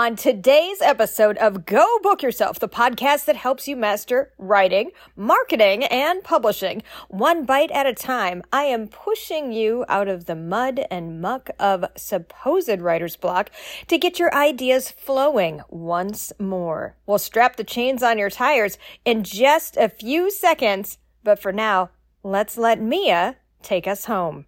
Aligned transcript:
On 0.00 0.16
today's 0.16 0.80
episode 0.80 1.36
of 1.36 1.66
Go 1.66 1.86
Book 2.02 2.22
Yourself, 2.22 2.58
the 2.58 2.70
podcast 2.70 3.26
that 3.26 3.36
helps 3.36 3.68
you 3.68 3.76
master 3.76 4.32
writing, 4.38 4.92
marketing, 5.14 5.84
and 5.84 6.24
publishing, 6.24 6.82
one 7.08 7.44
bite 7.44 7.70
at 7.70 7.84
a 7.84 7.92
time, 7.92 8.42
I 8.50 8.62
am 8.62 8.88
pushing 8.88 9.52
you 9.52 9.84
out 9.90 10.08
of 10.08 10.24
the 10.24 10.34
mud 10.34 10.86
and 10.90 11.20
muck 11.20 11.50
of 11.58 11.84
supposed 11.96 12.80
writer's 12.80 13.16
block 13.16 13.50
to 13.88 13.98
get 13.98 14.18
your 14.18 14.34
ideas 14.34 14.90
flowing 14.90 15.60
once 15.68 16.32
more. 16.38 16.96
We'll 17.04 17.18
strap 17.18 17.56
the 17.56 17.62
chains 17.62 18.02
on 18.02 18.16
your 18.16 18.30
tires 18.30 18.78
in 19.04 19.22
just 19.22 19.76
a 19.76 19.90
few 19.90 20.30
seconds, 20.30 20.96
but 21.22 21.38
for 21.38 21.52
now, 21.52 21.90
let's 22.22 22.56
let 22.56 22.80
Mia 22.80 23.36
take 23.62 23.86
us 23.86 24.06
home. 24.06 24.46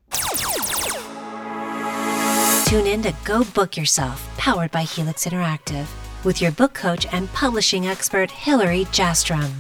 Tune 2.73 2.87
in 2.87 3.03
to 3.03 3.15
Go 3.25 3.45
Book 3.45 3.77
Yourself, 3.77 4.27
powered 4.39 4.71
by 4.71 4.85
Helix 4.85 5.27
Interactive, 5.27 5.87
with 6.25 6.41
your 6.41 6.53
book 6.53 6.73
coach 6.73 7.07
and 7.13 7.31
publishing 7.35 7.87
expert, 7.87 8.31
Hillary 8.31 8.87
Jastram. 8.87 9.51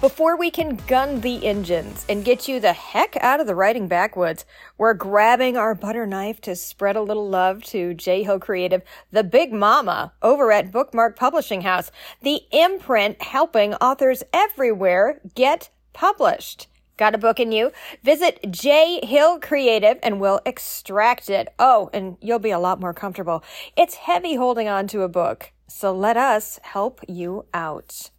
Before 0.00 0.36
we 0.36 0.50
can 0.50 0.74
gun 0.88 1.20
the 1.20 1.46
engines 1.46 2.04
and 2.08 2.24
get 2.24 2.48
you 2.48 2.58
the 2.58 2.72
heck 2.72 3.16
out 3.20 3.38
of 3.38 3.46
the 3.46 3.54
writing 3.54 3.86
backwoods, 3.86 4.44
we're 4.76 4.94
grabbing 4.94 5.56
our 5.56 5.72
butter 5.72 6.04
knife 6.04 6.40
to 6.40 6.56
spread 6.56 6.96
a 6.96 7.02
little 7.02 7.28
love 7.28 7.62
to 7.66 7.94
J 7.94 8.26
Creative, 8.40 8.82
the 9.12 9.22
big 9.22 9.52
mama 9.52 10.14
over 10.20 10.50
at 10.50 10.72
Bookmark 10.72 11.14
Publishing 11.14 11.60
House, 11.60 11.92
the 12.22 12.40
imprint 12.50 13.22
helping 13.22 13.74
authors 13.74 14.24
everywhere 14.32 15.20
get 15.36 15.70
published. 15.92 16.66
Got 16.96 17.14
a 17.14 17.18
book 17.18 17.40
in 17.40 17.50
you? 17.50 17.72
Visit 18.02 18.38
J 18.50 19.04
Hill 19.04 19.40
Creative 19.40 19.98
and 20.02 20.20
we'll 20.20 20.40
extract 20.46 21.28
it. 21.28 21.48
Oh, 21.58 21.90
and 21.92 22.16
you'll 22.20 22.38
be 22.38 22.52
a 22.52 22.58
lot 22.58 22.80
more 22.80 22.94
comfortable. 22.94 23.42
It's 23.76 23.96
heavy 23.96 24.36
holding 24.36 24.68
on 24.68 24.86
to 24.88 25.02
a 25.02 25.08
book, 25.08 25.52
so 25.66 25.92
let 25.92 26.16
us 26.16 26.60
help 26.62 27.00
you 27.08 27.46
out. 27.52 28.10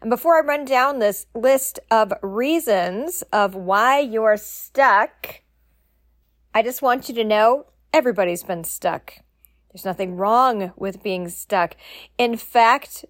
And 0.00 0.08
before 0.08 0.36
I 0.36 0.46
run 0.46 0.64
down 0.64 0.98
this 0.98 1.26
list 1.34 1.80
of 1.90 2.12
reasons 2.22 3.22
of 3.32 3.54
why 3.54 3.98
you're 3.98 4.36
stuck, 4.36 5.42
I 6.54 6.62
just 6.62 6.80
want 6.80 7.08
you 7.08 7.14
to 7.16 7.24
know 7.24 7.66
everybody's 7.92 8.44
been 8.44 8.64
stuck. 8.64 9.14
There's 9.72 9.84
nothing 9.84 10.16
wrong 10.16 10.72
with 10.76 11.02
being 11.02 11.28
stuck. 11.28 11.76
In 12.18 12.36
fact, 12.36 13.04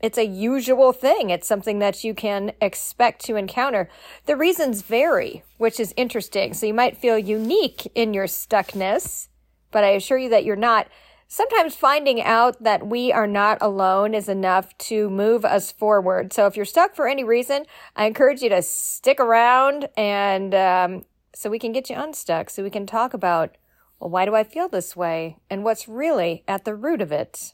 it's 0.00 0.18
a 0.18 0.26
usual 0.26 0.92
thing. 0.92 1.30
It's 1.30 1.48
something 1.48 1.80
that 1.80 2.04
you 2.04 2.14
can 2.14 2.52
expect 2.60 3.24
to 3.24 3.36
encounter. 3.36 3.88
The 4.26 4.36
reasons 4.36 4.82
vary, 4.82 5.42
which 5.56 5.80
is 5.80 5.94
interesting. 5.96 6.54
So 6.54 6.66
you 6.66 6.74
might 6.74 6.96
feel 6.96 7.18
unique 7.18 7.90
in 7.94 8.14
your 8.14 8.26
stuckness, 8.26 9.28
but 9.70 9.84
I 9.84 9.90
assure 9.90 10.18
you 10.18 10.28
that 10.30 10.44
you're 10.44 10.56
not. 10.56 10.88
Sometimes 11.26 11.74
finding 11.76 12.22
out 12.22 12.62
that 12.62 12.86
we 12.86 13.12
are 13.12 13.26
not 13.26 13.58
alone 13.60 14.14
is 14.14 14.30
enough 14.30 14.76
to 14.78 15.10
move 15.10 15.44
us 15.44 15.70
forward. 15.70 16.32
So 16.32 16.46
if 16.46 16.56
you're 16.56 16.64
stuck 16.64 16.94
for 16.94 17.06
any 17.06 17.22
reason, 17.22 17.66
I 17.94 18.06
encourage 18.06 18.40
you 18.40 18.48
to 18.48 18.62
stick 18.62 19.20
around 19.20 19.90
and 19.96 20.54
um, 20.54 21.04
so 21.34 21.50
we 21.50 21.58
can 21.58 21.72
get 21.72 21.90
you 21.90 21.96
unstuck, 21.96 22.50
so 22.50 22.62
we 22.62 22.70
can 22.70 22.86
talk 22.86 23.14
about, 23.14 23.56
well, 24.00 24.10
why 24.10 24.24
do 24.24 24.34
I 24.34 24.42
feel 24.42 24.68
this 24.68 24.96
way 24.96 25.36
and 25.50 25.64
what's 25.64 25.86
really 25.86 26.44
at 26.48 26.64
the 26.64 26.74
root 26.74 27.02
of 27.02 27.12
it. 27.12 27.52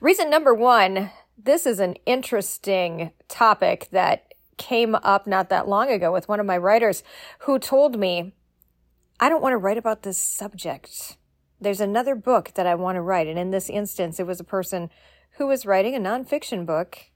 Reason 0.00 0.28
number 0.28 0.54
one 0.54 1.10
this 1.38 1.66
is 1.66 1.80
an 1.80 1.94
interesting 2.06 3.12
topic 3.28 3.88
that 3.92 4.32
came 4.56 4.94
up 4.94 5.26
not 5.26 5.50
that 5.50 5.68
long 5.68 5.90
ago 5.90 6.10
with 6.10 6.28
one 6.28 6.40
of 6.40 6.46
my 6.46 6.56
writers 6.56 7.02
who 7.40 7.58
told 7.58 7.98
me, 7.98 8.32
I 9.20 9.28
don't 9.28 9.42
want 9.42 9.52
to 9.52 9.58
write 9.58 9.78
about 9.78 10.02
this 10.02 10.18
subject. 10.18 11.18
There's 11.60 11.80
another 11.80 12.14
book 12.14 12.52
that 12.54 12.66
I 12.66 12.74
want 12.74 12.96
to 12.96 13.02
write. 13.02 13.26
And 13.26 13.38
in 13.38 13.50
this 13.50 13.68
instance, 13.68 14.18
it 14.18 14.26
was 14.26 14.40
a 14.40 14.44
person 14.44 14.90
who 15.32 15.46
was 15.46 15.66
writing 15.66 15.94
a 15.94 16.00
nonfiction 16.00 16.64
book. 16.64 17.10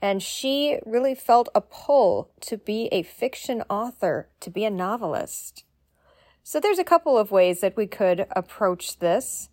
And 0.00 0.22
she 0.22 0.78
really 0.84 1.14
felt 1.14 1.48
a 1.54 1.60
pull 1.60 2.30
to 2.42 2.58
be 2.58 2.88
a 2.92 3.02
fiction 3.02 3.62
author, 3.70 4.28
to 4.40 4.50
be 4.50 4.64
a 4.64 4.70
novelist. 4.70 5.64
So 6.42 6.60
there's 6.60 6.78
a 6.78 6.84
couple 6.84 7.16
of 7.16 7.30
ways 7.30 7.60
that 7.60 7.76
we 7.76 7.86
could 7.86 8.26
approach 8.30 8.98
this. 8.98 9.48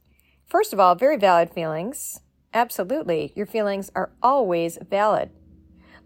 First 0.51 0.73
of 0.73 0.81
all, 0.81 0.95
very 0.95 1.15
valid 1.15 1.53
feelings. 1.53 2.19
Absolutely. 2.53 3.31
Your 3.37 3.45
feelings 3.45 3.89
are 3.95 4.11
always 4.21 4.77
valid. 4.89 5.29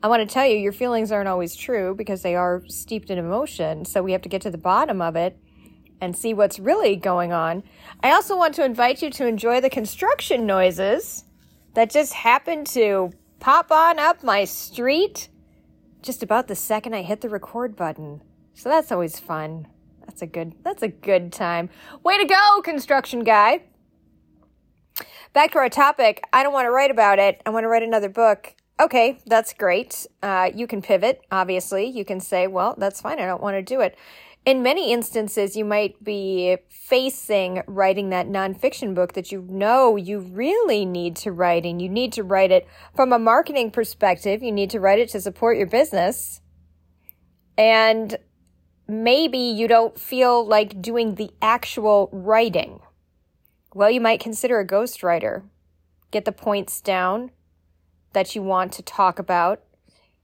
I 0.04 0.08
want 0.08 0.22
to 0.22 0.32
tell 0.32 0.46
you, 0.46 0.56
your 0.56 0.72
feelings 0.72 1.12
aren't 1.12 1.28
always 1.28 1.56
true 1.56 1.96
because 1.96 2.22
they 2.22 2.36
are 2.36 2.62
steeped 2.68 3.10
in 3.10 3.18
emotion. 3.18 3.86
So 3.86 4.04
we 4.04 4.12
have 4.12 4.22
to 4.22 4.30
get 4.30 4.44
to 4.44 4.52
the 4.52 4.60
bottom 4.60 5.02
of 5.02 5.16
it 5.16 5.36
and 6.00 6.16
see 6.16 6.36
what's 6.36 6.60
really 6.60 6.96
going 6.96 7.34
on. 7.34 7.64
I 8.04 8.12
also 8.12 8.38
want 8.38 8.54
to 8.54 8.64
invite 8.64 9.02
you 9.02 9.10
to 9.10 9.26
enjoy 9.26 9.62
the 9.62 9.70
construction 9.72 10.46
noises 10.46 11.26
that 11.74 11.90
just 11.90 12.14
happened 12.14 12.68
to 12.68 13.14
pop 13.40 13.72
on 13.72 13.98
up 13.98 14.24
my 14.24 14.46
street 14.46 15.28
just 16.04 16.22
about 16.22 16.48
the 16.48 16.56
second 16.56 16.94
I 16.94 17.02
hit 17.02 17.22
the 17.22 17.30
record 17.30 17.76
button. 17.76 18.22
So 18.54 18.70
that's 18.70 18.92
always 18.92 19.20
fun. 19.20 19.70
That's 20.06 20.22
a 20.22 20.28
good 20.28 20.54
that's 20.64 20.84
a 20.84 20.88
good 20.88 21.34
time. 21.34 21.72
Way 22.04 22.20
to 22.20 22.26
go, 22.26 22.62
construction 22.62 23.24
guy 23.24 23.64
back 25.36 25.52
to 25.52 25.58
our 25.58 25.70
topic. 25.70 26.24
I 26.32 26.44
don't 26.44 26.54
want 26.54 26.66
to 26.66 26.72
write 26.72 26.90
about 26.90 27.20
it. 27.20 27.42
I 27.46 27.50
want 27.50 27.66
to 27.66 27.68
write 27.68 27.84
another 27.84 28.08
book. 28.08 28.56
Okay, 28.80 29.20
that's 29.26 29.54
great. 29.54 30.08
Uh, 30.24 30.50
you 30.56 30.66
can 30.66 30.82
pivot, 30.82 31.22
obviously. 31.30 31.86
You 31.86 32.06
can 32.06 32.22
say, 32.22 32.48
well, 32.48 32.74
that's 32.78 33.02
fine. 33.02 33.20
I 33.20 33.26
don't 33.26 33.44
want 33.44 33.56
to 33.56 33.62
do 33.62 33.82
it. 33.82 33.98
In 34.46 34.64
many 34.64 34.94
instances, 34.94 35.58
you 35.58 35.66
might 35.66 36.02
be 36.02 36.58
facing 36.70 37.64
writing 37.68 38.12
that 38.12 38.28
nonfiction 38.28 38.96
book 38.96 39.12
that 39.14 39.32
you 39.32 39.46
know 39.50 39.98
you 39.98 40.20
really 40.20 40.86
need 40.86 41.18
to 41.18 41.34
write, 41.34 41.66
and 41.66 41.82
you 41.82 41.90
need 41.90 42.14
to 42.14 42.24
write 42.24 42.52
it 42.52 42.66
from 42.96 43.12
a 43.12 43.20
marketing 43.20 43.72
perspective. 43.72 44.42
You 44.42 44.54
need 44.54 44.70
to 44.70 44.80
write 44.80 45.00
it 45.00 45.10
to 45.10 45.20
support 45.20 45.58
your 45.58 45.68
business. 45.68 46.40
And 47.58 48.18
maybe 48.88 49.40
you 49.40 49.68
don't 49.68 50.00
feel 50.00 50.46
like 50.46 50.82
doing 50.82 51.16
the 51.16 51.32
actual 51.42 52.10
writing. 52.14 52.80
Well, 53.76 53.92
you 53.92 54.00
might 54.00 54.22
consider 54.22 54.62
a 54.62 54.66
ghostwriter. 54.66 55.44
Get 56.10 56.24
the 56.24 56.32
points 56.32 56.80
down 56.80 57.32
that 58.14 58.34
you 58.34 58.42
want 58.42 58.72
to 58.72 58.82
talk 58.82 59.20
about 59.20 59.64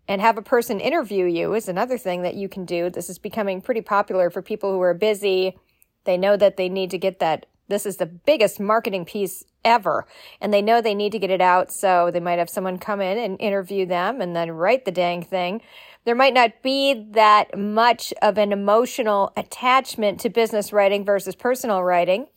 and 0.08 0.22
have 0.22 0.38
a 0.38 0.42
person 0.42 0.80
interview 0.80 1.26
you 1.26 1.54
is 1.54 1.68
another 1.68 1.98
thing 1.98 2.22
that 2.22 2.36
you 2.36 2.48
can 2.48 2.64
do. 2.64 2.90
This 2.90 3.10
is 3.10 3.20
becoming 3.20 3.62
pretty 3.62 3.82
popular 3.82 4.30
for 4.30 4.42
people 4.42 4.72
who 4.72 4.80
are 4.80 4.94
busy. 4.94 5.58
They 6.06 6.16
know 6.16 6.38
that 6.38 6.56
they 6.56 6.70
need 6.70 6.92
to 6.92 6.98
get 6.98 7.20
that. 7.20 7.46
This 7.68 7.86
is 7.86 7.98
the 7.98 8.06
biggest 8.06 8.62
marketing 8.62 9.04
piece 9.04 9.44
ever. 9.66 10.08
And 10.40 10.54
they 10.54 10.62
know 10.62 10.80
they 10.80 10.96
need 10.96 11.12
to 11.12 11.20
get 11.20 11.30
it 11.30 11.42
out. 11.42 11.74
So 11.74 12.10
they 12.10 12.22
might 12.22 12.40
have 12.40 12.50
someone 12.50 12.78
come 12.78 13.02
in 13.02 13.18
and 13.18 13.36
interview 13.42 13.86
them 13.86 14.22
and 14.22 14.34
then 14.34 14.52
write 14.52 14.86
the 14.86 14.94
dang 14.94 15.24
thing. 15.24 15.62
There 16.06 16.16
might 16.16 16.34
not 16.34 16.62
be 16.64 17.06
that 17.12 17.58
much 17.58 18.14
of 18.22 18.38
an 18.38 18.54
emotional 18.54 19.34
attachment 19.36 20.22
to 20.22 20.30
business 20.30 20.72
writing 20.72 21.04
versus 21.04 21.36
personal 21.36 21.84
writing. 21.84 22.28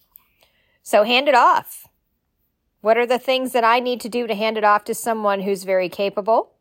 So 0.84 1.02
hand 1.02 1.28
it 1.28 1.34
off. 1.34 1.88
What 2.82 2.98
are 2.98 3.06
the 3.06 3.18
things 3.18 3.52
that 3.52 3.64
I 3.64 3.80
need 3.80 4.02
to 4.02 4.10
do 4.10 4.26
to 4.26 4.34
hand 4.34 4.58
it 4.58 4.64
off 4.64 4.84
to 4.84 4.94
someone 4.94 5.40
who's 5.40 5.64
very 5.64 5.88
capable? 5.88 6.52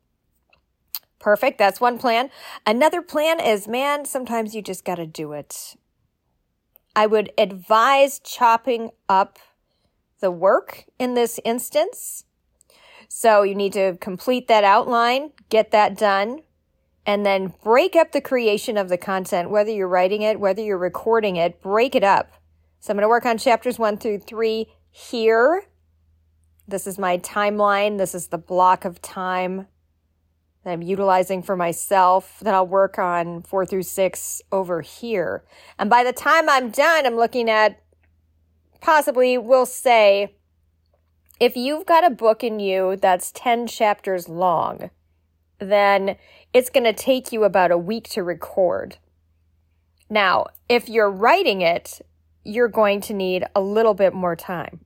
Perfect. 1.18 1.58
That's 1.58 1.80
one 1.80 1.98
plan. 1.98 2.30
Another 2.66 3.02
plan 3.02 3.38
is, 3.38 3.68
man, 3.68 4.06
sometimes 4.06 4.54
you 4.54 4.62
just 4.62 4.84
got 4.84 4.94
to 4.94 5.06
do 5.06 5.32
it. 5.32 5.76
I 6.96 7.06
would 7.06 7.32
advise 7.36 8.18
chopping 8.18 8.90
up 9.10 9.38
the 10.20 10.30
work 10.30 10.86
in 10.98 11.12
this 11.12 11.38
instance. 11.44 12.24
So 13.08 13.42
you 13.42 13.54
need 13.54 13.74
to 13.74 13.98
complete 13.98 14.48
that 14.48 14.64
outline, 14.64 15.32
get 15.50 15.70
that 15.72 15.98
done, 15.98 16.40
and 17.04 17.26
then 17.26 17.52
break 17.62 17.94
up 17.94 18.12
the 18.12 18.22
creation 18.22 18.78
of 18.78 18.88
the 18.88 18.96
content, 18.96 19.50
whether 19.50 19.70
you're 19.70 19.86
writing 19.86 20.22
it, 20.22 20.40
whether 20.40 20.62
you're 20.62 20.78
recording 20.78 21.36
it, 21.36 21.60
break 21.60 21.94
it 21.94 22.04
up. 22.04 22.32
So 22.84 22.90
I'm 22.90 22.98
going 22.98 23.04
to 23.04 23.08
work 23.08 23.24
on 23.24 23.38
chapters 23.38 23.78
one 23.78 23.96
through 23.96 24.18
three 24.18 24.66
here. 24.90 25.64
This 26.68 26.86
is 26.86 26.98
my 26.98 27.16
timeline. 27.16 27.96
This 27.96 28.14
is 28.14 28.26
the 28.26 28.36
block 28.36 28.84
of 28.84 29.00
time 29.00 29.68
that 30.62 30.70
I'm 30.70 30.82
utilizing 30.82 31.42
for 31.42 31.56
myself. 31.56 32.40
Then 32.42 32.52
I'll 32.52 32.66
work 32.66 32.98
on 32.98 33.40
four 33.40 33.64
through 33.64 33.84
six 33.84 34.42
over 34.52 34.82
here. 34.82 35.44
And 35.78 35.88
by 35.88 36.04
the 36.04 36.12
time 36.12 36.46
I'm 36.50 36.68
done, 36.68 37.06
I'm 37.06 37.16
looking 37.16 37.48
at 37.48 37.80
possibly, 38.82 39.38
we'll 39.38 39.64
say, 39.64 40.34
if 41.40 41.56
you've 41.56 41.86
got 41.86 42.04
a 42.04 42.10
book 42.10 42.44
in 42.44 42.60
you 42.60 42.96
that's 43.00 43.32
10 43.32 43.66
chapters 43.66 44.28
long, 44.28 44.90
then 45.58 46.16
it's 46.52 46.68
going 46.68 46.84
to 46.84 46.92
take 46.92 47.32
you 47.32 47.44
about 47.44 47.70
a 47.70 47.78
week 47.78 48.10
to 48.10 48.22
record. 48.22 48.98
Now, 50.10 50.48
if 50.68 50.86
you're 50.90 51.10
writing 51.10 51.62
it, 51.62 52.02
you're 52.44 52.68
going 52.68 53.00
to 53.02 53.14
need 53.14 53.44
a 53.54 53.60
little 53.60 53.94
bit 53.94 54.14
more 54.14 54.36
time. 54.36 54.84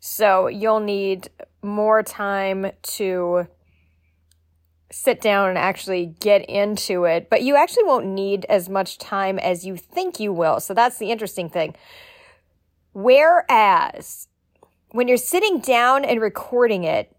So 0.00 0.48
you'll 0.48 0.80
need 0.80 1.30
more 1.62 2.02
time 2.02 2.70
to 2.82 3.46
sit 4.90 5.20
down 5.20 5.48
and 5.48 5.58
actually 5.58 6.14
get 6.20 6.48
into 6.48 7.04
it, 7.04 7.28
but 7.28 7.42
you 7.42 7.56
actually 7.56 7.84
won't 7.84 8.06
need 8.06 8.44
as 8.48 8.68
much 8.68 8.98
time 8.98 9.38
as 9.38 9.66
you 9.66 9.76
think 9.76 10.20
you 10.20 10.32
will. 10.32 10.60
So 10.60 10.74
that's 10.74 10.98
the 10.98 11.10
interesting 11.10 11.50
thing. 11.50 11.74
Whereas 12.92 14.28
when 14.90 15.08
you're 15.08 15.16
sitting 15.16 15.58
down 15.58 16.04
and 16.04 16.20
recording 16.20 16.84
it, 16.84 17.15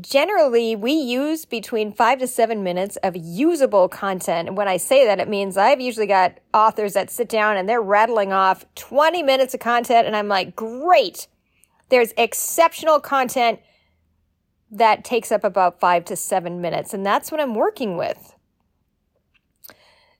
generally 0.00 0.76
we 0.76 0.92
use 0.92 1.44
between 1.44 1.92
five 1.92 2.18
to 2.18 2.26
seven 2.26 2.62
minutes 2.62 2.96
of 3.02 3.16
usable 3.16 3.88
content. 3.88 4.48
And 4.48 4.56
when 4.56 4.68
I 4.68 4.76
say 4.76 5.06
that, 5.06 5.20
it 5.20 5.28
means 5.28 5.56
I've 5.56 5.80
usually 5.80 6.06
got 6.06 6.38
authors 6.54 6.94
that 6.94 7.10
sit 7.10 7.28
down 7.28 7.56
and 7.56 7.68
they're 7.68 7.82
rattling 7.82 8.32
off 8.32 8.64
20 8.74 9.22
minutes 9.22 9.54
of 9.54 9.60
content. 9.60 10.06
And 10.06 10.16
I'm 10.16 10.28
like, 10.28 10.54
great. 10.54 11.26
There's 11.88 12.12
exceptional 12.16 13.00
content 13.00 13.60
that 14.70 15.04
takes 15.04 15.32
up 15.32 15.44
about 15.44 15.80
five 15.80 16.04
to 16.06 16.16
seven 16.16 16.60
minutes. 16.60 16.92
And 16.92 17.04
that's 17.04 17.32
what 17.32 17.40
I'm 17.40 17.54
working 17.54 17.96
with. 17.96 18.34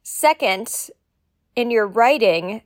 Second, 0.02 0.88
in 1.54 1.70
your 1.70 1.86
writing, 1.86 2.62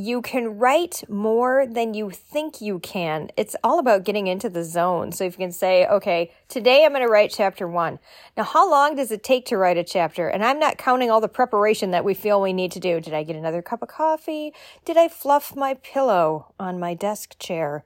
you 0.00 0.22
can 0.22 0.58
write 0.58 1.04
more 1.10 1.66
than 1.66 1.92
you 1.92 2.10
think 2.10 2.60
you 2.62 2.78
can. 2.78 3.30
It's 3.36 3.54
all 3.62 3.78
about 3.78 4.04
getting 4.04 4.28
into 4.28 4.48
the 4.48 4.64
zone. 4.64 5.12
So 5.12 5.24
if 5.24 5.34
you 5.34 5.44
can 5.44 5.52
say, 5.52 5.86
okay, 5.86 6.32
today 6.48 6.84
I'm 6.84 6.92
going 6.92 7.02
to 7.02 7.12
write 7.12 7.30
chapter 7.30 7.68
one. 7.68 7.98
Now, 8.36 8.44
how 8.44 8.70
long 8.70 8.96
does 8.96 9.10
it 9.10 9.22
take 9.22 9.44
to 9.46 9.58
write 9.58 9.76
a 9.76 9.84
chapter? 9.84 10.28
And 10.28 10.42
I'm 10.42 10.58
not 10.58 10.78
counting 10.78 11.10
all 11.10 11.20
the 11.20 11.28
preparation 11.28 11.90
that 11.90 12.04
we 12.04 12.14
feel 12.14 12.40
we 12.40 12.54
need 12.54 12.72
to 12.72 12.80
do. 12.80 12.98
Did 12.98 13.12
I 13.12 13.24
get 13.24 13.36
another 13.36 13.60
cup 13.60 13.82
of 13.82 13.88
coffee? 13.88 14.54
Did 14.86 14.96
I 14.96 15.08
fluff 15.08 15.54
my 15.54 15.74
pillow 15.74 16.54
on 16.58 16.80
my 16.80 16.94
desk 16.94 17.38
chair? 17.38 17.84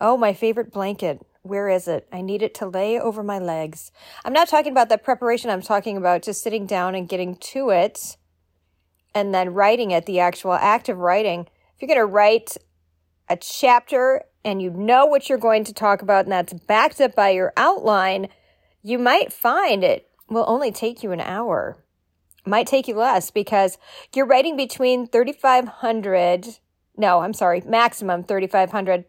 Oh, 0.00 0.16
my 0.16 0.32
favorite 0.32 0.72
blanket. 0.72 1.20
Where 1.42 1.68
is 1.68 1.86
it? 1.86 2.08
I 2.10 2.22
need 2.22 2.42
it 2.42 2.54
to 2.54 2.66
lay 2.66 2.98
over 2.98 3.22
my 3.22 3.38
legs. 3.38 3.92
I'm 4.24 4.32
not 4.32 4.48
talking 4.48 4.72
about 4.72 4.88
that 4.88 5.04
preparation. 5.04 5.50
I'm 5.50 5.62
talking 5.62 5.98
about 5.98 6.22
just 6.22 6.42
sitting 6.42 6.64
down 6.64 6.94
and 6.94 7.08
getting 7.08 7.36
to 7.36 7.70
it 7.70 8.16
and 9.16 9.34
then 9.34 9.54
writing 9.54 9.92
it, 9.92 10.04
the 10.04 10.20
actual 10.20 10.52
act 10.52 10.90
of 10.90 10.98
writing. 10.98 11.48
If 11.74 11.80
you're 11.80 11.88
going 11.88 11.98
to 11.98 12.04
write 12.04 12.58
a 13.30 13.36
chapter 13.38 14.24
and 14.44 14.60
you 14.60 14.68
know 14.68 15.06
what 15.06 15.30
you're 15.30 15.38
going 15.38 15.64
to 15.64 15.72
talk 15.72 16.02
about 16.02 16.26
and 16.26 16.32
that's 16.32 16.52
backed 16.52 17.00
up 17.00 17.14
by 17.14 17.30
your 17.30 17.54
outline, 17.56 18.28
you 18.82 18.98
might 18.98 19.32
find 19.32 19.82
it 19.82 20.10
will 20.28 20.44
only 20.46 20.70
take 20.70 21.02
you 21.02 21.12
an 21.12 21.20
hour. 21.20 21.78
might 22.44 22.66
take 22.66 22.88
you 22.88 22.94
less 22.94 23.30
because 23.30 23.78
you're 24.14 24.26
writing 24.26 24.54
between 24.54 25.06
3,500, 25.06 26.58
no, 26.98 27.20
I'm 27.20 27.32
sorry, 27.32 27.62
maximum 27.62 28.22
3,500 28.22 29.06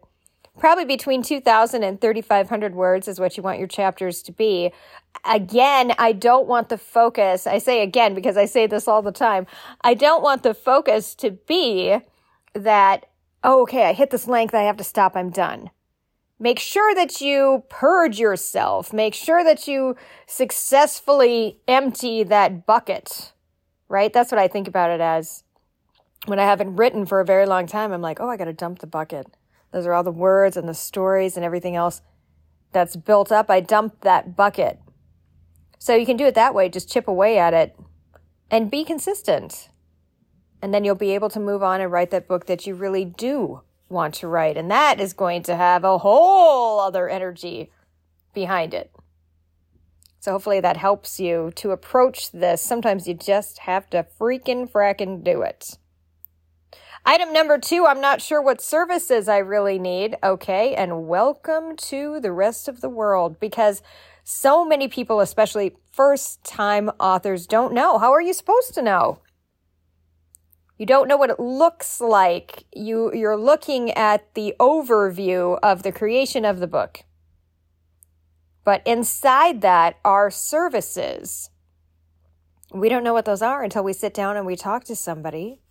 probably 0.58 0.84
between 0.84 1.22
2,000 1.22 1.82
and 1.82 2.00
3,500 2.00 2.74
words 2.74 3.08
is 3.08 3.20
what 3.20 3.36
you 3.36 3.42
want 3.42 3.58
your 3.58 3.68
chapters 3.68 4.22
to 4.22 4.32
be. 4.32 4.72
Again, 5.24 5.92
I 5.98 6.12
don't 6.12 6.46
want 6.46 6.68
the 6.68 6.78
focus, 6.78 7.46
I 7.46 7.58
say 7.58 7.82
again 7.82 8.14
because 8.14 8.36
I 8.36 8.44
say 8.44 8.66
this 8.66 8.88
all 8.88 9.02
the 9.02 9.12
time, 9.12 9.46
I 9.82 9.94
don't 9.94 10.22
want 10.22 10.42
the 10.42 10.54
focus 10.54 11.14
to 11.16 11.32
be 11.32 11.98
that, 12.54 13.06
oh, 13.42 13.62
okay, 13.62 13.86
I 13.86 13.92
hit 13.92 14.10
this 14.10 14.28
length, 14.28 14.54
I 14.54 14.62
have 14.62 14.76
to 14.78 14.84
stop, 14.84 15.16
I'm 15.16 15.30
done. 15.30 15.70
Make 16.40 16.60
sure 16.60 16.94
that 16.94 17.20
you 17.20 17.64
purge 17.68 18.20
yourself. 18.20 18.92
Make 18.92 19.14
sure 19.14 19.42
that 19.42 19.66
you 19.66 19.96
successfully 20.26 21.58
empty 21.66 22.22
that 22.22 22.64
bucket, 22.64 23.32
right? 23.88 24.12
That's 24.12 24.30
what 24.30 24.38
I 24.38 24.46
think 24.46 24.68
about 24.68 24.90
it 24.90 25.00
as. 25.00 25.42
When 26.26 26.38
I 26.38 26.44
haven't 26.44 26.76
written 26.76 27.06
for 27.06 27.20
a 27.20 27.24
very 27.24 27.46
long 27.46 27.66
time, 27.66 27.92
I'm 27.92 28.02
like, 28.02 28.20
oh, 28.20 28.28
I 28.28 28.36
got 28.36 28.44
to 28.44 28.52
dump 28.52 28.80
the 28.80 28.86
bucket. 28.86 29.26
Those 29.72 29.86
are 29.86 29.94
all 29.94 30.02
the 30.02 30.10
words 30.12 30.56
and 30.56 30.68
the 30.68 30.74
stories 30.74 31.36
and 31.36 31.44
everything 31.44 31.74
else 31.74 32.02
that's 32.72 32.96
built 32.96 33.32
up. 33.32 33.50
I 33.50 33.60
dump 33.60 34.00
that 34.02 34.36
bucket. 34.36 34.78
So 35.78 35.94
you 35.94 36.06
can 36.06 36.16
do 36.16 36.26
it 36.26 36.34
that 36.34 36.54
way, 36.54 36.68
just 36.68 36.90
chip 36.90 37.08
away 37.08 37.38
at 37.38 37.54
it 37.54 37.78
and 38.50 38.70
be 38.70 38.84
consistent. 38.84 39.68
And 40.60 40.74
then 40.74 40.84
you'll 40.84 40.96
be 40.96 41.14
able 41.14 41.30
to 41.30 41.40
move 41.40 41.62
on 41.62 41.80
and 41.80 41.90
write 41.90 42.10
that 42.10 42.26
book 42.26 42.46
that 42.46 42.66
you 42.66 42.74
really 42.74 43.04
do 43.04 43.62
want 43.88 44.14
to 44.14 44.28
write. 44.28 44.56
And 44.56 44.70
that 44.70 45.00
is 45.00 45.12
going 45.12 45.42
to 45.44 45.56
have 45.56 45.84
a 45.84 45.98
whole 45.98 46.80
other 46.80 47.08
energy 47.08 47.70
behind 48.34 48.74
it. 48.74 48.92
So 50.20 50.32
hopefully 50.32 50.60
that 50.60 50.76
helps 50.76 51.20
you 51.20 51.52
to 51.56 51.70
approach 51.70 52.32
this. 52.32 52.60
Sometimes 52.60 53.06
you 53.06 53.14
just 53.14 53.58
have 53.60 53.88
to 53.90 54.04
freaking 54.20 54.70
fracking 54.70 55.22
do 55.22 55.42
it. 55.42 55.78
Item 57.08 57.32
number 57.32 57.56
two, 57.56 57.86
I'm 57.86 58.02
not 58.02 58.20
sure 58.20 58.42
what 58.42 58.60
services 58.60 59.30
I 59.30 59.38
really 59.38 59.78
need. 59.78 60.18
Okay. 60.22 60.74
And 60.74 61.08
welcome 61.08 61.74
to 61.76 62.20
the 62.20 62.32
rest 62.32 62.68
of 62.68 62.82
the 62.82 62.90
world 62.90 63.40
because 63.40 63.80
so 64.24 64.62
many 64.62 64.88
people, 64.88 65.20
especially 65.20 65.74
first 65.90 66.44
time 66.44 66.90
authors, 67.00 67.46
don't 67.46 67.72
know. 67.72 67.96
How 67.96 68.12
are 68.12 68.20
you 68.20 68.34
supposed 68.34 68.74
to 68.74 68.82
know? 68.82 69.20
You 70.76 70.84
don't 70.84 71.08
know 71.08 71.16
what 71.16 71.30
it 71.30 71.40
looks 71.40 71.98
like. 71.98 72.64
You, 72.74 73.10
you're 73.14 73.38
looking 73.38 73.90
at 73.92 74.34
the 74.34 74.54
overview 74.60 75.58
of 75.62 75.84
the 75.84 75.92
creation 75.92 76.44
of 76.44 76.60
the 76.60 76.66
book. 76.66 77.04
But 78.66 78.86
inside 78.86 79.62
that 79.62 79.96
are 80.04 80.30
services. 80.30 81.48
We 82.70 82.90
don't 82.90 83.02
know 83.02 83.14
what 83.14 83.24
those 83.24 83.40
are 83.40 83.62
until 83.62 83.82
we 83.82 83.94
sit 83.94 84.12
down 84.12 84.36
and 84.36 84.44
we 84.44 84.56
talk 84.56 84.84
to 84.84 84.94
somebody 84.94 85.62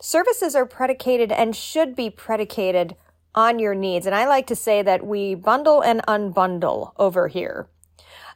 services 0.00 0.54
are 0.54 0.66
predicated 0.66 1.30
and 1.30 1.54
should 1.54 1.94
be 1.94 2.10
predicated 2.10 2.96
on 3.34 3.58
your 3.58 3.74
needs. 3.74 4.06
And 4.06 4.14
I 4.14 4.26
like 4.26 4.46
to 4.48 4.56
say 4.56 4.82
that 4.82 5.06
we 5.06 5.34
bundle 5.34 5.82
and 5.82 6.00
unbundle 6.08 6.92
over 6.96 7.28
here. 7.28 7.68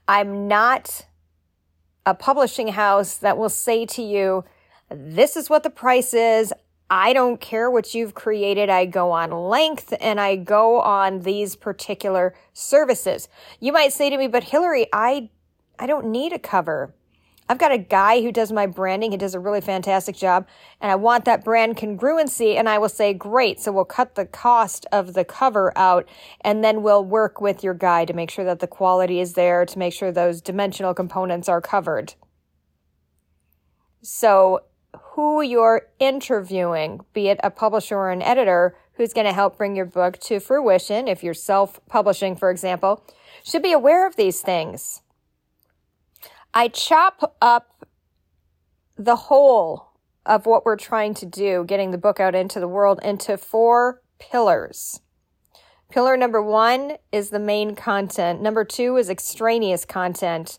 I'm 0.06 0.46
not 0.46 1.06
a 2.06 2.14
publishing 2.14 2.68
house 2.68 3.16
that 3.16 3.38
will 3.38 3.48
say 3.48 3.86
to 3.86 4.02
you, 4.02 4.44
this 4.90 5.36
is 5.36 5.48
what 5.48 5.62
the 5.62 5.70
price 5.70 6.14
is. 6.14 6.52
I 6.90 7.14
don't 7.14 7.40
care 7.40 7.70
what 7.70 7.94
you've 7.94 8.14
created. 8.14 8.68
I 8.68 8.84
go 8.84 9.10
on 9.10 9.30
length 9.30 9.94
and 10.00 10.20
I 10.20 10.36
go 10.36 10.80
on 10.80 11.20
these 11.20 11.56
particular 11.56 12.34
services. 12.52 13.28
You 13.58 13.72
might 13.72 13.92
say 13.92 14.10
to 14.10 14.18
me, 14.18 14.28
but 14.28 14.44
Hillary, 14.44 14.86
I, 14.92 15.30
I 15.78 15.86
don't 15.86 16.06
need 16.06 16.32
a 16.34 16.38
cover. 16.38 16.94
I've 17.48 17.58
got 17.58 17.72
a 17.72 17.78
guy 17.78 18.22
who 18.22 18.32
does 18.32 18.50
my 18.50 18.66
branding. 18.66 19.10
He 19.10 19.18
does 19.18 19.34
a 19.34 19.40
really 19.40 19.60
fantastic 19.60 20.16
job 20.16 20.46
and 20.80 20.90
I 20.90 20.94
want 20.94 21.26
that 21.26 21.44
brand 21.44 21.76
congruency. 21.76 22.56
And 22.56 22.68
I 22.68 22.78
will 22.78 22.88
say, 22.88 23.12
great. 23.12 23.60
So 23.60 23.70
we'll 23.70 23.84
cut 23.84 24.14
the 24.14 24.24
cost 24.24 24.86
of 24.90 25.12
the 25.12 25.24
cover 25.24 25.76
out 25.76 26.08
and 26.40 26.64
then 26.64 26.82
we'll 26.82 27.04
work 27.04 27.40
with 27.40 27.62
your 27.62 27.74
guy 27.74 28.06
to 28.06 28.14
make 28.14 28.30
sure 28.30 28.46
that 28.46 28.60
the 28.60 28.66
quality 28.66 29.20
is 29.20 29.34
there, 29.34 29.66
to 29.66 29.78
make 29.78 29.92
sure 29.92 30.10
those 30.10 30.40
dimensional 30.40 30.94
components 30.94 31.48
are 31.48 31.60
covered. 31.60 32.14
So 34.00 34.60
who 35.12 35.42
you're 35.42 35.88
interviewing, 35.98 37.00
be 37.12 37.28
it 37.28 37.40
a 37.42 37.50
publisher 37.50 37.96
or 37.96 38.10
an 38.10 38.22
editor 38.22 38.76
who's 38.94 39.12
going 39.12 39.26
to 39.26 39.32
help 39.32 39.58
bring 39.58 39.76
your 39.76 39.86
book 39.86 40.18
to 40.20 40.40
fruition, 40.40 41.08
if 41.08 41.22
you're 41.22 41.34
self 41.34 41.80
publishing, 41.88 42.36
for 42.36 42.50
example, 42.50 43.04
should 43.42 43.62
be 43.62 43.72
aware 43.72 44.06
of 44.06 44.16
these 44.16 44.40
things. 44.40 45.02
I 46.54 46.68
chop 46.68 47.36
up 47.42 47.84
the 48.96 49.16
whole 49.16 49.90
of 50.24 50.46
what 50.46 50.64
we're 50.64 50.76
trying 50.76 51.14
to 51.14 51.26
do, 51.26 51.64
getting 51.66 51.90
the 51.90 51.98
book 51.98 52.20
out 52.20 52.34
into 52.34 52.60
the 52.60 52.68
world, 52.68 53.00
into 53.02 53.36
four 53.36 54.02
pillars. 54.20 55.00
Pillar 55.90 56.16
number 56.16 56.40
one 56.40 56.92
is 57.12 57.30
the 57.30 57.40
main 57.40 57.74
content. 57.74 58.40
Number 58.40 58.64
two 58.64 58.96
is 58.96 59.10
extraneous 59.10 59.84
content. 59.84 60.58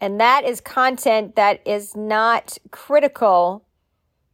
And 0.00 0.20
that 0.20 0.44
is 0.44 0.60
content 0.60 1.34
that 1.34 1.66
is 1.66 1.96
not 1.96 2.56
critical 2.70 3.66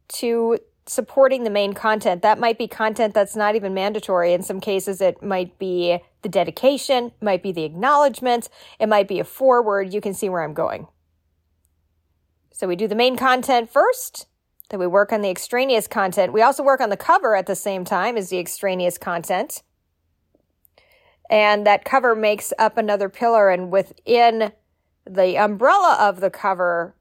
to 0.09 0.59
supporting 0.85 1.43
the 1.43 1.49
main 1.49 1.73
content. 1.73 2.21
That 2.21 2.39
might 2.39 2.59
be 2.59 2.67
content 2.67 3.15
that's 3.15 3.35
not 3.35 3.55
even 3.55 3.73
mandatory. 3.73 4.33
In 4.33 4.43
some 4.43 4.59
cases, 4.59 5.01
it 5.01 5.23
might 5.23 5.57
be 5.57 5.99
the 6.25 6.29
dedication, 6.29 7.11
might 7.21 7.43
be 7.43 7.51
the 7.51 7.65
acknowledgement, 7.65 8.49
it 8.79 8.89
might 8.89 9.07
be 9.07 9.19
a 9.19 9.23
foreword. 9.23 9.93
You 9.93 10.01
can 10.01 10.15
see 10.15 10.27
where 10.27 10.41
I'm 10.41 10.55
going. 10.55 10.87
So 12.51 12.67
we 12.67 12.75
do 12.75 12.87
the 12.87 12.95
main 12.95 13.15
content 13.15 13.69
first, 13.69 14.25
then 14.71 14.79
we 14.79 14.87
work 14.87 15.13
on 15.13 15.21
the 15.21 15.29
extraneous 15.29 15.87
content. 15.87 16.33
We 16.33 16.41
also 16.41 16.63
work 16.63 16.81
on 16.81 16.89
the 16.89 16.97
cover 16.97 17.35
at 17.35 17.45
the 17.45 17.55
same 17.55 17.85
time 17.85 18.17
as 18.17 18.29
the 18.29 18.39
extraneous 18.39 18.97
content. 18.97 19.61
And 21.29 21.67
that 21.67 21.85
cover 21.85 22.15
makes 22.15 22.51
up 22.57 22.75
another 22.75 23.07
pillar, 23.07 23.51
and 23.51 23.71
within 23.71 24.51
the 25.07 25.37
umbrella 25.37 25.95
of 25.99 26.21
the 26.21 26.31
cover 26.31 26.95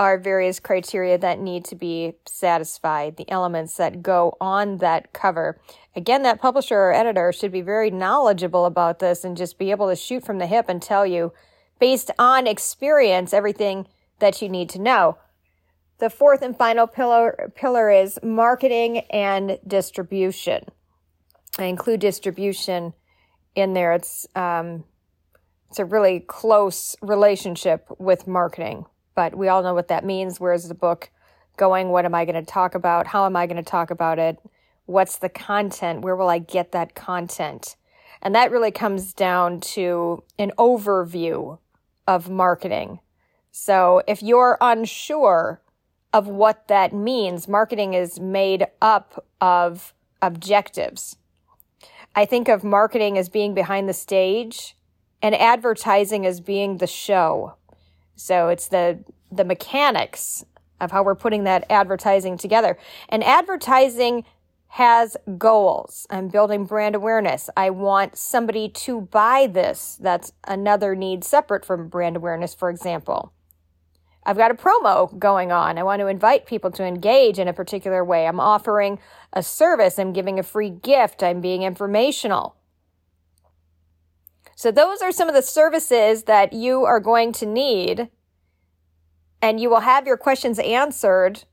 are 0.00 0.18
various 0.18 0.58
criteria 0.58 1.16
that 1.18 1.38
need 1.38 1.64
to 1.66 1.76
be 1.76 2.14
satisfied, 2.26 3.16
the 3.16 3.30
elements 3.30 3.76
that 3.76 4.02
go 4.02 4.36
on 4.40 4.78
that 4.78 5.12
cover. 5.12 5.60
Again, 5.96 6.22
that 6.22 6.40
publisher 6.40 6.76
or 6.76 6.92
editor 6.92 7.32
should 7.32 7.52
be 7.52 7.60
very 7.60 7.90
knowledgeable 7.90 8.64
about 8.64 8.98
this 8.98 9.24
and 9.24 9.36
just 9.36 9.58
be 9.58 9.70
able 9.70 9.88
to 9.88 9.96
shoot 9.96 10.24
from 10.24 10.38
the 10.38 10.46
hip 10.46 10.66
and 10.68 10.82
tell 10.82 11.06
you, 11.06 11.32
based 11.78 12.10
on 12.18 12.46
experience, 12.46 13.32
everything 13.32 13.86
that 14.18 14.42
you 14.42 14.48
need 14.48 14.68
to 14.70 14.80
know. 14.80 15.18
The 15.98 16.10
fourth 16.10 16.42
and 16.42 16.56
final 16.56 16.86
pillar, 16.86 17.52
pillar 17.54 17.90
is 17.90 18.18
marketing 18.22 18.98
and 19.10 19.58
distribution. 19.66 20.66
I 21.58 21.64
include 21.64 22.00
distribution 22.00 22.94
in 23.54 23.74
there. 23.74 23.92
It's, 23.92 24.26
um, 24.34 24.84
it's 25.70 25.78
a 25.78 25.84
really 25.84 26.20
close 26.20 26.96
relationship 27.00 27.86
with 27.98 28.26
marketing 28.26 28.86
but 29.14 29.36
we 29.36 29.48
all 29.48 29.62
know 29.62 29.74
what 29.74 29.88
that 29.88 30.04
means. 30.04 30.40
Where's 30.40 30.68
the 30.68 30.74
book 30.74 31.10
going? 31.56 31.88
What 31.88 32.04
am 32.04 32.14
I 32.14 32.24
going 32.24 32.42
to 32.42 32.50
talk 32.50 32.74
about? 32.74 33.06
How 33.06 33.26
am 33.26 33.36
I 33.36 33.46
going 33.46 33.62
to 33.62 33.70
talk 33.70 33.90
about 33.90 34.18
it? 34.18 34.38
What's 34.86 35.16
the 35.16 35.28
content? 35.28 36.02
Where 36.02 36.16
will 36.16 36.28
I 36.28 36.38
get 36.38 36.72
that 36.72 36.94
content? 36.94 37.76
And 38.20 38.34
that 38.34 38.50
really 38.50 38.70
comes 38.70 39.12
down 39.12 39.60
to 39.60 40.22
an 40.38 40.52
overview 40.58 41.58
of 42.06 42.30
marketing. 42.30 43.00
So 43.50 44.02
if 44.06 44.22
you're 44.22 44.58
unsure 44.60 45.60
of 46.12 46.26
what 46.26 46.68
that 46.68 46.92
means, 46.92 47.48
marketing 47.48 47.94
is 47.94 48.18
made 48.20 48.66
up 48.80 49.24
of 49.40 49.92
objectives. 50.22 51.16
I 52.14 52.24
think 52.24 52.48
of 52.48 52.62
marketing 52.62 53.18
as 53.18 53.28
being 53.28 53.54
behind 53.54 53.88
the 53.88 53.94
stage 53.94 54.76
and 55.20 55.34
advertising 55.34 56.24
as 56.24 56.40
being 56.40 56.78
the 56.78 56.86
show. 56.86 57.54
So 58.16 58.48
it's 58.48 58.68
the, 58.68 59.00
the 59.32 59.44
mechanics 59.44 60.44
of 60.80 60.90
how 60.92 61.02
we're 61.02 61.14
putting 61.14 61.44
that 61.44 61.64
advertising 61.70 62.38
together. 62.38 62.78
And 63.08 63.24
advertising 63.24 64.24
has 64.74 65.16
goals. 65.38 66.04
I'm 66.10 66.26
building 66.26 66.64
brand 66.64 66.96
awareness. 66.96 67.48
I 67.56 67.70
want 67.70 68.18
somebody 68.18 68.68
to 68.70 69.02
buy 69.02 69.46
this. 69.46 69.96
That's 70.00 70.32
another 70.48 70.96
need 70.96 71.22
separate 71.22 71.64
from 71.64 71.86
brand 71.86 72.16
awareness, 72.16 72.54
for 72.54 72.70
example. 72.70 73.32
I've 74.26 74.36
got 74.36 74.50
a 74.50 74.54
promo 74.54 75.16
going 75.16 75.52
on. 75.52 75.78
I 75.78 75.84
want 75.84 76.00
to 76.00 76.08
invite 76.08 76.46
people 76.46 76.72
to 76.72 76.84
engage 76.84 77.38
in 77.38 77.46
a 77.46 77.52
particular 77.52 78.04
way. 78.04 78.26
I'm 78.26 78.40
offering 78.40 78.98
a 79.32 79.44
service. 79.44 79.96
I'm 79.96 80.12
giving 80.12 80.40
a 80.40 80.42
free 80.42 80.70
gift. 80.70 81.22
I'm 81.22 81.40
being 81.40 81.62
informational. 81.62 82.56
So 84.56 84.72
those 84.72 85.02
are 85.02 85.12
some 85.12 85.28
of 85.28 85.36
the 85.36 85.42
services 85.42 86.24
that 86.24 86.52
you 86.52 86.82
are 86.82 86.98
going 86.98 87.30
to 87.34 87.46
need. 87.46 88.08
And 89.40 89.60
you 89.60 89.70
will 89.70 89.80
have 89.80 90.04
your 90.04 90.16
questions 90.16 90.58
answered 90.58 91.44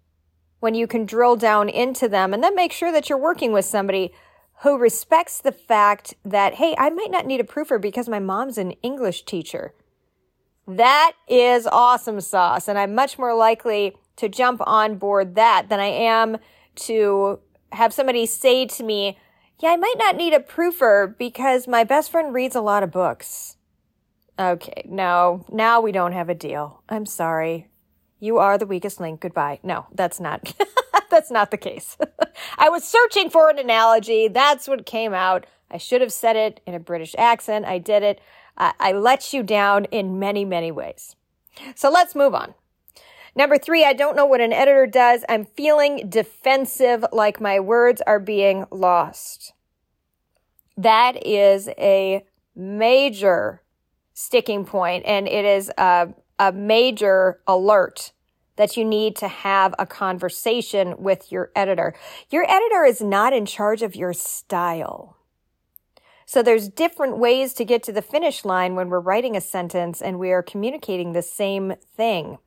when 0.62 0.76
you 0.76 0.88
can 0.88 1.06
drill 1.06 1.36
down 1.36 1.68
into 1.68 2.08
them 2.08 2.34
and 2.34 2.42
then 2.42 2.56
make 2.56 2.72
sure 2.72 2.92
that 2.92 3.10
you're 3.10 3.18
working 3.18 3.52
with 3.52 3.66
somebody 3.66 4.14
who 4.62 4.78
respects 4.78 5.42
the 5.42 5.52
fact 5.52 6.14
that, 6.24 6.54
hey, 6.54 6.76
I 6.78 6.92
might 6.92 7.10
not 7.10 7.26
need 7.26 7.42
a 7.42 7.44
proofer 7.44 7.82
because 7.82 8.08
my 8.08 8.20
mom's 8.20 8.60
an 8.60 8.72
English 8.84 9.26
teacher. 9.26 9.74
That 10.68 11.14
is 11.28 11.66
awesome 11.66 12.22
sauce. 12.22 12.68
And 12.68 12.78
I'm 12.78 12.94
much 12.94 13.18
more 13.18 13.34
likely 13.34 13.98
to 14.18 14.30
jump 14.30 14.62
on 14.68 14.98
board 14.98 15.34
that 15.34 15.68
than 15.70 15.80
I 15.80 15.88
am 15.88 16.38
to 16.76 17.40
have 17.72 17.92
somebody 17.92 18.28
say 18.28 18.68
to 18.68 18.84
me, 18.84 19.18
yeah, 19.60 19.70
I 19.70 19.78
might 19.78 19.96
not 19.98 20.16
need 20.16 20.34
a 20.34 20.40
proofer 20.40 21.18
because 21.18 21.68
my 21.68 21.84
best 21.84 22.12
friend 22.12 22.32
reads 22.32 22.56
a 22.56 22.62
lot 22.62 22.84
of 22.84 22.92
books. 22.92 23.58
Okay, 24.38 24.84
no, 24.86 25.44
now 25.52 25.82
we 25.82 25.92
don't 25.92 26.14
have 26.14 26.30
a 26.30 26.36
deal. 26.36 26.84
I'm 26.88 27.08
sorry. 27.08 27.71
You 28.22 28.38
are 28.38 28.58
the 28.60 28.68
weakest 28.68 29.00
link. 29.00 29.20
Goodbye. 29.20 29.60
No, 29.64 29.88
that's 29.92 30.20
not, 30.20 30.54
that's 31.10 31.32
not 31.32 31.50
the 31.50 31.58
case. 31.58 31.98
I 32.58 32.70
was 32.70 32.84
searching 32.84 33.32
for 33.32 33.50
an 33.50 33.58
analogy. 33.58 34.28
That's 34.28 34.68
what 34.68 34.86
came 34.86 35.14
out. 35.14 35.48
I 35.72 35.78
should 35.78 36.02
have 36.02 36.14
said 36.14 36.36
it 36.36 36.62
in 36.68 36.76
a 36.76 36.80
British 36.80 37.16
accent. 37.18 37.66
I 37.66 37.80
did 37.80 38.04
it. 38.04 38.22
I, 38.58 38.74
I 38.80 38.92
let 38.92 39.34
you 39.34 39.42
down 39.42 39.86
in 39.86 40.20
many, 40.20 40.46
many 40.46 40.72
ways. 40.72 41.16
So 41.76 41.90
let's 41.90 42.16
move 42.16 42.36
on. 42.36 42.54
Number 43.36 43.58
three, 43.58 43.84
I 43.84 43.94
don't 43.94 44.16
know 44.16 44.26
what 44.26 44.40
an 44.40 44.54
editor 44.54 44.86
does. 44.86 45.26
I'm 45.28 45.46
feeling 45.46 46.08
defensive, 46.08 47.04
like 47.12 47.42
my 47.42 47.60
words 47.60 48.02
are 48.06 48.20
being 48.20 48.66
lost. 48.70 49.54
That 50.78 51.26
is 51.26 51.70
a 51.70 52.24
major 52.56 53.64
sticking 54.14 54.66
point, 54.66 55.06
and 55.08 55.28
it 55.28 55.46
is 55.46 55.72
a, 55.78 56.10
a 56.42 56.52
major 56.52 57.40
alert 57.48 58.14
that 58.56 58.76
you 58.76 58.84
need 58.84 59.16
to 59.16 59.28
have 59.28 59.76
a 59.78 59.86
conversation 59.86 60.96
with 60.98 61.32
your 61.32 61.52
editor. 61.56 61.94
Your 62.32 62.50
editor 62.50 62.84
is 62.84 63.00
not 63.00 63.32
in 63.32 63.46
charge 63.46 63.84
of 63.84 63.96
your 63.96 64.12
style. 64.12 65.18
So 66.26 66.42
there's 66.42 66.68
different 66.68 67.20
ways 67.20 67.54
to 67.54 67.64
get 67.64 67.84
to 67.84 67.92
the 67.92 68.02
finish 68.02 68.44
line 68.44 68.74
when 68.74 68.90
we're 68.90 69.00
writing 69.00 69.38
a 69.38 69.42
sentence 69.42 70.02
and 70.02 70.18
we 70.18 70.32
are 70.32 70.42
communicating 70.42 71.14
the 71.14 71.22
same 71.22 71.76
thing. 71.96 72.40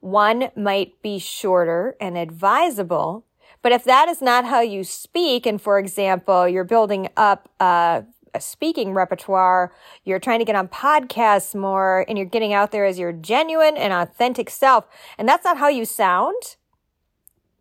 One 0.00 0.50
might 0.54 1.00
be 1.00 1.18
shorter 1.18 1.96
and 1.98 2.18
advisable, 2.18 3.24
but 3.62 3.72
if 3.72 3.84
that 3.84 4.08
is 4.08 4.20
not 4.20 4.44
how 4.44 4.60
you 4.60 4.84
speak, 4.84 5.46
and 5.46 5.60
for 5.60 5.78
example, 5.78 6.46
you're 6.46 6.64
building 6.64 7.08
up 7.16 7.48
a, 7.58 8.04
a 8.34 8.40
speaking 8.40 8.94
repertoire, 8.94 9.72
you're 10.04 10.18
trying 10.18 10.38
to 10.38 10.44
get 10.44 10.56
on 10.56 10.68
podcasts 10.68 11.54
more, 11.54 12.04
and 12.08 12.16
you're 12.18 12.26
getting 12.26 12.52
out 12.52 12.72
there 12.72 12.84
as 12.84 12.98
your 12.98 13.12
genuine 13.12 13.76
and 13.76 13.92
authentic 13.92 14.50
self, 14.50 14.86
and 15.18 15.28
that's 15.28 15.44
not 15.44 15.58
how 15.58 15.68
you 15.68 15.84
sound, 15.84 16.56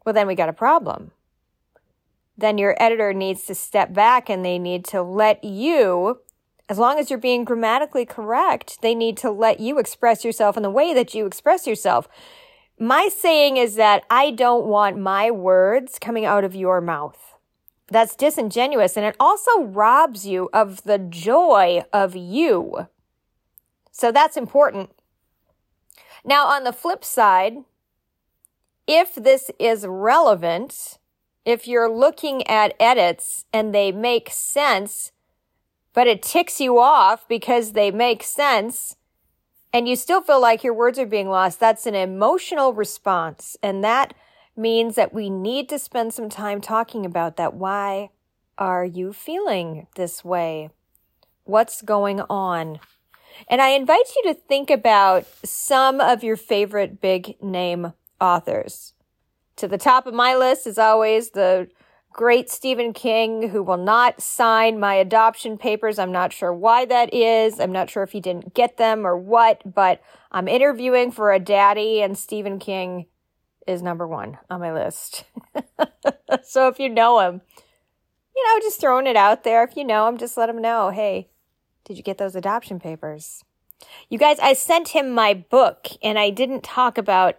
well, 0.06 0.14
then 0.14 0.28
we 0.28 0.36
got 0.36 0.50
a 0.50 0.54
problem. 0.54 1.12
Then 2.38 2.58
your 2.58 2.76
editor 2.82 3.14
needs 3.14 3.46
to 3.46 3.56
step 3.56 3.94
back 3.94 4.30
and 4.30 4.46
they 4.46 4.58
need 4.58 4.86
to 4.86 5.02
let 5.02 5.44
you 5.44 6.22
as 6.70 6.78
long 6.78 7.00
as 7.00 7.10
you're 7.10 7.18
being 7.20 7.44
grammatically 7.44 8.06
correct, 8.06 8.82
they 8.82 8.94
need 8.94 9.18
to 9.18 9.32
let 9.32 9.60
you 9.60 9.80
express 9.80 10.24
yourself 10.24 10.56
in 10.56 10.62
the 10.62 10.70
way 10.70 10.94
that 10.94 11.16
you 11.16 11.26
express 11.26 11.66
yourself. 11.66 12.08
My 12.80 13.10
saying 13.10 13.58
is 13.58 13.76
that 13.76 14.04
I 14.10 14.30
don't 14.30 14.68
want 14.68 15.00
my 15.00 15.32
words 15.32 15.98
coming 15.98 16.26
out 16.26 16.44
of 16.44 16.56
your 16.56 16.80
mouth. 16.80 17.29
That's 17.92 18.16
disingenuous 18.16 18.98
and 18.98 19.06
it 19.06 19.16
also 19.20 19.64
robs 19.64 20.26
you 20.26 20.50
of 20.54 20.84
the 20.84 21.00
joy 21.00 21.84
of 21.92 22.16
you. 22.16 22.88
So 23.92 24.12
that's 24.12 24.38
important. 24.38 24.92
Now, 26.24 26.48
on 26.48 26.64
the 26.64 26.74
flip 26.74 27.04
side, 27.04 27.58
if 28.88 29.16
this 29.16 29.52
is 29.60 29.86
relevant, 29.88 31.00
if 31.46 31.68
you're 31.68 31.92
looking 31.92 32.46
at 32.48 32.76
edits 32.80 33.46
and 33.54 33.74
they 33.74 33.92
make 33.92 34.30
sense, 34.30 35.12
but 35.94 36.08
it 36.08 36.22
ticks 36.22 36.62
you 36.62 36.80
off 36.80 37.28
because 37.28 37.72
they 37.72 37.92
make 37.92 38.24
sense 38.24 38.96
and 39.72 39.88
you 39.88 39.96
still 39.96 40.22
feel 40.22 40.42
like 40.42 40.64
your 40.64 40.74
words 40.74 40.98
are 40.98 41.06
being 41.06 41.30
lost, 41.30 41.60
that's 41.60 41.86
an 41.86 41.96
emotional 41.96 42.74
response. 42.74 43.56
And 43.62 43.84
that 43.84 44.14
means 44.60 44.96
that 44.96 45.14
we 45.14 45.30
need 45.30 45.70
to 45.70 45.80
spend 45.80 46.14
some 46.14 46.30
time 46.30 46.62
talking 46.62 47.06
about 47.06 47.38
that. 47.38 47.54
Why 47.54 48.10
are 48.58 48.86
you 48.86 49.14
feeling 49.14 49.88
this 49.96 50.24
way? 50.24 50.70
What's 51.46 51.82
going 51.82 52.22
on? 52.30 52.80
And 53.48 53.62
I 53.62 53.70
invite 53.70 54.14
you 54.16 54.34
to 54.34 54.40
think 54.40 54.70
about 54.70 55.26
some 55.46 56.02
of 56.02 56.24
your 56.24 56.36
favorite 56.36 57.00
big 57.00 57.42
name 57.42 57.94
authors. 58.20 58.94
To 59.56 59.68
the 59.68 59.78
top 59.78 60.06
of 60.06 60.14
my 60.14 60.36
list 60.36 60.68
is 60.68 60.78
always 60.78 61.32
the 61.32 61.70
great 62.12 62.50
Stephen 62.50 62.92
King, 62.92 63.50
who 63.50 63.64
will 63.64 63.78
not 63.78 64.22
sign 64.22 64.80
my 64.80 64.96
adoption 64.96 65.58
papers. 65.58 65.98
I'm 65.98 66.12
not 66.12 66.34
sure 66.34 66.54
why 66.54 66.86
that 66.86 67.14
is. 67.14 67.60
I'm 67.60 67.72
not 67.72 67.90
sure 67.90 68.04
if 68.04 68.12
he 68.12 68.20
didn't 68.20 68.54
get 68.54 68.78
them 68.78 69.08
or 69.08 69.16
what, 69.18 69.62
but 69.74 70.02
I'm 70.32 70.48
interviewing 70.48 71.12
for 71.12 71.32
a 71.32 71.40
daddy, 71.40 72.02
and 72.02 72.18
Stephen 72.18 72.60
King 72.60 73.06
is 73.70 73.82
number 73.82 74.08
one 74.08 74.38
on 74.50 74.60
my 74.60 74.74
list. 74.74 75.26
so 76.44 76.68
if 76.68 76.80
you 76.80 76.90
know 76.90 77.20
him, 77.20 77.42
you 78.36 78.44
know, 78.48 78.60
just 78.62 78.82
throwing 78.82 79.08
it 79.08 79.16
out 79.16 79.44
there. 79.44 79.64
If 79.64 79.78
you 79.78 79.84
know 79.84 80.08
him, 80.08 80.18
just 80.18 80.38
let 80.38 80.50
him 80.50 80.62
know 80.62 80.90
hey, 80.90 81.30
did 81.86 81.98
you 81.98 82.04
get 82.04 82.18
those 82.18 82.36
adoption 82.36 82.80
papers? 82.80 83.44
You 84.10 84.18
guys, 84.18 84.40
I 84.40 84.54
sent 84.54 84.90
him 84.90 85.12
my 85.12 85.34
book, 85.34 85.88
and 86.04 86.20
I 86.20 86.32
didn't 86.32 86.64
talk 86.64 86.98
about 86.98 87.38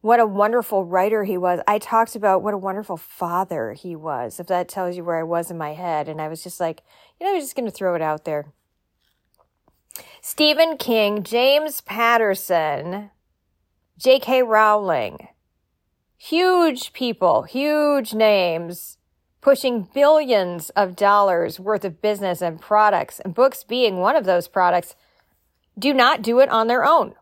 what 0.00 0.20
a 0.20 0.26
wonderful 0.26 0.84
writer 0.84 1.24
he 1.24 1.36
was. 1.36 1.60
I 1.66 1.78
talked 1.78 2.16
about 2.16 2.42
what 2.42 2.54
a 2.54 2.58
wonderful 2.58 2.96
father 2.96 3.72
he 3.72 3.96
was, 3.96 4.38
if 4.38 4.46
that 4.46 4.68
tells 4.68 4.96
you 4.96 5.04
where 5.04 5.18
I 5.18 5.22
was 5.22 5.50
in 5.50 5.58
my 5.58 5.74
head. 5.74 6.08
And 6.08 6.20
I 6.20 6.28
was 6.28 6.42
just 6.42 6.60
like, 6.60 6.82
you 7.18 7.26
know, 7.26 7.34
I'm 7.34 7.40
just 7.40 7.56
going 7.56 7.66
to 7.66 7.72
throw 7.72 7.94
it 7.94 8.02
out 8.02 8.24
there. 8.24 8.52
Stephen 10.20 10.76
King, 10.76 11.22
James 11.22 11.80
Patterson, 11.80 13.10
J.K. 13.98 14.42
Rowling, 14.42 15.28
huge 16.18 16.92
people, 16.92 17.44
huge 17.44 18.12
names, 18.12 18.98
pushing 19.40 19.88
billions 19.94 20.68
of 20.70 20.94
dollars 20.94 21.58
worth 21.58 21.82
of 21.82 22.02
business 22.02 22.42
and 22.42 22.60
products, 22.60 23.20
and 23.20 23.34
books 23.34 23.64
being 23.64 23.96
one 23.96 24.14
of 24.14 24.24
those 24.26 24.48
products, 24.48 24.94
do 25.78 25.94
not 25.94 26.20
do 26.20 26.40
it 26.40 26.50
on 26.50 26.66
their 26.66 26.84
own. 26.84 27.14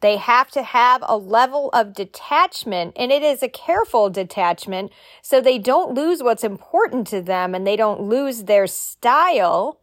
They 0.00 0.18
have 0.18 0.50
to 0.50 0.62
have 0.62 1.02
a 1.06 1.16
level 1.16 1.70
of 1.70 1.94
detachment 1.94 2.92
and 2.96 3.10
it 3.10 3.22
is 3.22 3.42
a 3.42 3.48
careful 3.48 4.10
detachment 4.10 4.92
so 5.22 5.40
they 5.40 5.58
don't 5.58 5.94
lose 5.94 6.22
what's 6.22 6.44
important 6.44 7.06
to 7.08 7.22
them 7.22 7.54
and 7.54 7.66
they 7.66 7.76
don't 7.76 8.02
lose 8.02 8.44
their 8.44 8.66
style. 8.66 9.80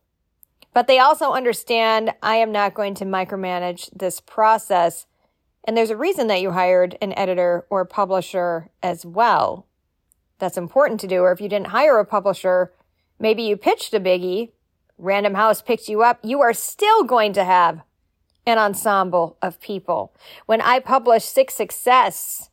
But 0.72 0.86
they 0.86 1.00
also 1.00 1.32
understand 1.32 2.14
I 2.22 2.36
am 2.36 2.52
not 2.52 2.76
going 2.76 2.94
to 2.96 3.06
micromanage 3.06 3.90
this 3.92 4.20
process. 4.20 5.08
And 5.66 5.78
there's 5.78 5.90
a 5.90 5.98
reason 5.98 6.28
that 6.28 6.42
you 6.42 6.52
hired 6.52 6.98
an 7.02 7.14
editor 7.18 7.66
or 7.70 7.82
a 7.82 7.86
publisher 7.86 8.70
as 8.82 9.06
well. 9.06 9.68
That's 10.40 10.58
important 10.58 11.00
to 11.02 11.08
do. 11.08 11.22
Or 11.22 11.32
if 11.32 11.40
you 11.40 11.48
didn't 11.48 11.68
hire 11.68 12.00
a 12.00 12.06
publisher, 12.06 12.74
maybe 13.20 13.44
you 13.44 13.56
pitched 13.56 13.94
a 13.94 14.00
biggie, 14.00 14.52
Random 14.98 15.36
House 15.36 15.62
picked 15.62 15.88
you 15.88 16.04
up, 16.04 16.20
you 16.24 16.42
are 16.42 16.54
still 16.54 17.04
going 17.04 17.34
to 17.34 17.44
have 17.44 17.82
an 18.46 18.58
ensemble 18.58 19.38
of 19.42 19.62
people. 19.62 20.14
When 20.46 20.62
I 20.62 20.80
published 20.80 21.34
Sick 21.34 21.50
Success 21.50 22.50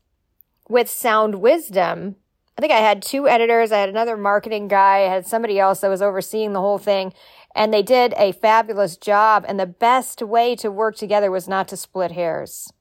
with 0.69 0.89
Sound 0.89 1.37
Wisdom, 1.37 2.17
I 2.57 2.61
think 2.61 2.73
I 2.73 2.81
had 2.81 3.03
two 3.03 3.27
editors. 3.27 3.73
I 3.73 3.79
had 3.79 3.89
another 3.89 4.17
marketing 4.17 4.69
guy. 4.69 4.99
I 4.99 5.09
had 5.09 5.27
somebody 5.27 5.59
else 5.59 5.81
that 5.81 5.89
was 5.89 6.03
overseeing 6.03 6.53
the 6.53 6.61
whole 6.61 6.79
thing. 6.79 7.13
And 7.55 7.73
they 7.73 7.83
did 7.83 8.15
a 8.17 8.33
fabulous 8.33 8.97
job. 8.97 9.45
And 9.49 9.59
the 9.59 9.67
best 9.67 10.23
way 10.23 10.55
to 10.57 10.71
work 10.71 10.95
together 10.95 11.31
was 11.31 11.49
not 11.49 11.69
to 11.69 11.77
split 11.77 12.13
hairs. 12.13 12.73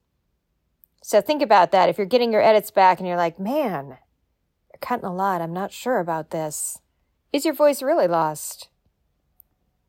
So 1.09 1.21
think 1.21 1.41
about 1.41 1.71
that. 1.71 1.89
If 1.89 1.97
you're 1.97 2.05
getting 2.05 2.31
your 2.31 2.43
edits 2.43 2.69
back 2.69 2.99
and 2.99 3.07
you're 3.07 3.17
like, 3.17 3.39
man, 3.39 3.87
you're 3.87 4.79
cutting 4.79 5.07
a 5.07 5.11
lot. 5.11 5.41
I'm 5.41 5.51
not 5.51 5.71
sure 5.71 5.97
about 5.97 6.29
this. 6.29 6.81
Is 7.33 7.45
your 7.45 7.55
voice 7.55 7.81
really 7.81 8.05
lost? 8.05 8.69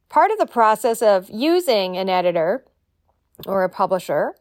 Part 0.08 0.30
of 0.30 0.38
the 0.38 0.46
process 0.46 1.02
of 1.02 1.28
using 1.28 1.94
an 1.98 2.08
editor 2.08 2.64
or 3.44 3.64
a 3.64 3.68
publisher, 3.68 4.34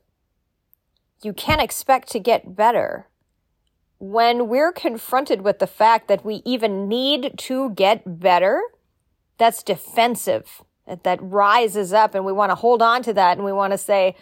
you 1.22 1.34
can 1.34 1.60
expect 1.60 2.10
to 2.12 2.20
get 2.20 2.56
better. 2.56 3.10
When 3.98 4.48
we're 4.48 4.72
confronted 4.72 5.42
with 5.42 5.60
the 5.60 5.68
fact 5.68 6.08
that 6.08 6.24
we 6.24 6.42
even 6.46 6.88
need 6.88 7.34
to 7.40 7.72
get 7.72 8.22
better, 8.22 8.62
that's 9.38 9.64
defensive. 9.64 10.64
That 11.04 11.20
rises 11.22 11.92
up 11.92 12.16
and 12.16 12.24
we 12.24 12.32
want 12.32 12.52
to 12.52 12.56
hold 12.56 12.82
on 12.82 13.04
to 13.04 13.12
that 13.16 13.36
and 13.38 13.44
we 13.44 13.52
want 13.52 13.74
to 13.74 13.78
say, 13.78 14.16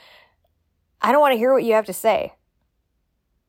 I 0.99 1.11
don't 1.11 1.21
want 1.21 1.33
to 1.33 1.37
hear 1.37 1.53
what 1.53 1.63
you 1.63 1.73
have 1.73 1.85
to 1.85 1.93
say 1.93 2.33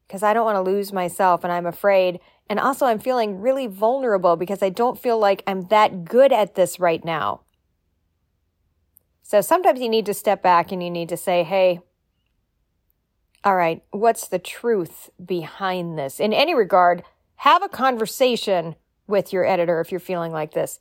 because 0.09 0.23
I 0.23 0.33
don't 0.33 0.47
want 0.47 0.57
to 0.57 0.71
lose 0.71 0.93
myself 0.93 1.45
and 1.45 1.53
I'm 1.53 1.67
afraid. 1.67 2.19
And 2.49 2.59
also, 2.59 2.87
I'm 2.87 2.99
feeling 2.99 3.41
really 3.41 3.67
vulnerable 3.67 4.37
because 4.37 4.63
I 4.63 4.71
don't 4.71 4.99
feel 4.99 5.19
like 5.19 5.43
I'm 5.47 5.67
that 5.69 6.07
good 6.07 6.33
at 6.33 6.55
this 6.55 6.81
right 6.81 7.05
now. 7.05 7.43
So 9.23 9.43
sometimes 9.43 9.81
you 9.81 9.91
need 9.91 10.07
to 10.07 10.15
step 10.15 10.43
back 10.43 10.73
and 10.73 10.83
you 10.83 10.91
need 10.91 11.11
to 11.11 11.17
say, 11.19 11.45
hey, 11.45 11.81
all 13.45 13.55
right, 13.55 13.83
what's 13.91 14.27
the 14.27 14.39
truth 14.39 15.11
behind 15.23 15.99
this? 15.99 16.19
In 16.19 16.33
any 16.33 16.55
regard, 16.55 17.03
have 17.37 17.63
a 17.63 17.69
conversation 17.69 18.77
with 19.07 19.33
your 19.33 19.45
editor 19.45 19.81
if 19.81 19.91
you're 19.93 20.01
feeling 20.01 20.33
like 20.33 20.55
this. 20.55 20.81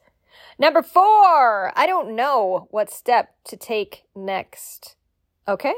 Number 0.58 0.82
four, 0.82 1.78
I 1.78 1.86
don't 1.86 2.16
know 2.16 2.68
what 2.72 2.90
step 2.90 3.36
to 3.46 3.58
take 3.58 4.04
next. 4.16 4.96
Okay. 5.48 5.74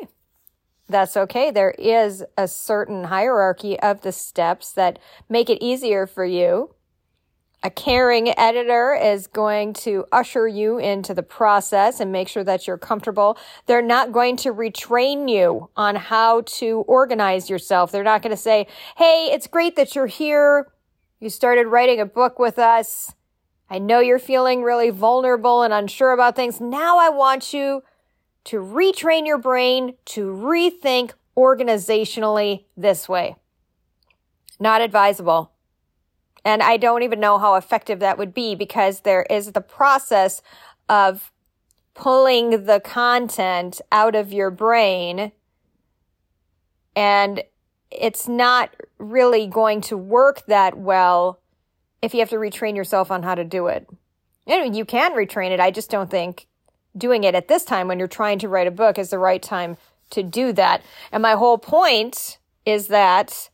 That's 0.89 1.15
okay. 1.15 1.51
There 1.51 1.75
is 1.77 2.23
a 2.35 2.47
certain 2.47 3.05
hierarchy 3.05 3.79
of 3.79 4.01
the 4.01 4.11
steps 4.11 4.71
that 4.73 4.97
make 5.29 5.49
it 5.49 5.63
easier 5.63 6.07
for 6.07 6.25
you. 6.25 6.73
A 7.61 7.69
caring 7.69 8.29
editor 8.39 8.95
is 8.95 9.27
going 9.27 9.73
to 9.73 10.05
usher 10.11 10.47
you 10.47 10.79
into 10.79 11.13
the 11.13 11.21
process 11.21 11.99
and 11.99 12.11
make 12.11 12.29
sure 12.29 12.43
that 12.43 12.65
you're 12.65 12.77
comfortable. 12.77 13.37
They're 13.65 13.81
not 13.81 14.13
going 14.13 14.37
to 14.37 14.53
retrain 14.53 15.29
you 15.29 15.69
on 15.75 15.95
how 15.97 16.41
to 16.41 16.85
organize 16.87 17.49
yourself. 17.49 17.91
They're 17.91 18.03
not 18.03 18.21
going 18.21 18.31
to 18.31 18.41
say, 18.41 18.65
Hey, 18.97 19.29
it's 19.31 19.45
great 19.45 19.75
that 19.75 19.93
you're 19.93 20.07
here. 20.07 20.71
You 21.19 21.29
started 21.29 21.67
writing 21.67 21.99
a 21.99 22.05
book 22.05 22.39
with 22.39 22.57
us. 22.57 23.13
I 23.69 23.77
know 23.77 23.99
you're 23.99 24.19
feeling 24.19 24.63
really 24.63 24.89
vulnerable 24.89 25.61
and 25.61 25.73
unsure 25.73 26.13
about 26.13 26.35
things. 26.37 26.61
Now 26.61 26.97
I 26.97 27.09
want 27.09 27.53
you 27.53 27.83
to 28.45 28.57
retrain 28.57 29.27
your 29.27 29.37
brain 29.37 29.95
to 30.05 30.27
rethink 30.27 31.11
organizationally 31.37 32.65
this 32.75 33.07
way. 33.07 33.35
Not 34.59 34.81
advisable. 34.81 35.51
And 36.43 36.63
I 36.63 36.77
don't 36.77 37.03
even 37.03 37.19
know 37.19 37.37
how 37.37 37.55
effective 37.55 37.99
that 37.99 38.17
would 38.17 38.33
be 38.33 38.55
because 38.55 39.01
there 39.01 39.25
is 39.29 39.51
the 39.51 39.61
process 39.61 40.41
of 40.87 41.31
pulling 41.93 42.65
the 42.65 42.79
content 42.79 43.81
out 43.91 44.15
of 44.15 44.31
your 44.31 44.49
brain 44.49 45.31
and 46.95 47.43
it's 47.91 48.27
not 48.27 48.75
really 48.97 49.47
going 49.47 49.81
to 49.81 49.97
work 49.97 50.45
that 50.47 50.77
well 50.77 51.39
if 52.01 52.13
you 52.13 52.19
have 52.19 52.29
to 52.29 52.35
retrain 52.35 52.75
yourself 52.75 53.11
on 53.11 53.23
how 53.23 53.35
to 53.35 53.43
do 53.43 53.67
it. 53.67 53.87
You 54.45 54.85
can 54.85 55.13
retrain 55.13 55.51
it. 55.51 55.59
I 55.59 55.71
just 55.71 55.89
don't 55.89 56.09
think 56.09 56.47
doing 56.99 57.23
it 57.23 57.35
at 57.35 57.47
this 57.47 57.63
time 57.63 57.87
when 57.87 57.99
you're 57.99 58.07
trying 58.07 58.39
to 58.39 58.49
write 58.49 58.67
a 58.67 58.71
book 58.71 58.97
is 58.97 59.09
the 59.09 59.19
right 59.19 59.41
time 59.41 59.77
to 60.11 60.23
do 60.23 60.51
that. 60.53 60.81
And 61.11 61.21
my 61.21 61.33
whole 61.33 61.57
point 61.57 62.37
is 62.65 62.87
that 62.87 63.49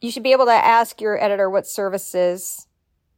you 0.00 0.10
should 0.10 0.22
be 0.22 0.32
able 0.32 0.46
to 0.46 0.52
ask 0.52 1.00
your 1.00 1.22
editor 1.22 1.50
what 1.50 1.66
services 1.66 2.67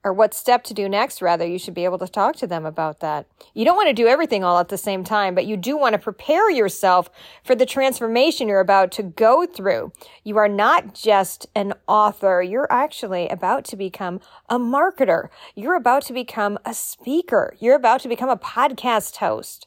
or 0.03 0.13
what 0.13 0.33
step 0.33 0.65
to 0.65 0.75
do 0.75 0.89
next, 0.89 1.21
rather. 1.21 1.47
You 1.47 1.59
should 1.59 1.75
be 1.75 1.85
able 1.85 1.99
to 1.99 2.09
talk 2.09 2.37
to 2.37 2.47
them 2.47 2.65
about 2.65 3.01
that. 3.01 3.27
You 3.53 3.65
don't 3.65 3.77
want 3.77 3.89
to 3.89 3.95
do 3.95 4.07
everything 4.07 4.43
all 4.43 4.59
at 4.59 4.69
the 4.69 4.79
same 4.79 5.05
time, 5.05 5.35
but 5.35 5.47
you 5.47 5.57
do 5.57 5.77
want 5.77 5.93
to 5.93 5.99
prepare 5.99 6.51
yourself 6.51 7.11
for 7.45 7.55
the 7.55 7.67
transformation 7.67 8.49
you're 8.49 8.61
about 8.61 8.93
to 8.93 9.03
go 9.03 9.45
through. 9.45 9.93
You 10.25 10.39
are 10.39 10.49
not 10.49 10.95
just 10.95 11.47
an 11.55 11.75
author. 11.87 12.43
You're 12.43 12.71
actually 12.71 13.29
about 13.29 13.65
to 13.67 13.77
become 13.77 14.21
a 14.49 14.59
marketer. 14.59 15.29
You're 15.55 15.77
about 15.77 16.03
to 16.07 16.13
become 16.15 16.59
a 16.65 16.73
speaker. 16.73 17.55
You're 17.59 17.77
about 17.77 18.01
to 18.01 18.09
become 18.09 18.31
a 18.31 18.39
podcast 18.39 19.17
host. 19.17 19.67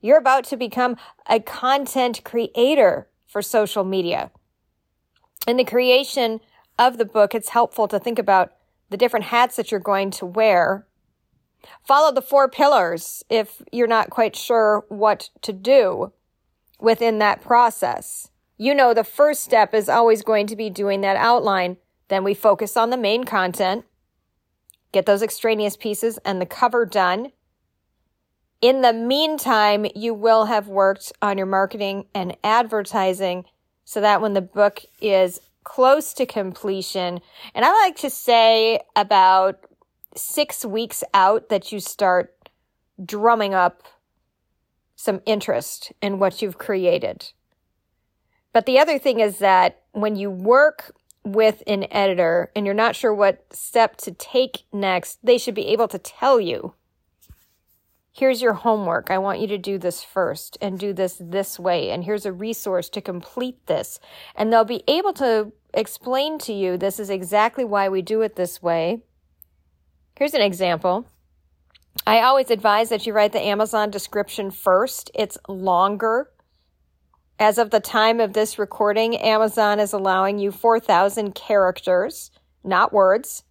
You're 0.00 0.18
about 0.18 0.44
to 0.44 0.56
become 0.56 0.96
a 1.28 1.40
content 1.40 2.22
creator 2.24 3.08
for 3.26 3.42
social 3.42 3.84
media. 3.84 4.30
In 5.46 5.58
the 5.58 5.64
creation 5.64 6.40
of 6.78 6.96
the 6.96 7.04
book, 7.04 7.34
it's 7.34 7.50
helpful 7.50 7.88
to 7.88 7.98
think 7.98 8.18
about 8.18 8.52
the 8.90 8.96
different 8.96 9.26
hats 9.26 9.56
that 9.56 9.70
you're 9.70 9.80
going 9.80 10.10
to 10.12 10.26
wear. 10.26 10.86
Follow 11.82 12.12
the 12.12 12.22
four 12.22 12.48
pillars 12.48 13.24
if 13.28 13.62
you're 13.72 13.86
not 13.86 14.10
quite 14.10 14.36
sure 14.36 14.84
what 14.88 15.30
to 15.42 15.52
do 15.52 16.12
within 16.78 17.18
that 17.18 17.42
process. 17.42 18.30
You 18.56 18.74
know, 18.74 18.94
the 18.94 19.04
first 19.04 19.42
step 19.42 19.74
is 19.74 19.88
always 19.88 20.22
going 20.22 20.46
to 20.46 20.56
be 20.56 20.70
doing 20.70 21.00
that 21.02 21.16
outline. 21.16 21.76
Then 22.08 22.24
we 22.24 22.34
focus 22.34 22.76
on 22.76 22.90
the 22.90 22.96
main 22.96 23.24
content, 23.24 23.84
get 24.92 25.06
those 25.06 25.22
extraneous 25.22 25.76
pieces 25.76 26.18
and 26.24 26.40
the 26.40 26.46
cover 26.46 26.86
done. 26.86 27.32
In 28.62 28.80
the 28.80 28.92
meantime, 28.92 29.86
you 29.94 30.14
will 30.14 30.46
have 30.46 30.68
worked 30.68 31.12
on 31.20 31.36
your 31.36 31.46
marketing 31.46 32.06
and 32.14 32.36
advertising 32.42 33.44
so 33.84 34.00
that 34.00 34.20
when 34.20 34.32
the 34.32 34.40
book 34.40 34.80
is 35.00 35.40
close 35.66 36.14
to 36.14 36.24
completion. 36.24 37.20
And 37.52 37.64
I 37.64 37.72
like 37.72 37.96
to 37.96 38.08
say 38.08 38.80
about 38.94 39.58
six 40.14 40.64
weeks 40.64 41.02
out 41.12 41.48
that 41.48 41.72
you 41.72 41.80
start 41.80 42.50
drumming 43.04 43.52
up 43.52 43.82
some 44.94 45.20
interest 45.26 45.92
in 46.00 46.20
what 46.20 46.40
you've 46.40 46.56
created. 46.56 47.32
But 48.52 48.64
the 48.64 48.78
other 48.78 48.96
thing 48.96 49.18
is 49.18 49.38
that 49.38 49.82
when 49.90 50.14
you 50.14 50.30
work 50.30 50.94
with 51.24 51.64
an 51.66 51.86
editor 51.90 52.52
and 52.54 52.64
you're 52.64 52.74
not 52.74 52.94
sure 52.94 53.12
what 53.12 53.44
step 53.52 53.96
to 53.96 54.12
take 54.12 54.62
next, 54.72 55.18
they 55.24 55.36
should 55.36 55.56
be 55.56 55.66
able 55.66 55.88
to 55.88 55.98
tell 55.98 56.40
you 56.40 56.74
here's 58.16 58.40
your 58.40 58.54
homework. 58.54 59.10
I 59.10 59.18
want 59.18 59.40
you 59.40 59.46
to 59.48 59.58
do 59.58 59.76
this 59.76 60.02
first 60.02 60.56
and 60.62 60.78
do 60.78 60.94
this 60.94 61.20
this 61.20 61.58
way. 61.58 61.90
And 61.90 62.02
here's 62.02 62.24
a 62.24 62.32
resource 62.32 62.88
to 62.90 63.02
complete 63.02 63.66
this. 63.66 64.00
And 64.34 64.50
they'll 64.50 64.64
be 64.64 64.82
able 64.88 65.12
to 65.14 65.52
explain 65.74 66.38
to 66.38 66.52
you 66.54 66.78
this 66.78 66.98
is 66.98 67.10
exactly 67.10 67.64
why 67.64 67.90
we 67.90 68.00
do 68.00 68.22
it 68.22 68.34
this 68.34 68.62
way. 68.62 69.02
Here's 70.18 70.32
an 70.32 70.40
example. 70.40 71.06
I 72.06 72.20
always 72.20 72.50
advise 72.50 72.88
that 72.88 73.06
you 73.06 73.12
write 73.12 73.32
the 73.32 73.44
Amazon 73.44 73.90
description 73.90 74.50
first. 74.50 75.10
It's 75.14 75.36
longer. 75.46 76.30
As 77.38 77.58
of 77.58 77.68
the 77.68 77.80
time 77.80 78.18
of 78.18 78.32
this 78.32 78.58
recording, 78.58 79.16
Amazon 79.18 79.78
is 79.78 79.92
allowing 79.92 80.38
you 80.38 80.50
4,000 80.50 81.34
characters, 81.34 82.30
not 82.64 82.94
words. 82.94 83.42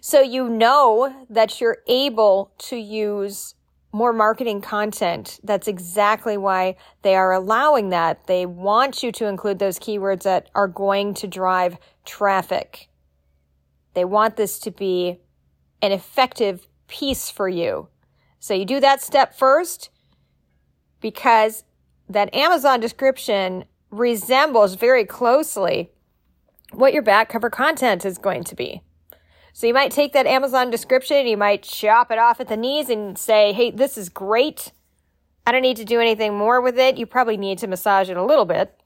So 0.00 0.20
you 0.20 0.48
know 0.48 1.26
that 1.28 1.60
you're 1.60 1.78
able 1.88 2.52
to 2.58 2.76
use 2.76 3.56
more 3.92 4.12
marketing 4.12 4.60
content. 4.60 5.40
That's 5.42 5.68
exactly 5.68 6.36
why 6.36 6.76
they 7.02 7.14
are 7.14 7.32
allowing 7.32 7.90
that. 7.90 8.26
They 8.26 8.46
want 8.46 9.02
you 9.02 9.10
to 9.12 9.26
include 9.26 9.58
those 9.58 9.78
keywords 9.78 10.22
that 10.22 10.50
are 10.54 10.68
going 10.68 11.14
to 11.14 11.26
drive 11.26 11.78
traffic. 12.04 12.88
They 13.94 14.04
want 14.04 14.36
this 14.36 14.58
to 14.60 14.70
be 14.70 15.20
an 15.80 15.92
effective 15.92 16.68
piece 16.88 17.30
for 17.30 17.48
you. 17.48 17.88
So 18.38 18.54
you 18.54 18.64
do 18.64 18.80
that 18.80 19.02
step 19.02 19.34
first 19.34 19.90
because 21.00 21.64
that 22.08 22.34
Amazon 22.34 22.80
description 22.80 23.64
resembles 23.90 24.74
very 24.74 25.04
closely 25.04 25.90
what 26.72 26.92
your 26.92 27.02
back 27.02 27.28
cover 27.28 27.50
content 27.50 28.04
is 28.04 28.18
going 28.18 28.44
to 28.44 28.54
be. 28.54 28.82
So 29.56 29.66
you 29.66 29.72
might 29.72 29.90
take 29.90 30.12
that 30.12 30.26
Amazon 30.26 30.68
description, 30.68 31.26
you 31.26 31.38
might 31.38 31.62
chop 31.62 32.10
it 32.10 32.18
off 32.18 32.40
at 32.40 32.48
the 32.48 32.58
knees 32.58 32.90
and 32.90 33.16
say, 33.16 33.54
hey, 33.54 33.70
this 33.70 33.96
is 33.96 34.10
great. 34.10 34.70
I 35.46 35.52
don't 35.52 35.62
need 35.62 35.78
to 35.78 35.84
do 35.86 35.98
anything 35.98 36.36
more 36.36 36.60
with 36.60 36.78
it. 36.78 36.98
You 36.98 37.06
probably 37.06 37.38
need 37.38 37.56
to 37.60 37.66
massage 37.66 38.10
it 38.10 38.18
a 38.18 38.22
little 38.22 38.44
bit. 38.44 38.78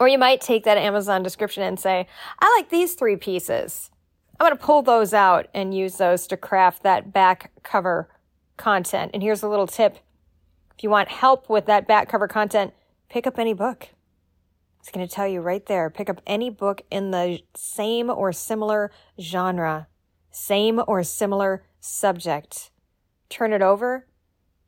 Or 0.00 0.08
you 0.08 0.18
might 0.18 0.40
take 0.40 0.64
that 0.64 0.76
Amazon 0.76 1.22
description 1.22 1.62
and 1.62 1.78
say, 1.78 2.08
I 2.40 2.52
like 2.58 2.70
these 2.70 2.94
three 2.94 3.14
pieces. 3.14 3.92
I'm 4.40 4.44
going 4.48 4.58
to 4.58 4.64
pull 4.64 4.82
those 4.82 5.14
out 5.14 5.46
and 5.54 5.72
use 5.72 5.98
those 5.98 6.26
to 6.26 6.36
craft 6.36 6.82
that 6.82 7.12
back 7.12 7.52
cover 7.62 8.08
content. 8.56 9.12
And 9.14 9.22
here's 9.22 9.44
a 9.44 9.48
little 9.48 9.68
tip. 9.68 9.98
If 10.76 10.82
you 10.82 10.90
want 10.90 11.10
help 11.10 11.48
with 11.48 11.66
that 11.66 11.86
back 11.86 12.08
cover 12.08 12.26
content, 12.26 12.74
pick 13.08 13.24
up 13.24 13.38
any 13.38 13.54
book. 13.54 13.90
It's 14.88 14.96
going 14.96 15.06
to 15.06 15.14
tell 15.14 15.28
you 15.28 15.42
right 15.42 15.66
there. 15.66 15.90
Pick 15.90 16.08
up 16.08 16.22
any 16.26 16.48
book 16.48 16.80
in 16.90 17.10
the 17.10 17.40
same 17.54 18.08
or 18.08 18.32
similar 18.32 18.90
genre, 19.20 19.86
same 20.30 20.80
or 20.88 21.02
similar 21.02 21.62
subject. 21.78 22.70
Turn 23.28 23.52
it 23.52 23.60
over 23.60 24.06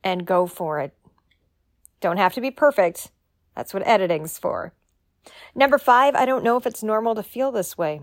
and 0.03 0.27
go 0.27 0.45
for 0.45 0.79
it. 0.79 0.93
Don't 2.01 2.17
have 2.17 2.35
to 2.35 2.41
be 2.41 2.51
perfect. 2.51 3.09
That's 3.55 3.73
what 3.73 3.81
editing's 3.87 4.37
for. 4.37 4.73
Number 5.55 5.79
five, 5.79 6.13
I 6.13 6.25
don't 6.25 6.43
know 6.43 6.55
if 6.55 6.67
it's 6.67 6.83
normal 6.83 7.15
to 7.15 7.23
feel 7.23 7.51
this 7.51 7.75
way. 7.75 8.01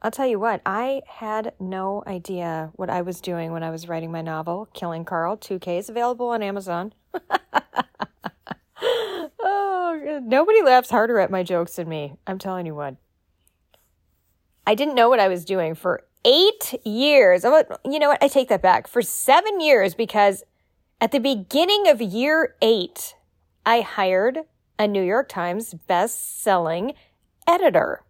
I'll 0.00 0.10
tell 0.10 0.26
you 0.26 0.38
what, 0.38 0.62
I 0.64 1.02
had 1.06 1.52
no 1.60 2.02
idea 2.06 2.70
what 2.76 2.88
I 2.88 3.02
was 3.02 3.20
doing 3.20 3.52
when 3.52 3.62
I 3.62 3.68
was 3.68 3.86
writing 3.86 4.10
my 4.10 4.22
novel, 4.22 4.66
Killing 4.72 5.04
Carl, 5.04 5.36
2K 5.36 5.78
is 5.78 5.90
available 5.90 6.30
on 6.30 6.42
Amazon. 6.42 6.94
oh, 9.40 10.20
nobody 10.22 10.62
laughs 10.62 10.90
harder 10.90 11.18
at 11.18 11.30
my 11.30 11.42
jokes 11.42 11.76
than 11.76 11.88
me. 11.88 12.14
I'm 12.26 12.38
telling 12.38 12.66
you 12.66 12.74
what. 12.74 12.96
I 14.66 14.74
didn't 14.74 14.94
know 14.94 15.08
what 15.08 15.20
I 15.20 15.28
was 15.28 15.44
doing 15.44 15.74
for 15.74 16.04
eight 16.24 16.74
years. 16.84 17.44
You 17.44 17.98
know 17.98 18.08
what? 18.08 18.22
I 18.22 18.28
take 18.28 18.48
that 18.48 18.62
back. 18.62 18.86
For 18.86 19.02
seven 19.02 19.60
years, 19.60 19.94
because 19.94 20.44
at 21.00 21.12
the 21.12 21.20
beginning 21.20 21.88
of 21.88 22.02
year 22.02 22.56
eight, 22.60 23.14
I 23.64 23.80
hired 23.80 24.40
a 24.78 24.86
New 24.86 25.02
York 25.02 25.28
Times 25.28 25.74
best-selling 25.74 26.94
editor. 27.46 28.02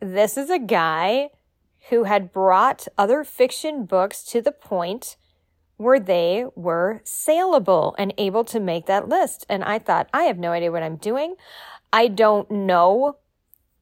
This 0.00 0.36
is 0.36 0.48
a 0.48 0.58
guy 0.58 1.30
who 1.90 2.04
had 2.04 2.32
brought 2.32 2.86
other 2.96 3.24
fiction 3.24 3.84
books 3.84 4.22
to 4.24 4.40
the 4.40 4.52
point 4.52 5.16
where 5.78 5.98
they 5.98 6.44
were 6.54 7.00
saleable 7.04 7.94
and 7.98 8.12
able 8.18 8.44
to 8.44 8.60
make 8.60 8.86
that 8.86 9.08
list. 9.08 9.46
And 9.48 9.64
I 9.64 9.78
thought, 9.78 10.10
I 10.12 10.24
have 10.24 10.38
no 10.38 10.52
idea 10.52 10.70
what 10.70 10.82
I'm 10.82 10.96
doing. 10.96 11.36
I 11.92 12.08
don't 12.08 12.50
know 12.50 13.16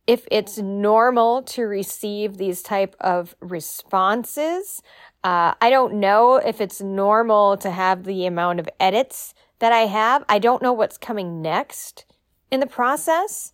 if 0.06 0.26
it's 0.30 0.58
normal 0.58 1.42
to 1.42 1.62
receive 1.62 2.36
these 2.36 2.62
type 2.62 2.94
of 3.00 3.34
responses. 3.40 4.82
Uh, 5.24 5.54
I 5.60 5.70
don't 5.70 5.94
know 5.94 6.36
if 6.36 6.60
it's 6.60 6.80
normal 6.80 7.56
to 7.56 7.70
have 7.70 8.04
the 8.04 8.26
amount 8.26 8.60
of 8.60 8.68
edits 8.78 9.34
that 9.58 9.72
I 9.72 9.86
have. 9.86 10.24
I 10.28 10.38
don't 10.38 10.62
know 10.62 10.72
what's 10.72 10.98
coming 10.98 11.42
next 11.42 12.04
in 12.50 12.60
the 12.60 12.66
process. 12.66 13.52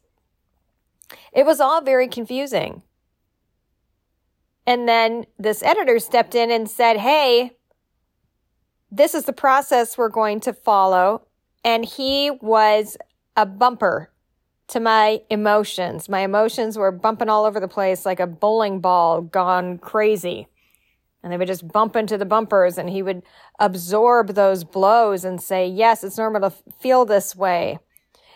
It 1.32 1.46
was 1.46 1.60
all 1.60 1.80
very 1.80 2.08
confusing. 2.08 2.82
And 4.66 4.88
then 4.88 5.26
this 5.38 5.62
editor 5.62 5.98
stepped 5.98 6.34
in 6.34 6.50
and 6.50 6.68
said, 6.68 6.98
Hey, 6.98 7.52
this 8.92 9.14
is 9.14 9.24
the 9.24 9.32
process 9.32 9.96
we're 9.98 10.08
going 10.08 10.38
to 10.40 10.52
follow. 10.52 11.26
And 11.64 11.84
he 11.84 12.30
was 12.30 12.96
a 13.36 13.46
bumper 13.46 14.10
to 14.68 14.80
my 14.80 15.22
emotions. 15.30 16.08
My 16.08 16.20
emotions 16.20 16.76
were 16.76 16.92
bumping 16.92 17.28
all 17.28 17.44
over 17.44 17.58
the 17.58 17.68
place 17.68 18.04
like 18.04 18.20
a 18.20 18.26
bowling 18.26 18.80
ball 18.80 19.22
gone 19.22 19.78
crazy 19.78 20.48
and 21.22 21.32
they 21.32 21.36
would 21.36 21.48
just 21.48 21.68
bump 21.68 21.94
into 21.94 22.18
the 22.18 22.24
bumpers 22.24 22.78
and 22.78 22.90
he 22.90 23.02
would 23.02 23.22
absorb 23.58 24.34
those 24.34 24.64
blows 24.64 25.24
and 25.24 25.40
say, 25.40 25.66
yes, 25.66 26.02
it's 26.02 26.18
normal 26.18 26.50
to 26.50 26.56
feel 26.80 27.04
this 27.04 27.36
way. 27.36 27.78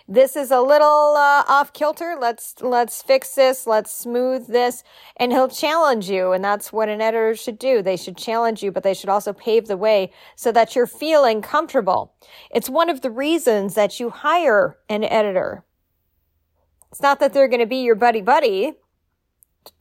This 0.09 0.37
is 0.37 0.53
a 0.53 0.61
little 0.61 1.16
uh, 1.16 1.42
off 1.49 1.73
kilter. 1.73 2.16
Let's 2.21 2.55
let's 2.61 3.03
fix 3.03 3.35
this. 3.35 3.66
Let's 3.66 3.92
smooth 3.92 4.47
this, 4.47 4.85
and 5.16 5.33
he'll 5.33 5.49
challenge 5.49 6.09
you. 6.09 6.33
And 6.33 6.45
that's 6.45 6.73
what 6.73 6.88
an 6.88 7.01
editor 7.01 7.35
should 7.35 7.59
do. 7.59 7.83
They 7.83 7.97
should 7.97 8.16
challenge 8.16 8.62
you, 8.62 8.71
but 8.71 8.85
they 8.85 8.95
should 8.95 9.09
also 9.09 9.33
pave 9.33 9.66
the 9.66 9.77
way 9.77 10.12
so 10.37 10.53
that 10.53 10.77
you're 10.77 10.87
feeling 10.87 11.42
comfortable. 11.42 12.14
It's 12.51 12.71
one 12.71 12.88
of 12.88 13.01
the 13.01 13.11
reasons 13.11 13.75
that 13.75 13.99
you 13.99 14.11
hire 14.11 14.79
an 14.88 15.03
editor. 15.03 15.64
It's 16.92 17.03
not 17.03 17.19
that 17.19 17.33
they're 17.33 17.49
going 17.49 17.61
to 17.61 17.66
be 17.66 17.83
your 17.83 17.97
buddy 17.97 18.23
buddy, 18.23 18.75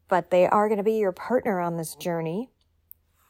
but 0.08 0.32
they 0.32 0.48
are 0.48 0.68
going 0.68 0.80
to 0.80 0.84
be 0.84 0.98
your 0.98 1.12
partner 1.12 1.60
on 1.60 1.78
this 1.78 1.94
journey 1.94 2.50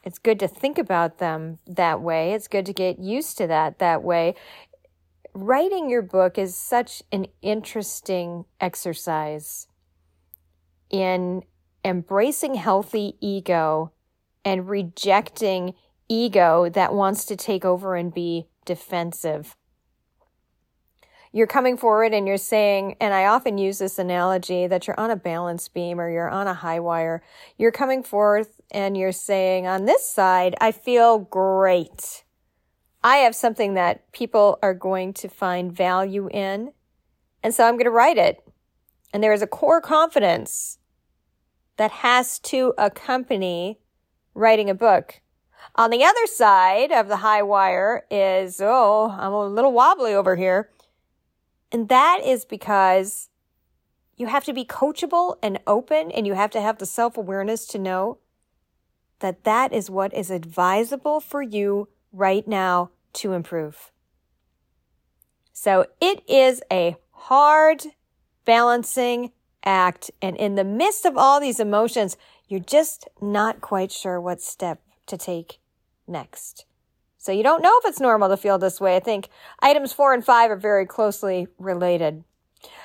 it's 0.05 0.19
good 0.19 0.39
to 0.39 0.47
think 0.47 0.77
about 0.77 1.17
them 1.17 1.57
that 1.65 1.99
way. 1.99 2.33
It's 2.33 2.47
good 2.47 2.67
to 2.67 2.73
get 2.73 2.99
used 2.99 3.39
to 3.39 3.47
that 3.47 3.79
that 3.79 4.03
way. 4.03 4.35
Writing 5.37 5.89
your 5.89 6.01
book 6.01 6.37
is 6.37 6.55
such 6.55 7.03
an 7.11 7.27
interesting 7.41 8.45
exercise 8.61 9.67
in 10.89 11.43
embracing 11.83 12.55
healthy 12.55 13.17
ego 13.19 13.91
and 14.45 14.69
rejecting 14.69 15.73
ego 16.07 16.69
that 16.69 16.93
wants 16.93 17.25
to 17.25 17.35
take 17.35 17.65
over 17.65 17.95
and 17.95 18.13
be 18.13 18.47
defensive 18.65 19.57
you're 21.35 21.47
coming 21.47 21.75
forward 21.75 22.13
and 22.13 22.29
you're 22.29 22.37
saying, 22.37 22.95
and 23.01 23.13
I 23.13 23.25
often 23.25 23.57
use 23.57 23.79
this 23.79 23.99
analogy 23.99 24.67
that 24.67 24.87
you're 24.87 24.97
on 24.97 25.11
a 25.11 25.17
balance 25.17 25.67
beam 25.67 25.99
or 25.99 26.09
you're 26.09 26.29
on 26.29 26.47
a 26.47 26.53
high 26.53 26.79
wire. 26.79 27.21
You're 27.57 27.73
coming 27.73 28.03
forth 28.03 28.61
and 28.71 28.95
you're 28.95 29.11
saying, 29.11 29.67
on 29.67 29.83
this 29.83 30.09
side, 30.09 30.55
I 30.61 30.71
feel 30.71 31.19
great. 31.19 32.23
I 33.05 33.17
have 33.17 33.35
something 33.35 33.75
that 33.75 34.11
people 34.13 34.57
are 34.63 34.73
going 34.73 35.13
to 35.13 35.29
find 35.29 35.71
value 35.71 36.27
in. 36.31 36.73
And 37.43 37.53
so 37.53 37.63
I'm 37.63 37.75
going 37.75 37.85
to 37.85 37.91
write 37.91 38.17
it. 38.17 38.43
And 39.13 39.21
there 39.21 39.31
is 39.31 39.43
a 39.43 39.47
core 39.47 39.79
confidence 39.79 40.79
that 41.77 41.91
has 41.91 42.39
to 42.39 42.73
accompany 42.79 43.79
writing 44.33 44.71
a 44.71 44.73
book. 44.73 45.21
On 45.75 45.91
the 45.91 46.03
other 46.03 46.25
side 46.25 46.91
of 46.91 47.07
the 47.07 47.17
high 47.17 47.43
wire 47.43 48.07
is, 48.09 48.59
oh, 48.59 49.15
I'm 49.15 49.33
a 49.33 49.45
little 49.45 49.71
wobbly 49.71 50.15
over 50.15 50.35
here. 50.35 50.71
And 51.71 51.89
that 51.89 52.21
is 52.25 52.43
because 52.43 53.29
you 54.17 54.25
have 54.25 54.45
to 54.45 54.53
be 54.53 54.65
coachable 54.65 55.35
and 55.43 55.59
open 55.67 56.09
and 56.09 56.25
you 56.25 56.33
have 56.33 56.49
to 56.51 56.61
have 56.61 56.79
the 56.79 56.87
self 56.87 57.17
awareness 57.17 57.67
to 57.67 57.77
know 57.77 58.17
that 59.19 59.43
that 59.43 59.71
is 59.73 59.91
what 59.91 60.11
is 60.11 60.31
advisable 60.31 61.19
for 61.19 61.43
you 61.43 61.87
right 62.11 62.47
now 62.47 62.89
to 63.15 63.33
improve. 63.33 63.91
So 65.53 65.87
it 66.01 66.21
is 66.29 66.61
a 66.71 66.95
hard 67.11 67.83
balancing 68.45 69.31
act. 69.63 70.11
And 70.21 70.37
in 70.37 70.55
the 70.55 70.63
midst 70.63 71.05
of 71.05 71.17
all 71.17 71.39
these 71.39 71.59
emotions, 71.59 72.17
you're 72.47 72.59
just 72.59 73.07
not 73.21 73.61
quite 73.61 73.91
sure 73.91 74.21
what 74.21 74.41
step 74.41 74.81
to 75.07 75.17
take 75.17 75.59
next. 76.07 76.65
So 77.17 77.31
you 77.31 77.41
don't 77.41 77.63
know 77.63 77.75
if 77.79 77.89
it's 77.89 77.99
normal 77.99 78.29
to 78.29 78.37
feel 78.37 78.59
this 78.59 78.79
way. 78.79 78.95
I 78.95 78.99
think 78.99 79.29
items 79.59 79.91
four 79.91 80.13
and 80.13 80.23
five 80.23 80.51
are 80.51 80.55
very 80.55 80.85
closely 80.85 81.47
related. 81.57 82.23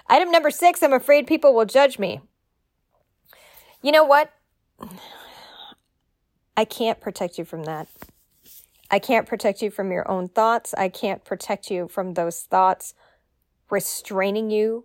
Item 0.08 0.30
number 0.30 0.50
six, 0.50 0.82
I'm 0.82 0.94
afraid 0.94 1.26
people 1.26 1.54
will 1.54 1.66
judge 1.66 1.98
me. 1.98 2.20
You 3.82 3.92
know 3.92 4.04
what? 4.04 4.32
I 6.56 6.64
can't 6.64 7.00
protect 7.00 7.38
you 7.38 7.44
from 7.44 7.64
that. 7.64 7.88
I 8.90 8.98
can't 8.98 9.26
protect 9.26 9.62
you 9.62 9.70
from 9.70 9.92
your 9.92 10.10
own 10.10 10.28
thoughts. 10.28 10.74
I 10.76 10.88
can't 10.88 11.24
protect 11.24 11.70
you 11.70 11.88
from 11.88 12.14
those 12.14 12.40
thoughts 12.40 12.94
restraining 13.70 14.50
you. 14.50 14.84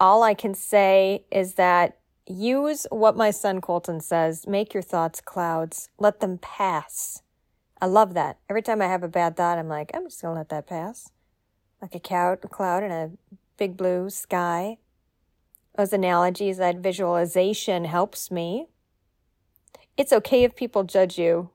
All 0.00 0.22
I 0.22 0.34
can 0.34 0.54
say 0.54 1.24
is 1.30 1.54
that 1.54 1.98
use 2.26 2.86
what 2.90 3.16
my 3.16 3.30
son 3.30 3.60
Colton 3.60 4.00
says 4.00 4.46
make 4.46 4.74
your 4.74 4.82
thoughts 4.82 5.20
clouds, 5.20 5.88
let 5.98 6.20
them 6.20 6.38
pass. 6.38 7.22
I 7.80 7.86
love 7.86 8.14
that. 8.14 8.38
Every 8.50 8.62
time 8.62 8.82
I 8.82 8.86
have 8.86 9.04
a 9.04 9.08
bad 9.08 9.36
thought, 9.36 9.58
I'm 9.58 9.68
like, 9.68 9.92
I'm 9.94 10.06
just 10.06 10.20
going 10.20 10.34
to 10.34 10.38
let 10.38 10.48
that 10.48 10.66
pass. 10.66 11.10
Like 11.80 11.94
a 11.94 12.00
cloud, 12.00 12.82
in 12.82 12.90
a 12.90 13.10
big 13.56 13.76
blue 13.76 14.10
sky. 14.10 14.78
Those 15.76 15.92
analogies, 15.92 16.56
that 16.56 16.78
visualization 16.78 17.84
helps 17.84 18.32
me. 18.32 18.66
It's 19.96 20.12
okay 20.12 20.42
if 20.42 20.56
people 20.56 20.82
judge 20.82 21.18
you. 21.18 21.50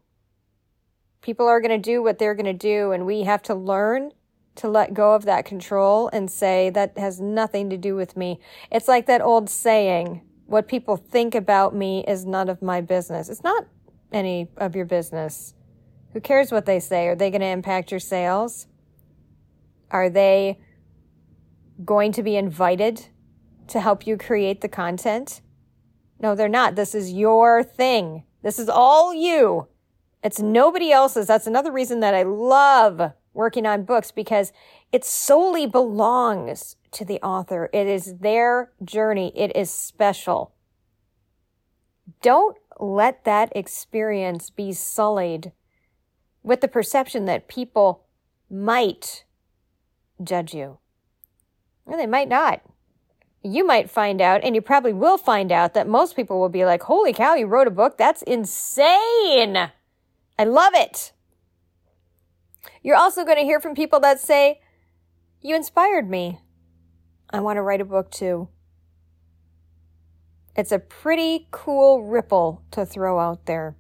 People 1.24 1.48
are 1.48 1.62
going 1.62 1.72
to 1.72 1.78
do 1.80 2.04
what 2.04 2.20
they're 2.20 2.36
going 2.36 2.46
to 2.46 2.54
do, 2.54 2.92
and 2.92 3.06
we 3.06 3.24
have 3.24 3.42
to 3.44 3.56
learn 3.56 4.12
to 4.56 4.68
let 4.68 4.94
go 4.94 5.16
of 5.16 5.24
that 5.24 5.46
control 5.46 6.10
and 6.14 6.30
say, 6.30 6.70
that 6.70 6.98
has 6.98 7.20
nothing 7.20 7.70
to 7.72 7.78
do 7.78 7.96
with 7.96 8.16
me. 8.16 8.40
It's 8.70 8.88
like 8.88 9.08
that 9.08 9.22
old 9.22 9.50
saying, 9.50 10.22
what 10.46 10.68
people 10.68 10.98
think 10.98 11.34
about 11.34 11.74
me 11.74 12.04
is 12.08 12.26
none 12.26 12.50
of 12.50 12.62
my 12.62 12.82
business. 12.82 13.30
It's 13.30 13.42
not 13.42 13.66
any 14.12 14.50
of 14.58 14.76
your 14.76 14.86
business. 14.86 15.56
Who 16.12 16.20
cares 16.20 16.52
what 16.52 16.66
they 16.66 16.80
say? 16.80 17.08
Are 17.08 17.16
they 17.16 17.32
going 17.32 17.42
to 17.42 17.48
impact 17.48 17.90
your 17.90 18.02
sales? 18.02 18.68
Are 19.90 20.10
they 20.10 20.60
going 21.84 22.12
to 22.12 22.22
be 22.22 22.36
invited 22.36 23.08
to 23.70 23.80
help 23.80 24.06
you 24.06 24.18
create 24.18 24.62
the 24.62 24.68
content? 24.68 25.42
No, 26.20 26.36
they're 26.36 26.50
not. 26.50 26.76
This 26.76 26.94
is 26.94 27.14
your 27.14 27.64
thing. 27.64 28.26
This 28.44 28.60
is 28.60 28.70
all 28.70 29.14
you. 29.14 29.70
It's 30.24 30.40
nobody 30.40 30.92
else's. 30.92 31.28
That's 31.28 31.48
another 31.48 31.72
reason 31.72 32.00
that 32.00 32.16
I 32.16 32.24
love 32.24 33.12
working 33.34 33.66
on 33.66 33.84
books 33.84 34.12
because 34.12 34.54
it 34.92 35.04
solely 35.04 35.66
belongs 35.68 36.78
to 36.92 37.04
the 37.04 37.20
author. 37.22 37.70
It 37.74 37.88
is 37.88 38.20
their 38.20 38.72
journey. 38.84 39.34
It 39.36 39.56
is 39.56 39.70
special. 39.70 40.54
Don't 42.22 42.58
let 42.80 43.24
that 43.26 43.52
experience 43.56 44.50
be 44.50 44.72
sullied 44.72 45.52
with 46.42 46.62
the 46.62 46.68
perception 46.68 47.26
that 47.26 47.48
people 47.48 48.06
might 48.50 49.26
judge 50.24 50.54
you. 50.54 50.78
Well, 51.86 51.98
they 51.98 52.08
might 52.08 52.30
not. 52.30 52.62
you 53.44 53.66
might 53.66 53.90
find 53.90 54.22
out, 54.22 54.42
and 54.44 54.56
you 54.56 54.62
probably 54.62 54.94
will 54.94 55.18
find 55.18 55.52
out, 55.52 55.74
that 55.74 55.88
most 55.88 56.16
people 56.16 56.40
will 56.40 56.50
be 56.50 56.66
like, 56.66 56.84
Holy 56.84 57.14
cow, 57.14 57.36
you 57.36 57.46
wrote 57.46 57.68
a 57.68 57.72
book? 57.72 57.98
That's 57.98 58.22
insane. 58.22 59.70
I 60.38 60.46
love 60.46 60.74
it. 60.76 61.14
You're 62.82 62.96
also 62.96 63.24
going 63.24 63.38
to 63.38 63.44
hear 63.44 63.60
from 63.60 63.76
people 63.76 64.00
that 64.02 64.20
say, 64.20 64.62
You 65.42 65.56
inspired 65.56 66.10
me. 66.10 66.40
I 67.30 67.40
want 67.40 67.58
to 67.58 67.62
write 67.62 67.82
a 67.82 67.86
book 67.86 68.12
too. 68.12 68.50
It's 70.56 70.72
a 70.72 70.80
pretty 70.80 71.48
cool 71.52 72.04
ripple 72.04 72.64
to 72.72 72.86
throw 72.86 73.20
out 73.20 73.46
there. 73.46 73.76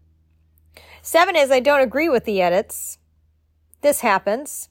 Seven 1.01 1.35
is 1.35 1.51
I 1.51 1.59
don't 1.59 1.81
agree 1.81 2.09
with 2.09 2.25
the 2.25 2.41
edits. 2.41 2.97
This 3.81 3.99
happens. 3.99 4.69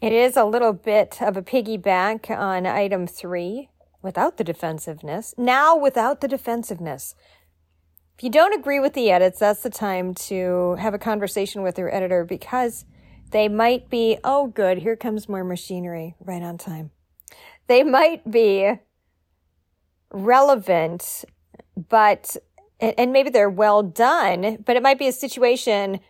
It 0.00 0.12
is 0.12 0.36
a 0.36 0.44
little 0.44 0.72
bit 0.72 1.22
of 1.22 1.36
a 1.36 1.42
piggyback 1.42 2.28
on 2.28 2.66
item 2.66 3.06
three 3.06 3.70
without 4.02 4.36
the 4.36 4.44
defensiveness. 4.44 5.32
Now 5.38 5.76
without 5.76 6.20
the 6.20 6.28
defensiveness. 6.28 7.14
If 8.16 8.24
you 8.24 8.30
don't 8.30 8.54
agree 8.54 8.78
with 8.78 8.94
the 8.94 9.10
edits, 9.10 9.40
that's 9.40 9.62
the 9.62 9.70
time 9.70 10.14
to 10.14 10.76
have 10.76 10.94
a 10.94 10.98
conversation 10.98 11.62
with 11.62 11.78
your 11.78 11.92
editor 11.94 12.24
because 12.24 12.84
they 13.30 13.48
might 13.48 13.88
be, 13.88 14.18
oh, 14.22 14.46
good, 14.48 14.78
here 14.78 14.96
comes 14.96 15.28
more 15.28 15.42
machinery 15.42 16.14
right 16.20 16.42
on 16.42 16.58
time. 16.58 16.90
They 17.66 17.82
might 17.82 18.30
be 18.30 18.72
relevant, 20.12 21.24
but, 21.88 22.36
and 22.80 23.12
maybe 23.12 23.30
they're 23.30 23.50
well 23.50 23.82
done, 23.82 24.58
but 24.64 24.76
it 24.76 24.82
might 24.82 24.98
be 24.98 25.08
a 25.08 25.12
situation 25.12 26.00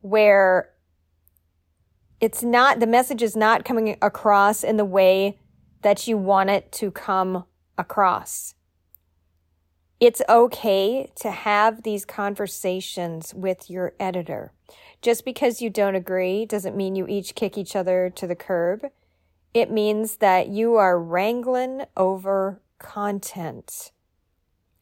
where 0.00 0.70
it's 2.20 2.42
not, 2.42 2.80
the 2.80 2.86
message 2.86 3.22
is 3.22 3.36
not 3.36 3.64
coming 3.64 3.96
across 4.00 4.64
in 4.64 4.76
the 4.76 4.84
way 4.84 5.38
that 5.82 6.06
you 6.08 6.16
want 6.16 6.50
it 6.50 6.72
to 6.72 6.90
come 6.90 7.44
across. 7.76 8.54
It's 10.00 10.22
okay 10.30 11.12
to 11.16 11.30
have 11.30 11.82
these 11.82 12.06
conversations 12.06 13.34
with 13.34 13.68
your 13.68 13.92
editor. 14.00 14.52
Just 15.02 15.26
because 15.26 15.60
you 15.60 15.68
don't 15.68 15.94
agree 15.94 16.46
doesn't 16.46 16.74
mean 16.74 16.96
you 16.96 17.06
each 17.06 17.34
kick 17.34 17.58
each 17.58 17.76
other 17.76 18.10
to 18.16 18.26
the 18.26 18.34
curb. 18.34 18.86
It 19.52 19.70
means 19.70 20.16
that 20.16 20.48
you 20.48 20.76
are 20.76 20.98
wrangling 20.98 21.82
over 21.98 22.62
content. 22.78 23.90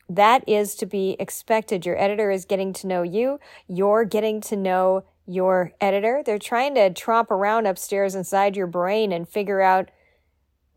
That 0.09 0.49
is 0.49 0.77
to 0.77 0.87
be 0.87 1.17
expected. 1.19 1.85
Your 1.85 1.99
editor 1.99 2.31
is 2.31 2.45
getting 2.45 2.73
to 2.75 2.87
know 2.87 3.03
you. 3.03 3.41
You're 3.67 4.05
getting 4.05 4.41
to 4.43 4.57
know 4.57 5.05
your 5.27 5.73
editor. 5.81 6.23
They're 6.25 6.39
trying 6.39 6.77
to 6.77 6.91
tromp 6.91 7.33
around 7.33 7.67
upstairs 7.67 8.15
inside 8.15 8.57
your 8.57 8.69
brain 8.69 9.11
and 9.11 9.29
figure 9.29 9.61
out 9.61 9.91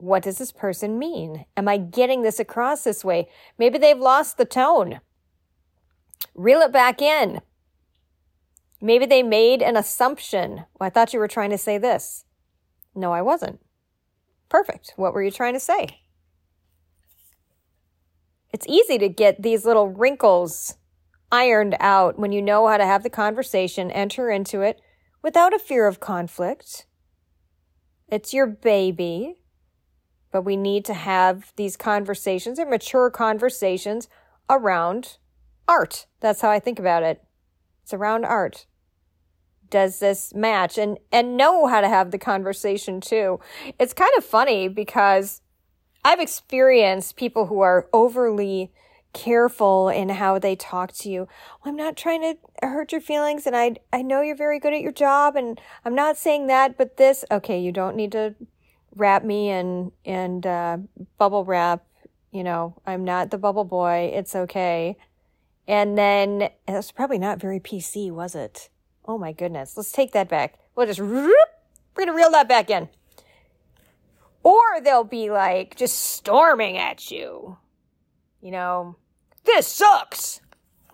what 0.01 0.23
does 0.23 0.37
this 0.37 0.51
person 0.51 0.97
mean? 0.97 1.45
Am 1.55 1.67
I 1.67 1.77
getting 1.77 2.23
this 2.23 2.39
across 2.39 2.83
this 2.83 3.05
way? 3.05 3.27
Maybe 3.57 3.77
they've 3.77 3.97
lost 3.97 4.37
the 4.37 4.45
tone. 4.45 4.99
Reel 6.33 6.61
it 6.61 6.71
back 6.71 7.01
in. 7.01 7.41
Maybe 8.81 9.05
they 9.05 9.21
made 9.21 9.61
an 9.61 9.77
assumption. 9.77 10.65
Well, 10.79 10.87
I 10.87 10.89
thought 10.89 11.13
you 11.13 11.19
were 11.19 11.27
trying 11.27 11.51
to 11.51 11.57
say 11.57 11.77
this. 11.77 12.25
No, 12.95 13.11
I 13.13 13.21
wasn't. 13.21 13.59
Perfect. 14.49 14.93
What 14.95 15.13
were 15.13 15.23
you 15.23 15.31
trying 15.31 15.53
to 15.53 15.59
say? 15.59 16.01
It's 18.51 18.67
easy 18.67 18.97
to 18.97 19.07
get 19.07 19.41
these 19.41 19.65
little 19.65 19.87
wrinkles 19.87 20.75
ironed 21.31 21.77
out 21.79 22.19
when 22.19 22.31
you 22.31 22.41
know 22.41 22.67
how 22.67 22.77
to 22.77 22.85
have 22.85 23.03
the 23.03 23.09
conversation, 23.09 23.91
enter 23.91 24.29
into 24.29 24.61
it 24.61 24.81
without 25.21 25.53
a 25.53 25.59
fear 25.59 25.87
of 25.87 25.99
conflict. 25.99 26.85
It's 28.09 28.33
your 28.33 28.47
baby. 28.47 29.37
But 30.31 30.43
we 30.43 30.55
need 30.55 30.85
to 30.85 30.93
have 30.93 31.53
these 31.55 31.75
conversations 31.75 32.57
and 32.57 32.69
mature 32.69 33.09
conversations 33.09 34.07
around 34.49 35.17
art. 35.67 36.07
That's 36.19 36.41
how 36.41 36.49
I 36.49 36.59
think 36.59 36.79
about 36.79 37.03
it. 37.03 37.23
It's 37.83 37.93
around 37.93 38.25
art. 38.25 38.65
Does 39.69 39.99
this 39.99 40.33
match? 40.33 40.77
And, 40.77 40.97
and 41.11 41.37
know 41.37 41.67
how 41.67 41.81
to 41.81 41.87
have 41.87 42.11
the 42.11 42.17
conversation 42.17 43.01
too. 43.01 43.39
It's 43.79 43.93
kind 43.93 44.11
of 44.17 44.25
funny 44.25 44.67
because 44.67 45.41
I've 46.03 46.19
experienced 46.19 47.15
people 47.15 47.45
who 47.45 47.61
are 47.61 47.87
overly 47.93 48.71
careful 49.13 49.89
in 49.89 50.09
how 50.09 50.39
they 50.39 50.55
talk 50.55 50.91
to 50.93 51.09
you. 51.09 51.27
Well, 51.63 51.71
I'm 51.71 51.75
not 51.75 51.97
trying 51.97 52.21
to 52.21 52.67
hurt 52.67 52.91
your 52.91 53.01
feelings 53.01 53.45
and 53.45 53.55
I 53.55 53.75
I 53.91 54.01
know 54.01 54.21
you're 54.21 54.35
very 54.35 54.59
good 54.59 54.73
at 54.73 54.81
your 54.81 54.91
job 54.91 55.35
and 55.35 55.59
I'm 55.83 55.95
not 55.95 56.17
saying 56.17 56.47
that, 56.47 56.77
but 56.77 56.97
this 56.97 57.25
okay, 57.29 57.59
you 57.59 57.71
don't 57.71 57.95
need 57.95 58.11
to 58.13 58.35
wrap 58.95 59.23
me 59.23 59.49
in 59.49 59.91
and 60.05 60.45
uh, 60.45 60.77
bubble 61.17 61.45
wrap. 61.45 61.85
You 62.31 62.43
know, 62.43 62.75
I'm 62.85 63.03
not 63.03 63.31
the 63.31 63.37
bubble 63.37 63.65
boy. 63.65 64.11
It's 64.13 64.35
okay. 64.35 64.97
And 65.67 65.97
then 65.97 66.49
that's 66.67 66.91
probably 66.91 67.17
not 67.19 67.39
very 67.39 67.59
PC, 67.59 68.11
was 68.11 68.35
it? 68.35 68.69
Oh 69.05 69.17
my 69.17 69.31
goodness. 69.31 69.75
Let's 69.75 69.91
take 69.91 70.11
that 70.13 70.29
back. 70.29 70.55
We'll 70.75 70.87
just 70.87 70.99
we're 70.99 71.33
gonna 71.97 72.13
reel 72.13 72.31
that 72.31 72.47
back 72.47 72.69
in. 72.69 72.89
Or 74.43 74.61
they'll 74.83 75.03
be 75.03 75.29
like 75.29 75.75
just 75.75 75.99
storming 75.99 76.77
at 76.77 77.11
you. 77.11 77.57
You 78.41 78.51
know, 78.51 78.95
this 79.45 79.67
sucks. 79.67 80.41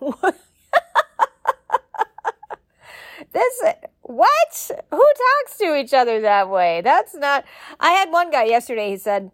this 3.32 3.62
what? 4.08 4.70
Who 4.90 4.96
talks 4.96 5.58
to 5.58 5.76
each 5.76 5.92
other 5.92 6.20
that 6.22 6.48
way? 6.48 6.80
That's 6.82 7.14
not. 7.14 7.44
I 7.78 7.92
had 7.92 8.10
one 8.10 8.30
guy 8.30 8.44
yesterday. 8.44 8.90
He 8.90 8.96
said, 8.96 9.30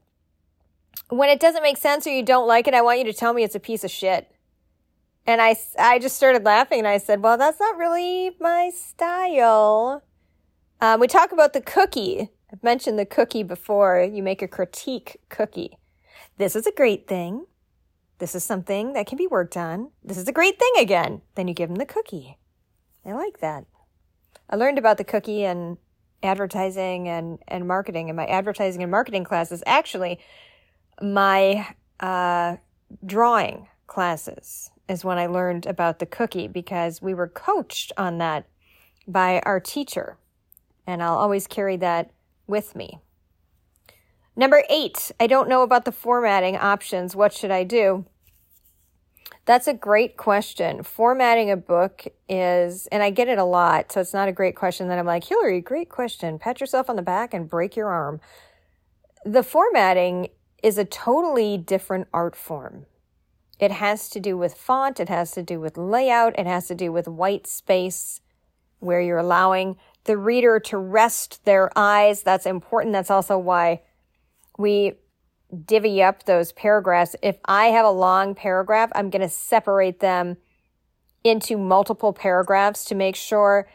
"When 1.08 1.28
it 1.28 1.40
doesn't 1.40 1.62
make 1.62 1.76
sense 1.76 2.06
or 2.06 2.10
you 2.10 2.24
don't 2.24 2.48
like 2.48 2.66
it, 2.66 2.74
I 2.74 2.82
want 2.82 2.98
you 2.98 3.04
to 3.04 3.12
tell 3.12 3.32
me 3.32 3.44
it's 3.44 3.54
a 3.54 3.60
piece 3.60 3.84
of 3.84 3.90
shit." 3.90 4.30
And 5.26 5.40
I, 5.40 5.56
I 5.78 5.98
just 5.98 6.16
started 6.16 6.44
laughing 6.44 6.80
and 6.80 6.88
I 6.88 6.98
said, 6.98 7.22
"Well, 7.22 7.38
that's 7.38 7.60
not 7.60 7.76
really 7.76 8.36
my 8.40 8.70
style." 8.74 10.02
Um, 10.80 11.00
we 11.00 11.06
talk 11.06 11.32
about 11.32 11.52
the 11.52 11.60
cookie. 11.60 12.30
I've 12.52 12.62
mentioned 12.62 12.98
the 12.98 13.06
cookie 13.06 13.42
before. 13.44 14.02
You 14.02 14.22
make 14.22 14.42
a 14.42 14.48
critique 14.48 15.20
cookie. 15.28 15.78
This 16.36 16.56
is 16.56 16.66
a 16.66 16.72
great 16.72 17.06
thing. 17.06 17.46
This 18.18 18.34
is 18.34 18.44
something 18.44 18.92
that 18.92 19.06
can 19.06 19.18
be 19.18 19.26
worked 19.26 19.56
on. 19.56 19.90
This 20.02 20.18
is 20.18 20.28
a 20.28 20.32
great 20.32 20.58
thing 20.58 20.72
again. 20.78 21.22
Then 21.36 21.48
you 21.48 21.54
give 21.54 21.68
them 21.68 21.76
the 21.76 21.86
cookie. 21.86 22.38
I 23.06 23.12
like 23.12 23.38
that. 23.38 23.66
I 24.50 24.56
learned 24.56 24.78
about 24.78 24.98
the 24.98 25.04
cookie 25.04 25.44
and 25.44 25.78
advertising 26.22 27.08
and, 27.08 27.38
and 27.48 27.68
marketing 27.68 28.08
in 28.08 28.16
my 28.16 28.26
advertising 28.26 28.82
and 28.82 28.90
marketing 28.90 29.24
classes. 29.24 29.62
Actually, 29.66 30.18
my 31.00 31.74
uh, 32.00 32.56
drawing 33.04 33.68
classes 33.86 34.70
is 34.88 35.04
when 35.04 35.18
I 35.18 35.26
learned 35.26 35.66
about 35.66 35.98
the 35.98 36.06
cookie 36.06 36.48
because 36.48 37.00
we 37.00 37.14
were 37.14 37.28
coached 37.28 37.92
on 37.96 38.18
that 38.18 38.46
by 39.06 39.40
our 39.40 39.60
teacher. 39.60 40.16
And 40.86 41.02
I'll 41.02 41.16
always 41.16 41.46
carry 41.46 41.76
that 41.78 42.10
with 42.46 42.74
me. 42.74 42.98
Number 44.36 44.64
eight, 44.68 45.12
I 45.20 45.26
don't 45.26 45.48
know 45.48 45.62
about 45.62 45.84
the 45.84 45.92
formatting 45.92 46.56
options. 46.56 47.14
What 47.14 47.32
should 47.32 47.50
I 47.50 47.64
do? 47.64 48.04
That's 49.46 49.66
a 49.66 49.74
great 49.74 50.16
question. 50.16 50.82
Formatting 50.82 51.50
a 51.50 51.56
book 51.56 52.06
is, 52.28 52.86
and 52.86 53.02
I 53.02 53.10
get 53.10 53.28
it 53.28 53.38
a 53.38 53.44
lot, 53.44 53.92
so 53.92 54.00
it's 54.00 54.14
not 54.14 54.28
a 54.28 54.32
great 54.32 54.56
question 54.56 54.88
that 54.88 54.98
I'm 54.98 55.06
like, 55.06 55.24
Hillary, 55.24 55.60
great 55.60 55.90
question. 55.90 56.38
Pat 56.38 56.60
yourself 56.60 56.88
on 56.88 56.96
the 56.96 57.02
back 57.02 57.34
and 57.34 57.48
break 57.48 57.76
your 57.76 57.88
arm. 57.88 58.20
The 59.24 59.42
formatting 59.42 60.28
is 60.62 60.78
a 60.78 60.84
totally 60.84 61.58
different 61.58 62.08
art 62.12 62.34
form. 62.34 62.86
It 63.58 63.70
has 63.70 64.08
to 64.10 64.20
do 64.20 64.36
with 64.36 64.54
font, 64.54 64.98
it 64.98 65.08
has 65.08 65.32
to 65.32 65.42
do 65.42 65.60
with 65.60 65.76
layout, 65.76 66.38
it 66.38 66.46
has 66.46 66.66
to 66.68 66.74
do 66.74 66.90
with 66.90 67.06
white 67.06 67.46
space 67.46 68.20
where 68.80 69.00
you're 69.00 69.18
allowing 69.18 69.76
the 70.04 70.16
reader 70.16 70.58
to 70.60 70.78
rest 70.78 71.44
their 71.44 71.70
eyes. 71.76 72.22
That's 72.22 72.46
important. 72.46 72.92
That's 72.92 73.10
also 73.10 73.38
why 73.38 73.82
we 74.58 74.94
divvy 75.66 76.02
up 76.02 76.24
those 76.24 76.52
paragraphs. 76.52 77.16
If 77.22 77.38
I 77.44 77.66
have 77.66 77.86
a 77.86 77.90
long 77.90 78.34
paragraph, 78.34 78.90
I'm 78.94 79.10
going 79.10 79.22
to 79.22 79.28
separate 79.28 80.00
them 80.00 80.36
into 81.22 81.56
multiple 81.56 82.12
paragraphs 82.12 82.84
to 82.86 82.94
make 82.94 83.16
sure 83.16 83.66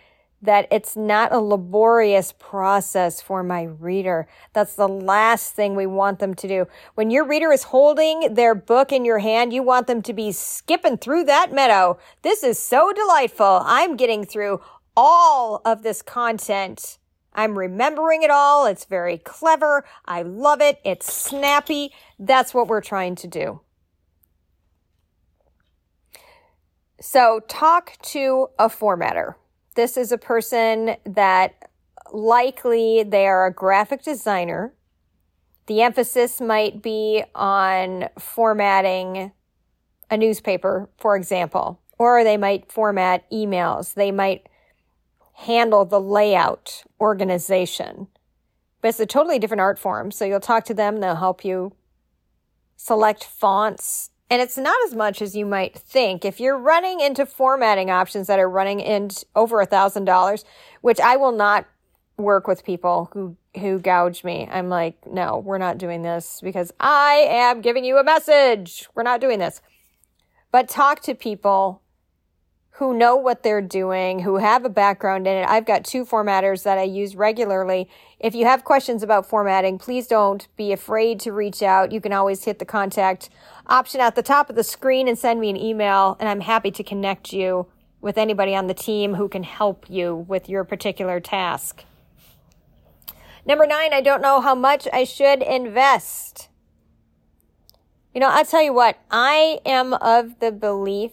that 0.41 0.67
it's 0.71 0.95
not 0.95 1.33
a 1.33 1.39
laborious 1.39 2.33
process 2.37 3.21
for 3.21 3.43
my 3.43 3.63
reader. 3.63 4.27
That's 4.53 4.75
the 4.75 4.87
last 4.87 5.53
thing 5.53 5.75
we 5.75 5.85
want 5.85 6.19
them 6.19 6.33
to 6.35 6.47
do. 6.47 6.67
When 6.95 7.11
your 7.11 7.25
reader 7.25 7.51
is 7.51 7.63
holding 7.63 8.33
their 8.33 8.55
book 8.55 8.91
in 8.91 9.03
your 9.03 9.19
hand, 9.19 9.51
you 9.51 9.63
want 9.63 9.87
them 9.87 10.01
to 10.03 10.13
be 10.13 10.31
skipping 10.31 10.97
through 10.97 11.25
that 11.25 11.51
meadow. 11.51 11.97
This 12.21 12.43
is 12.43 12.57
so 12.57 12.93
delightful. 12.93 13.61
I'm 13.65 13.97
getting 13.97 14.25
through 14.25 14.61
all 14.95 15.61
of 15.65 15.83
this 15.83 16.01
content 16.01 16.99
I'm 17.39 17.57
remembering 17.57 18.23
it 18.23 18.29
all. 18.29 18.65
It's 18.65 18.83
very 18.83 19.17
clever. 19.17 19.85
I 20.03 20.23
love 20.23 20.59
it. 20.59 20.81
It's 20.83 21.11
snappy. 21.13 21.93
That's 22.19 22.53
what 22.53 22.67
we're 22.67 22.81
trying 22.81 23.15
to 23.15 23.27
do. 23.27 23.61
So, 26.99 27.39
talk 27.47 27.93
to 28.07 28.47
a 28.59 28.67
formatter. 28.67 29.35
This 29.75 29.95
is 29.95 30.11
a 30.11 30.17
person 30.17 30.97
that 31.05 31.69
likely 32.11 33.03
they 33.03 33.25
are 33.25 33.45
a 33.45 33.53
graphic 33.53 34.03
designer. 34.03 34.73
The 35.67 35.81
emphasis 35.81 36.41
might 36.41 36.81
be 36.81 37.23
on 37.33 38.09
formatting 38.19 39.31
a 40.11 40.17
newspaper, 40.17 40.89
for 40.97 41.15
example, 41.15 41.79
or 41.97 42.25
they 42.25 42.35
might 42.35 42.69
format 42.69 43.31
emails. 43.31 43.93
They 43.93 44.11
might 44.11 44.48
handle 45.39 45.85
the 45.85 46.01
layout 46.01 46.83
organization. 46.99 48.07
But 48.81 48.89
it's 48.89 48.99
a 48.99 49.05
totally 49.05 49.39
different 49.39 49.61
art 49.61 49.79
form. 49.79 50.11
So 50.11 50.25
you'll 50.25 50.41
talk 50.41 50.65
to 50.65 50.73
them, 50.73 50.99
they'll 50.99 51.15
help 51.15 51.45
you 51.45 51.73
select 52.75 53.23
fonts. 53.23 54.09
And 54.29 54.41
it's 54.41 54.57
not 54.57 54.77
as 54.85 54.93
much 54.93 55.21
as 55.21 55.35
you 55.35 55.45
might 55.45 55.77
think. 55.77 56.25
If 56.25 56.39
you're 56.39 56.57
running 56.57 56.99
into 56.99 57.25
formatting 57.25 57.89
options 57.89 58.27
that 58.27 58.37
are 58.37 58.49
running 58.49 58.79
in 58.79 59.09
over 59.35 59.61
a 59.61 59.65
thousand 59.65 60.05
dollars, 60.05 60.43
which 60.81 60.99
I 60.99 61.15
will 61.15 61.31
not 61.31 61.65
work 62.17 62.45
with 62.45 62.65
people 62.65 63.09
who 63.13 63.37
who 63.59 63.79
gouge 63.79 64.23
me. 64.23 64.47
I'm 64.51 64.69
like, 64.69 65.07
no, 65.07 65.39
we're 65.39 65.57
not 65.57 65.79
doing 65.79 66.03
this 66.03 66.39
because 66.43 66.71
I 66.79 67.25
am 67.27 67.61
giving 67.61 67.83
you 67.83 67.97
a 67.97 68.03
message. 68.03 68.87
We're 68.93 69.03
not 69.03 69.21
doing 69.21 69.39
this. 69.39 69.61
But 70.51 70.69
talk 70.69 71.01
to 71.03 71.15
people 71.15 71.81
who 72.79 72.93
know 72.93 73.13
what 73.13 73.43
they're 73.43 73.61
doing, 73.61 74.19
who 74.19 74.37
have 74.37 74.63
a 74.63 74.69
background 74.69 75.27
in 75.27 75.35
it. 75.35 75.45
I've 75.49 75.65
got 75.65 75.83
two 75.83 76.05
formatters 76.05 76.63
that 76.63 76.77
I 76.77 76.83
use 76.83 77.13
regularly. 77.13 77.89
If 78.21 78.33
you 78.33 78.45
have 78.45 78.63
questions 78.63 79.03
about 79.03 79.25
formatting, 79.25 79.77
please 79.77 80.07
don't 80.07 80.47
be 80.55 80.71
afraid 80.71 81.19
to 81.19 81.33
reach 81.33 81.61
out. 81.61 81.91
You 81.91 81.99
can 81.99 82.13
always 82.13 82.45
hit 82.45 82.57
the 82.57 82.63
contact 82.63 83.29
option 83.67 83.99
at 83.99 84.15
the 84.15 84.23
top 84.23 84.49
of 84.49 84.55
the 84.55 84.63
screen 84.63 85.09
and 85.09 85.19
send 85.19 85.41
me 85.41 85.49
an 85.49 85.57
email, 85.57 86.15
and 86.21 86.29
I'm 86.29 86.39
happy 86.39 86.71
to 86.71 86.81
connect 86.81 87.33
you 87.33 87.67
with 87.99 88.17
anybody 88.17 88.55
on 88.55 88.67
the 88.67 88.73
team 88.73 89.15
who 89.15 89.27
can 89.27 89.43
help 89.43 89.89
you 89.89 90.15
with 90.15 90.47
your 90.47 90.63
particular 90.63 91.19
task. 91.19 91.83
Number 93.45 93.67
nine, 93.67 93.91
I 93.91 93.99
don't 93.99 94.21
know 94.21 94.39
how 94.39 94.55
much 94.55 94.87
I 94.93 95.03
should 95.03 95.43
invest. 95.43 96.47
You 98.13 98.21
know, 98.21 98.29
I'll 98.29 98.45
tell 98.45 98.63
you 98.63 98.73
what, 98.73 98.97
I 99.11 99.59
am 99.65 99.95
of 99.95 100.39
the 100.39 100.53
belief 100.53 101.11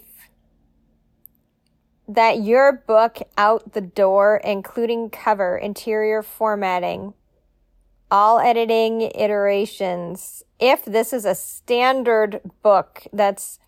that 2.09 2.43
your 2.43 2.73
book 2.73 3.19
out 3.37 3.73
the 3.73 3.81
door, 3.81 4.41
including 4.45 5.11
cover, 5.11 5.57
interior 5.57 6.23
formatting, 6.23 7.15
all 8.11 8.39
editing 8.39 9.03
iterations, 9.03 10.45
if 10.61 10.85
this 10.85 11.13
is 11.13 11.25
a 11.25 11.35
standard 11.35 12.41
book 12.63 13.03
that's 13.13 13.59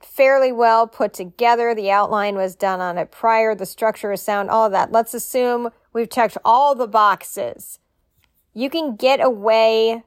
fairly 0.00 0.52
well 0.52 0.86
put 0.86 1.12
together, 1.12 1.74
the 1.74 1.90
outline 1.90 2.36
was 2.36 2.54
done 2.54 2.80
on 2.80 2.96
it 2.96 3.10
prior, 3.10 3.54
the 3.54 3.66
structure 3.66 4.12
is 4.12 4.22
sound, 4.22 4.48
all 4.48 4.66
of 4.66 4.72
that. 4.72 4.92
Let's 4.92 5.14
assume 5.14 5.70
we've 5.92 6.10
checked 6.10 6.38
all 6.44 6.74
the 6.74 6.88
boxes. 6.88 7.78
You 8.54 8.70
can 8.70 8.96
get 8.96 9.20
away 9.22 10.02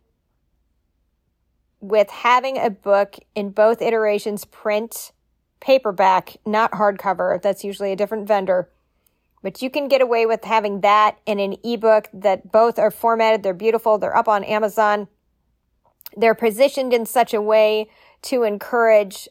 with 1.79 2.09
having 2.09 2.57
a 2.57 2.69
book 2.69 3.17
in 3.35 3.51
both 3.51 3.81
iterations 3.81 4.45
print 4.45 5.11
paperback, 5.59 6.37
not 6.45 6.71
hardcover. 6.73 7.41
That's 7.41 7.63
usually 7.63 7.91
a 7.91 7.95
different 7.95 8.27
vendor. 8.27 8.69
But 9.41 9.61
you 9.61 9.69
can 9.69 9.87
get 9.87 10.01
away 10.01 10.25
with 10.25 10.43
having 10.43 10.81
that 10.81 11.17
in 11.25 11.39
an 11.39 11.55
ebook 11.63 12.09
that 12.13 12.51
both 12.51 12.77
are 12.77 12.91
formatted, 12.91 13.43
they're 13.43 13.53
beautiful, 13.53 13.97
they're 13.97 14.15
up 14.15 14.27
on 14.27 14.43
Amazon. 14.43 15.07
They're 16.17 16.35
positioned 16.35 16.93
in 16.93 17.05
such 17.05 17.33
a 17.33 17.41
way 17.41 17.89
to 18.23 18.43
encourage 18.43 19.29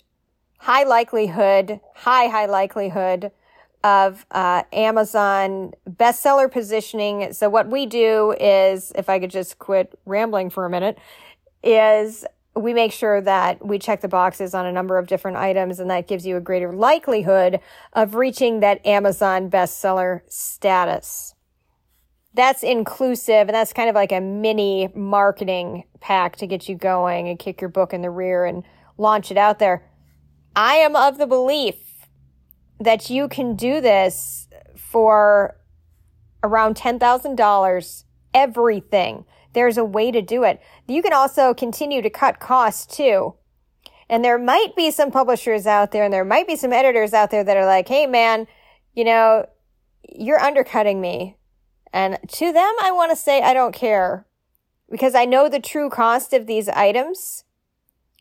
high 0.58 0.84
likelihood, 0.84 1.80
high, 1.94 2.26
high 2.28 2.46
likelihood 2.46 3.32
of 3.84 4.26
uh, 4.30 4.62
Amazon 4.72 5.72
bestseller 5.88 6.50
positioning. 6.50 7.32
So 7.32 7.48
what 7.48 7.68
we 7.68 7.86
do 7.86 8.34
is, 8.40 8.92
if 8.96 9.08
I 9.08 9.18
could 9.18 9.30
just 9.30 9.58
quit 9.58 9.98
rambling 10.04 10.50
for 10.50 10.64
a 10.64 10.70
minute, 10.70 10.98
is 11.62 12.24
we 12.58 12.74
make 12.74 12.92
sure 12.92 13.20
that 13.20 13.64
we 13.64 13.78
check 13.78 14.00
the 14.00 14.08
boxes 14.08 14.54
on 14.54 14.66
a 14.66 14.72
number 14.72 14.98
of 14.98 15.06
different 15.06 15.36
items 15.36 15.78
and 15.78 15.90
that 15.90 16.08
gives 16.08 16.26
you 16.26 16.36
a 16.36 16.40
greater 16.40 16.72
likelihood 16.72 17.60
of 17.92 18.14
reaching 18.14 18.60
that 18.60 18.84
Amazon 18.86 19.50
bestseller 19.50 20.20
status. 20.28 21.34
That's 22.34 22.62
inclusive 22.62 23.48
and 23.48 23.50
that's 23.50 23.72
kind 23.72 23.88
of 23.88 23.94
like 23.94 24.12
a 24.12 24.20
mini 24.20 24.90
marketing 24.94 25.84
pack 26.00 26.36
to 26.36 26.46
get 26.46 26.68
you 26.68 26.74
going 26.74 27.28
and 27.28 27.38
kick 27.38 27.60
your 27.60 27.70
book 27.70 27.92
in 27.92 28.02
the 28.02 28.10
rear 28.10 28.44
and 28.44 28.64
launch 28.96 29.30
it 29.30 29.36
out 29.36 29.58
there. 29.58 29.84
I 30.54 30.74
am 30.76 30.96
of 30.96 31.18
the 31.18 31.26
belief 31.26 31.76
that 32.80 33.10
you 33.10 33.28
can 33.28 33.56
do 33.56 33.80
this 33.80 34.48
for 34.76 35.56
around 36.42 36.76
$10,000 36.76 38.04
everything 38.34 39.24
there's 39.52 39.78
a 39.78 39.84
way 39.84 40.10
to 40.10 40.22
do 40.22 40.44
it. 40.44 40.60
You 40.86 41.02
can 41.02 41.12
also 41.12 41.54
continue 41.54 42.02
to 42.02 42.10
cut 42.10 42.40
costs 42.40 42.96
too. 42.96 43.34
And 44.08 44.24
there 44.24 44.38
might 44.38 44.74
be 44.76 44.90
some 44.90 45.10
publishers 45.10 45.66
out 45.66 45.92
there 45.92 46.04
and 46.04 46.12
there 46.12 46.24
might 46.24 46.46
be 46.46 46.56
some 46.56 46.72
editors 46.72 47.12
out 47.12 47.30
there 47.30 47.44
that 47.44 47.56
are 47.56 47.66
like, 47.66 47.88
Hey 47.88 48.06
man, 48.06 48.46
you 48.94 49.04
know, 49.04 49.46
you're 50.08 50.40
undercutting 50.40 51.00
me. 51.00 51.36
And 51.92 52.18
to 52.32 52.52
them, 52.52 52.74
I 52.82 52.90
want 52.92 53.10
to 53.10 53.16
say, 53.16 53.42
I 53.42 53.54
don't 53.54 53.74
care 53.74 54.26
because 54.90 55.14
I 55.14 55.24
know 55.24 55.48
the 55.48 55.60
true 55.60 55.90
cost 55.90 56.32
of 56.32 56.46
these 56.46 56.68
items 56.68 57.44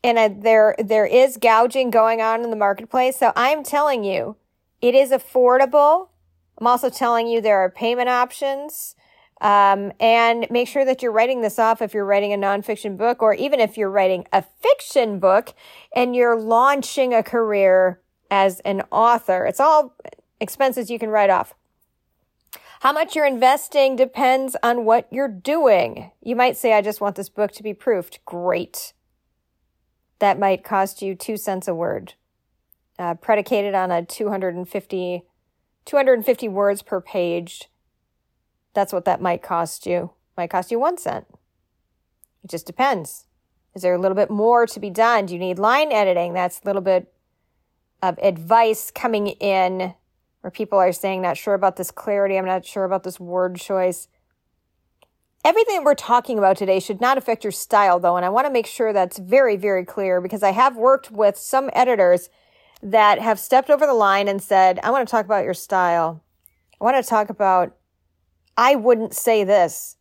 and 0.04 0.44
there, 0.44 0.76
there 0.78 1.06
is 1.06 1.38
gouging 1.38 1.90
going 1.90 2.22
on 2.22 2.44
in 2.44 2.50
the 2.50 2.56
marketplace. 2.56 3.18
So 3.18 3.34
I'm 3.36 3.64
telling 3.64 4.04
you, 4.04 4.38
it 4.82 4.96
is 4.96 5.12
affordable. 5.12 6.10
I'm 6.58 6.68
also 6.68 6.90
telling 6.90 7.28
you 7.28 7.42
there 7.42 7.60
are 7.60 7.70
payment 7.70 8.10
options. 8.10 8.96
Um, 9.40 9.92
and 10.00 10.48
make 10.50 10.68
sure 10.68 10.84
that 10.84 11.04
you're 11.04 11.12
writing 11.12 11.42
this 11.42 11.60
off 11.60 11.82
if 11.82 11.94
you're 11.94 12.06
writing 12.06 12.34
a 12.34 12.38
nonfiction 12.38 12.98
book, 12.98 13.22
or 13.22 13.34
even 13.36 13.60
if 13.60 13.78
you're 13.78 13.92
writing 13.92 14.26
a 14.34 14.42
fiction 14.42 15.20
book 15.20 15.54
and 15.96 16.16
you're 16.16 16.40
launching 16.40 17.14
a 17.14 17.22
career 17.22 18.02
as 18.32 18.60
an 18.62 18.84
author. 18.92 19.46
It's 19.46 19.60
all 19.60 19.96
expenses 20.40 20.90
you 20.90 21.00
can 21.00 21.10
write 21.10 21.30
off. 21.30 21.54
How 22.82 22.94
much 22.94 23.16
you're 23.16 23.26
investing 23.26 23.96
depends 23.96 24.56
on 24.62 24.86
what 24.86 25.08
you're 25.12 25.28
doing. 25.28 26.12
You 26.22 26.36
might 26.36 26.58
say, 26.58 26.74
I 26.74 26.82
just 26.82 27.02
want 27.02 27.16
this 27.16 27.30
book 27.30 27.52
to 27.54 27.64
be 27.64 27.74
proofed. 27.74 28.24
Great. 28.26 28.94
That 30.20 30.40
might 30.40 30.64
cost 30.64 31.02
you 31.02 31.16
two 31.16 31.38
cents 31.38 31.68
a 31.68 31.74
word, 31.74 32.14
uh, 33.00 33.16
predicated 33.16 33.74
on 33.74 33.92
a 33.92 34.06
250, 34.06 35.24
250 35.86 36.48
words 36.48 36.82
per 36.84 37.02
page 37.02 37.70
that's 38.74 38.94
what 38.94 39.06
that 39.06 39.22
might 39.22 39.42
cost 39.42 39.86
you. 39.86 40.12
Might 40.36 40.50
cost 40.50 40.72
you 40.72 40.80
one 40.80 40.98
cent. 40.98 41.26
It 42.44 42.50
just 42.50 42.68
depends. 42.68 43.26
Is 43.74 43.82
there 43.82 43.94
a 43.94 44.00
little 44.00 44.16
bit 44.16 44.30
more 44.30 44.66
to 44.66 44.80
be 44.80 44.90
done? 44.90 45.26
Do 45.26 45.34
you 45.34 45.40
need 45.40 45.60
line 45.60 45.92
editing? 45.92 46.34
That's 46.34 46.62
a 46.62 46.66
little 46.66 46.82
bit 46.82 47.12
of 48.02 48.18
advice 48.22 48.92
coming 48.92 49.28
in 49.28 49.94
where 50.42 50.52
people 50.52 50.78
are 50.80 50.92
saying, 50.92 51.22
not 51.22 51.38
sure 51.38 51.54
about 51.54 51.76
this 51.76 51.92
clarity. 51.92 52.38
I'm 52.38 52.46
not 52.46 52.66
sure 52.66 52.86
about 52.86 53.04
this 53.04 53.20
word 53.20 53.58
choice. 53.58 54.08
Everything 55.44 55.84
we're 55.84 55.96
talking 55.96 56.38
about 56.38 56.58
today 56.58 56.80
should 56.80 57.02
not 57.02 57.18
affect 57.18 57.44
your 57.44 57.52
style, 57.52 58.00
though. 58.00 58.18
And 58.18 58.26
I 58.26 58.30
want 58.30 58.48
to 58.48 58.54
make 58.54 58.68
sure 58.68 58.94
that's 58.94 59.18
very, 59.18 59.56
very 59.56 59.86
clear 59.86 60.22
because 60.22 60.44
I 60.44 60.52
have 60.52 60.76
worked 60.76 61.12
with 61.12 61.38
some 61.38 61.70
editors 61.74 62.30
that 62.82 63.20
have 63.20 63.40
stepped 63.40 63.70
over 63.70 63.86
the 63.86 63.94
line 63.94 64.28
and 64.28 64.42
said, 64.42 64.80
I 64.84 64.92
want 64.92 65.08
to 65.08 65.12
talk 65.12 65.26
about 65.26 65.44
your 65.44 65.54
style. 65.54 66.24
I 66.80 66.84
want 66.84 67.04
to 67.04 67.10
talk 67.10 67.30
about 67.30 67.76
I 68.58 68.76
wouldn't 68.76 69.16
say 69.16 69.44
this. 69.44 69.98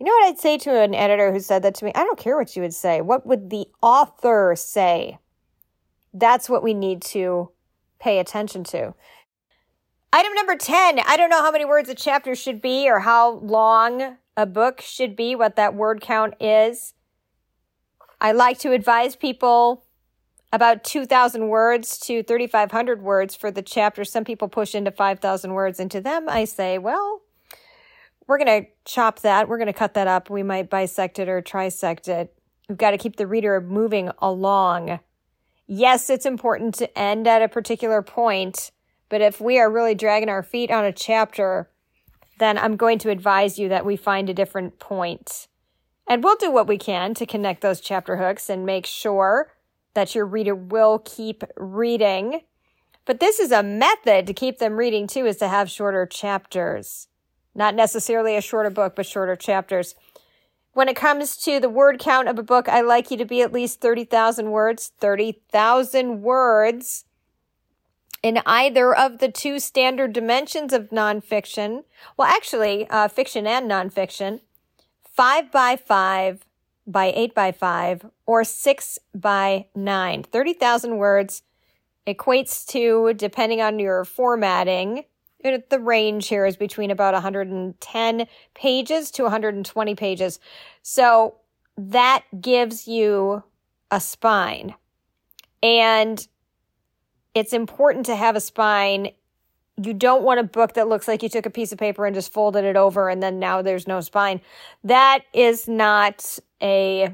You 0.00 0.06
know 0.06 0.12
what 0.12 0.28
I'd 0.28 0.38
say 0.38 0.56
to 0.58 0.80
an 0.80 0.94
editor 0.94 1.32
who 1.32 1.40
said 1.40 1.62
that 1.62 1.74
to 1.76 1.84
me? 1.84 1.92
I 1.94 2.04
don't 2.04 2.18
care 2.18 2.36
what 2.36 2.56
you 2.56 2.62
would 2.62 2.74
say. 2.74 3.00
What 3.00 3.26
would 3.26 3.50
the 3.50 3.66
author 3.82 4.54
say? 4.56 5.18
That's 6.14 6.48
what 6.48 6.62
we 6.62 6.72
need 6.72 7.02
to 7.02 7.50
pay 7.98 8.18
attention 8.18 8.64
to. 8.64 8.94
Item 10.12 10.32
number 10.34 10.56
10. 10.56 11.00
I 11.06 11.16
don't 11.16 11.28
know 11.28 11.42
how 11.42 11.50
many 11.50 11.64
words 11.64 11.88
a 11.88 11.94
chapter 11.94 12.34
should 12.34 12.62
be 12.62 12.88
or 12.88 13.00
how 13.00 13.32
long 13.32 14.16
a 14.36 14.46
book 14.46 14.80
should 14.80 15.16
be, 15.16 15.34
what 15.34 15.56
that 15.56 15.74
word 15.74 16.00
count 16.00 16.34
is. 16.40 16.94
I 18.20 18.32
like 18.32 18.58
to 18.60 18.72
advise 18.72 19.16
people 19.16 19.84
about 20.52 20.82
2,000 20.82 21.48
words 21.48 21.98
to 21.98 22.22
3,500 22.22 23.02
words 23.02 23.36
for 23.36 23.50
the 23.50 23.62
chapter. 23.62 24.04
Some 24.04 24.24
people 24.24 24.48
push 24.48 24.74
into 24.74 24.90
5,000 24.90 25.52
words. 25.52 25.78
And 25.78 25.90
to 25.90 26.00
them, 26.00 26.26
I 26.28 26.44
say, 26.44 26.78
well, 26.78 27.22
we're 28.28 28.38
going 28.38 28.62
to 28.62 28.68
chop 28.84 29.20
that. 29.20 29.48
We're 29.48 29.56
going 29.56 29.66
to 29.66 29.72
cut 29.72 29.94
that 29.94 30.06
up. 30.06 30.30
We 30.30 30.42
might 30.42 30.70
bisect 30.70 31.18
it 31.18 31.28
or 31.28 31.42
trisect 31.42 32.06
it. 32.06 32.32
We've 32.68 32.78
got 32.78 32.92
to 32.92 32.98
keep 32.98 33.16
the 33.16 33.26
reader 33.26 33.60
moving 33.60 34.10
along. 34.18 35.00
Yes, 35.66 36.10
it's 36.10 36.26
important 36.26 36.74
to 36.76 36.98
end 36.98 37.26
at 37.26 37.42
a 37.42 37.48
particular 37.48 38.02
point, 38.02 38.70
but 39.08 39.22
if 39.22 39.40
we 39.40 39.58
are 39.58 39.70
really 39.70 39.94
dragging 39.94 40.28
our 40.28 40.42
feet 40.42 40.70
on 40.70 40.84
a 40.84 40.92
chapter, 40.92 41.70
then 42.38 42.58
I'm 42.58 42.76
going 42.76 42.98
to 43.00 43.10
advise 43.10 43.58
you 43.58 43.68
that 43.70 43.86
we 43.86 43.96
find 43.96 44.28
a 44.28 44.34
different 44.34 44.78
point. 44.78 45.48
And 46.06 46.22
we'll 46.22 46.36
do 46.36 46.50
what 46.50 46.68
we 46.68 46.78
can 46.78 47.14
to 47.14 47.26
connect 47.26 47.62
those 47.62 47.80
chapter 47.80 48.16
hooks 48.16 48.48
and 48.48 48.64
make 48.64 48.86
sure 48.86 49.52
that 49.94 50.14
your 50.14 50.26
reader 50.26 50.54
will 50.54 51.00
keep 51.00 51.42
reading. 51.56 52.42
But 53.04 53.20
this 53.20 53.40
is 53.40 53.52
a 53.52 53.62
method 53.62 54.26
to 54.26 54.34
keep 54.34 54.58
them 54.58 54.76
reading 54.76 55.06
too, 55.06 55.26
is 55.26 55.38
to 55.38 55.48
have 55.48 55.70
shorter 55.70 56.06
chapters. 56.06 57.07
Not 57.58 57.74
necessarily 57.74 58.36
a 58.36 58.40
shorter 58.40 58.70
book, 58.70 58.94
but 58.94 59.04
shorter 59.04 59.34
chapters. 59.34 59.96
When 60.74 60.88
it 60.88 60.94
comes 60.94 61.36
to 61.38 61.58
the 61.58 61.68
word 61.68 61.98
count 61.98 62.28
of 62.28 62.38
a 62.38 62.42
book, 62.44 62.68
I 62.68 62.82
like 62.82 63.10
you 63.10 63.16
to 63.16 63.24
be 63.24 63.42
at 63.42 63.52
least 63.52 63.80
30,000 63.80 64.52
words. 64.52 64.92
30,000 65.00 66.22
words 66.22 67.04
in 68.22 68.40
either 68.46 68.94
of 68.94 69.18
the 69.18 69.28
two 69.28 69.58
standard 69.58 70.12
dimensions 70.12 70.72
of 70.72 70.90
nonfiction. 70.90 71.82
Well, 72.16 72.28
actually, 72.28 72.88
uh, 72.90 73.08
fiction 73.08 73.44
and 73.44 73.68
nonfiction. 73.68 74.40
Five 75.02 75.50
by 75.50 75.74
five 75.74 76.44
by 76.86 77.12
eight 77.14 77.34
by 77.34 77.50
five 77.50 78.06
or 78.24 78.44
six 78.44 79.00
by 79.12 79.66
nine. 79.74 80.22
30,000 80.22 80.96
words 80.96 81.42
equates 82.06 82.64
to, 82.68 83.14
depending 83.14 83.60
on 83.60 83.80
your 83.80 84.04
formatting, 84.04 85.06
the 85.42 85.80
range 85.80 86.28
here 86.28 86.46
is 86.46 86.56
between 86.56 86.90
about 86.90 87.14
110 87.14 88.26
pages 88.54 89.10
to 89.12 89.22
120 89.22 89.94
pages. 89.94 90.40
So 90.82 91.36
that 91.76 92.24
gives 92.40 92.88
you 92.88 93.42
a 93.90 94.00
spine. 94.00 94.74
And 95.62 96.26
it's 97.34 97.52
important 97.52 98.06
to 98.06 98.16
have 98.16 98.36
a 98.36 98.40
spine. 98.40 99.10
You 99.76 99.94
don't 99.94 100.24
want 100.24 100.40
a 100.40 100.44
book 100.44 100.74
that 100.74 100.88
looks 100.88 101.06
like 101.06 101.22
you 101.22 101.28
took 101.28 101.46
a 101.46 101.50
piece 101.50 101.70
of 101.72 101.78
paper 101.78 102.04
and 102.04 102.14
just 102.14 102.32
folded 102.32 102.64
it 102.64 102.76
over 102.76 103.08
and 103.08 103.22
then 103.22 103.38
now 103.38 103.62
there's 103.62 103.86
no 103.86 104.00
spine. 104.00 104.40
That 104.82 105.20
is 105.32 105.68
not 105.68 106.38
a 106.60 107.12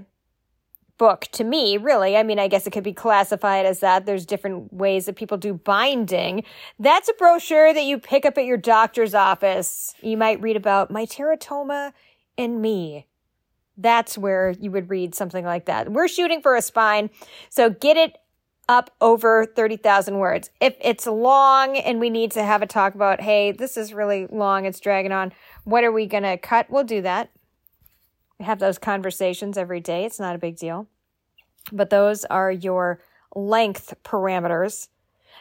book 0.99 1.27
to 1.33 1.45
me, 1.45 1.77
really. 1.77 2.17
I 2.17 2.23
mean, 2.23 2.39
I 2.39 2.49
guess 2.49 2.67
it 2.67 2.71
could 2.71 2.85
be 2.85 2.93
classified 2.93 3.67
as 3.67 3.81
that. 3.81 4.07
There's 4.07 4.27
different 4.27 4.73
ways 4.73 5.07
that 5.07 5.17
people 5.17 5.37
do 5.37 5.55
binding. 5.55 6.45
That's 6.79 7.09
a 7.09 7.15
brochure 7.15 7.75
that 7.75 7.85
you 7.85 7.99
pick 7.99 8.25
up 8.25 8.39
at 8.39 8.45
your 8.45 8.57
doctor's 8.57 9.15
office. 9.15 9.95
You 10.01 10.17
might 10.17 10.41
read 10.41 10.57
about 10.57 10.91
my 10.91 11.07
teratoma 11.07 11.93
and 12.39 12.63
me. 12.63 13.07
That's 13.77 14.17
where 14.17 14.51
you 14.51 14.71
would 14.71 14.89
read 14.89 15.15
something 15.15 15.45
like 15.45 15.67
that. 15.67 15.91
We're 15.91 16.09
shooting 16.09 16.41
for 16.41 16.55
a 16.55 16.63
spine. 16.63 17.11
So 17.49 17.71
get 17.71 17.97
it 17.97 18.19
up 18.69 18.91
over 19.01 19.45
30,000 19.45 20.19
words. 20.19 20.51
If 20.61 20.77
it's 20.81 21.07
long 21.07 21.77
and 21.77 22.01
we 22.01 22.09
need 22.09 22.31
to 22.33 22.43
have 22.43 22.63
a 22.63 22.67
talk 22.67 22.95
about, 22.95 23.21
hey, 23.21 23.53
this 23.53 23.77
is 23.77 23.93
really 23.93 24.27
long, 24.29 24.65
it's 24.65 24.81
dragging 24.81 25.13
on, 25.13 25.33
what 25.65 25.85
are 25.85 25.93
we 25.93 26.07
going 26.07 26.23
to 26.23 26.39
cut? 26.39 26.71
We'll 26.71 26.85
do 26.85 27.03
that 27.03 27.31
have 28.41 28.59
those 28.59 28.79
conversations 28.79 29.57
every 29.57 29.81
day. 29.81 30.05
It's 30.05 30.21
not 30.21 30.35
a 30.35 30.39
big 30.39 30.57
deal. 30.57 30.89
But 31.73 31.91
those 31.91 32.25
are 32.27 32.51
your 32.51 33.01
length 33.35 33.95
parameters. 34.05 34.89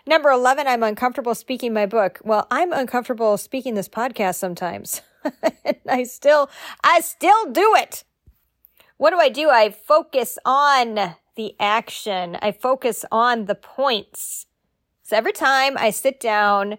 Number 0.05 0.29
11, 0.29 0.67
I'm 0.67 0.83
uncomfortable 0.83 1.35
speaking 1.35 1.73
my 1.73 1.85
book. 1.85 2.19
Well, 2.23 2.47
I'm 2.51 2.73
uncomfortable 2.73 3.37
speaking 3.37 3.75
this 3.75 3.89
podcast 3.89 4.35
sometimes. 4.35 5.01
And 5.63 5.77
I 5.89 6.03
still, 6.03 6.49
I 6.83 6.99
still 6.99 7.49
do 7.49 7.75
it. 7.75 8.03
What 8.97 9.11
do 9.11 9.19
I 9.19 9.29
do? 9.29 9.49
I 9.49 9.69
focus 9.69 10.37
on 10.43 11.15
the 11.35 11.55
action. 11.61 12.37
I 12.41 12.51
focus 12.51 13.05
on 13.09 13.45
the 13.45 13.55
points. 13.55 14.47
So 15.03 15.15
every 15.15 15.31
time 15.31 15.77
I 15.77 15.91
sit 15.91 16.19
down 16.19 16.77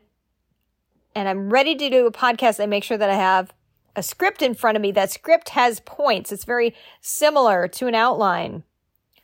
and 1.15 1.29
I'm 1.29 1.49
ready 1.51 1.75
to 1.75 1.91
do 1.91 2.07
a 2.07 2.13
podcast, 2.13 2.63
I 2.63 2.67
make 2.67 2.85
sure 2.85 2.99
that 2.99 3.09
I 3.09 3.15
have 3.15 3.53
a 3.97 4.03
script 4.03 4.43
in 4.43 4.55
front 4.55 4.77
of 4.77 4.83
me. 4.83 4.93
That 4.93 5.11
script 5.11 5.51
has 5.51 5.81
points. 5.81 6.33
It's 6.33 6.45
very 6.45 6.75
similar 7.01 7.69
to 7.69 7.87
an 7.87 7.95
outline. 7.95 8.65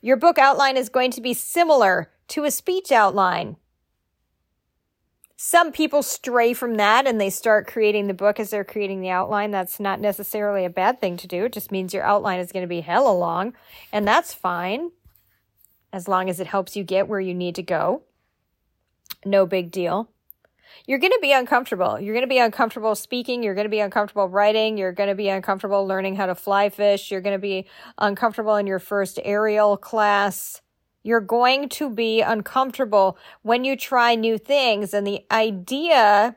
Your 0.01 0.17
book 0.17 0.39
outline 0.39 0.77
is 0.77 0.89
going 0.89 1.11
to 1.13 1.21
be 1.21 1.35
similar 1.35 2.11
to 2.29 2.45
a 2.45 2.51
speech 2.51 2.91
outline. 2.91 3.57
Some 5.37 5.73
people 5.73 6.03
stray 6.03 6.53
from 6.53 6.75
that 6.75 7.07
and 7.07 7.21
they 7.21 7.31
start 7.31 7.67
creating 7.67 8.07
the 8.07 8.15
book 8.15 8.39
as 8.39 8.51
they're 8.51 8.65
creating 8.65 9.01
the 9.01 9.09
outline. 9.09 9.51
That's 9.51 9.81
not 9.81 9.99
necessarily 9.99 10.65
a 10.65 10.71
bad 10.71 11.01
thing 11.01 11.17
to 11.17 11.27
do. 11.27 11.47
It 11.47 11.53
just 11.53 11.73
means 11.73 11.95
your 11.95 12.05
outline 12.05 12.41
is 12.41 12.53
going 12.53 12.63
to 12.63 12.69
be 12.69 12.83
hella 12.83 13.13
long, 13.13 13.55
and 13.91 14.07
that's 14.07 14.35
fine 14.35 14.91
as 15.93 16.09
long 16.09 16.29
as 16.29 16.41
it 16.41 16.47
helps 16.47 16.77
you 16.77 16.85
get 16.85 17.09
where 17.09 17.21
you 17.21 17.35
need 17.35 17.55
to 17.55 17.63
go. 17.63 18.03
No 19.25 19.47
big 19.47 19.71
deal 19.71 20.11
you're 20.87 20.99
going 20.99 21.13
to 21.13 21.19
be 21.21 21.33
uncomfortable. 21.33 22.01
You're 22.01 22.15
going 22.15 22.25
to 22.25 22.29
be 22.29 22.39
uncomfortable 22.39 22.95
speaking. 22.95 23.43
You're 23.43 23.55
going 23.55 23.65
to 23.65 23.71
be 23.71 23.81
uncomfortable 23.81 24.29
writing. 24.29 24.77
You're 24.77 24.93
going 24.93 25.09
to 25.09 25.15
be 25.15 25.29
uncomfortable 25.29 25.87
learning 25.87 26.17
how 26.17 26.27
to 26.27 26.35
fly 26.35 26.69
fish. 26.69 27.11
You're 27.11 27.21
going 27.21 27.37
to 27.37 27.41
be 27.41 27.67
uncomfortable 27.99 28.57
in 28.57 28.67
your 28.67 28.79
first 28.79 29.19
aerial 29.25 29.77
class. 29.77 30.63
You're 31.03 31.21
going 31.21 31.69
to 31.71 31.91
be 31.91 32.21
uncomfortable 32.21 33.17
when 33.43 33.65
you 33.65 33.77
try 33.77 34.15
new 34.15 34.39
things. 34.39 34.93
And 34.93 35.07
the 35.07 35.25
idea 35.31 36.37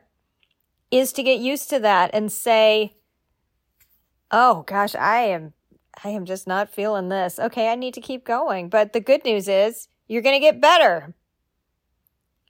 is 0.90 1.12
to 1.12 1.22
get 1.22 1.40
used 1.40 1.68
to 1.70 1.80
that 1.80 2.10
and 2.14 2.30
say, 2.30 2.94
Oh 4.30 4.62
gosh, 4.62 4.94
I 4.94 5.22
am, 5.22 5.52
I 6.02 6.08
am 6.08 6.24
just 6.24 6.46
not 6.46 6.72
feeling 6.72 7.08
this. 7.08 7.38
Okay. 7.38 7.68
I 7.68 7.74
need 7.74 7.94
to 7.94 8.00
keep 8.00 8.24
going. 8.24 8.68
But 8.68 8.92
the 8.92 9.00
good 9.00 9.24
news 9.24 9.48
is 9.48 9.88
you're 10.08 10.22
going 10.22 10.36
to 10.36 10.40
get 10.40 10.60
better. 10.60 11.14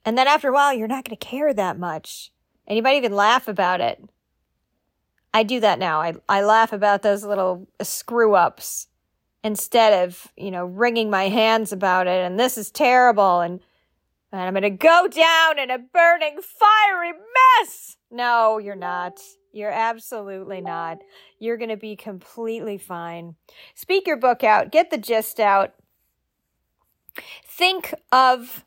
And 0.05 0.17
then 0.17 0.27
after 0.27 0.49
a 0.49 0.53
while, 0.53 0.73
you're 0.73 0.87
not 0.87 1.03
going 1.03 1.17
to 1.17 1.25
care 1.25 1.53
that 1.53 1.79
much. 1.79 2.31
And 2.67 2.77
you 2.77 2.83
might 2.83 2.97
even 2.97 3.13
laugh 3.13 3.47
about 3.47 3.81
it. 3.81 4.01
I 5.33 5.43
do 5.43 5.59
that 5.59 5.79
now. 5.79 6.01
I, 6.01 6.13
I 6.29 6.43
laugh 6.43 6.71
about 6.71 7.01
those 7.01 7.25
little 7.25 7.67
screw 7.81 8.35
ups 8.35 8.87
instead 9.43 10.05
of, 10.05 10.31
you 10.37 10.51
know, 10.51 10.65
wringing 10.65 11.09
my 11.09 11.27
hands 11.27 11.73
about 11.73 12.07
it. 12.07 12.23
And 12.23 12.39
this 12.39 12.57
is 12.57 12.71
terrible. 12.71 13.41
And, 13.41 13.59
and 14.31 14.41
I'm 14.41 14.53
going 14.53 14.63
to 14.63 14.69
go 14.69 15.07
down 15.07 15.59
in 15.59 15.69
a 15.71 15.77
burning, 15.77 16.39
fiery 16.41 17.11
mess. 17.11 17.97
No, 18.09 18.59
you're 18.59 18.75
not. 18.75 19.19
You're 19.51 19.71
absolutely 19.71 20.61
not. 20.61 20.99
You're 21.39 21.57
going 21.57 21.69
to 21.69 21.77
be 21.77 21.95
completely 21.95 22.77
fine. 22.77 23.35
Speak 23.73 24.07
your 24.07 24.17
book 24.17 24.43
out. 24.43 24.71
Get 24.71 24.89
the 24.89 24.97
gist 24.97 25.39
out. 25.39 25.73
Think 27.45 27.93
of 28.11 28.65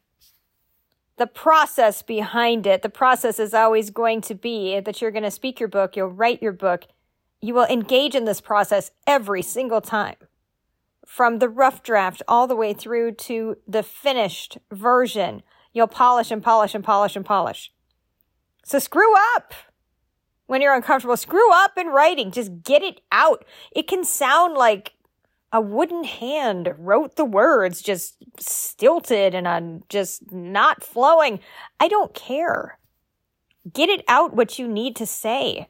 the 1.19 1.27
process 1.27 2.03
behind 2.03 2.67
it. 2.67 2.83
The 2.83 2.89
process 2.89 3.39
is 3.39 3.53
always 3.53 3.91
going 3.91 4.21
to 4.23 4.35
be 4.35 4.81
that 4.81 5.03
you're 5.03 5.11
going 5.11 5.25
to 5.25 5.31
speak 5.31 5.61
your 5.61 5.69
book, 5.69 5.97
you'll 5.97 6.09
write 6.09 6.43
your 6.43 6.53
book, 6.53 6.85
you 7.41 7.55
will 7.55 7.67
engage 7.67 8.15
in 8.15 8.25
this 8.25 8.41
process 8.41 8.91
every 9.07 9.43
single 9.43 9.81
time. 9.81 10.17
From 11.07 11.39
the 11.39 11.49
rough 11.49 11.83
draft 11.83 12.23
all 12.29 12.47
the 12.47 12.57
way 12.57 12.73
through 12.73 13.13
to 13.13 13.57
the 13.67 13.83
finished 13.83 14.59
version, 14.71 15.43
you'll 15.73 15.87
polish 15.87 16.31
and 16.31 16.43
polish 16.43 16.75
and 16.75 16.85
polish 16.85 17.17
and 17.17 17.25
polish. 17.25 17.73
So 18.65 18.79
screw 18.79 19.15
up 19.37 19.55
when 20.47 20.61
you're 20.61 20.75
uncomfortable. 20.75 21.17
Screw 21.17 21.53
up 21.53 21.79
in 21.79 21.87
writing. 21.87 22.31
Just 22.31 22.63
get 22.63 22.83
it 22.83 23.01
out. 23.11 23.45
It 23.73 23.87
can 23.87 24.05
sound 24.05 24.55
like 24.55 24.95
a 25.53 25.61
wooden 25.61 26.05
hand 26.05 26.75
wrote 26.79 27.17
the 27.17 27.25
words 27.25 27.81
just 27.81 28.17
stilted 28.39 29.35
and 29.35 29.47
on 29.47 29.83
just 29.89 30.31
not 30.31 30.85
flowing. 30.85 31.41
I 31.81 31.89
don't 31.89 32.15
care. 32.15 32.79
Get 33.73 33.89
it 33.89 34.05
out 34.09 34.35
what 34.35 34.59
you 34.59 34.69
need 34.69 34.97
to 34.97 35.07
say. 35.07 35.69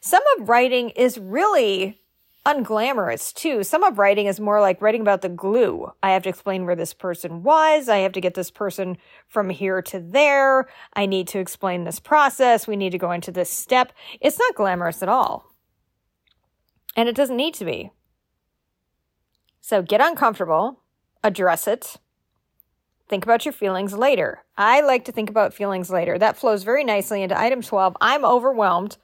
Some 0.00 0.22
of 0.38 0.48
writing 0.48 0.90
is 0.90 1.18
really 1.18 2.00
unglamorous 2.46 3.34
too. 3.34 3.62
Some 3.62 3.82
of 3.82 3.98
writing 3.98 4.26
is 4.26 4.40
more 4.40 4.60
like 4.60 4.80
writing 4.80 5.02
about 5.02 5.22
the 5.22 5.28
glue. 5.28 5.92
I 6.02 6.12
have 6.12 6.22
to 6.22 6.28
explain 6.28 6.64
where 6.64 6.76
this 6.76 6.94
person 6.94 7.42
was. 7.42 7.88
I 7.88 7.98
have 7.98 8.12
to 8.12 8.20
get 8.20 8.34
this 8.34 8.50
person 8.50 8.96
from 9.26 9.50
here 9.50 9.82
to 9.82 10.00
there. 10.00 10.68
I 10.94 11.06
need 11.06 11.28
to 11.28 11.40
explain 11.40 11.84
this 11.84 12.00
process. 12.00 12.66
We 12.66 12.76
need 12.76 12.92
to 12.92 12.98
go 12.98 13.10
into 13.10 13.32
this 13.32 13.50
step. 13.50 13.92
It's 14.20 14.38
not 14.38 14.54
glamorous 14.54 15.02
at 15.02 15.08
all. 15.08 15.44
And 16.96 17.08
it 17.08 17.14
doesn't 17.14 17.36
need 17.36 17.54
to 17.54 17.64
be. 17.64 17.90
So 19.68 19.82
get 19.82 20.00
uncomfortable, 20.00 20.80
address 21.22 21.68
it, 21.68 21.96
think 23.06 23.22
about 23.22 23.44
your 23.44 23.52
feelings 23.52 23.92
later. 23.92 24.42
I 24.56 24.80
like 24.80 25.04
to 25.04 25.12
think 25.12 25.28
about 25.28 25.52
feelings 25.52 25.90
later. 25.90 26.18
That 26.18 26.38
flows 26.38 26.62
very 26.62 26.84
nicely 26.84 27.22
into 27.22 27.38
item 27.38 27.60
12. 27.60 27.94
I'm 28.00 28.24
overwhelmed, 28.24 28.96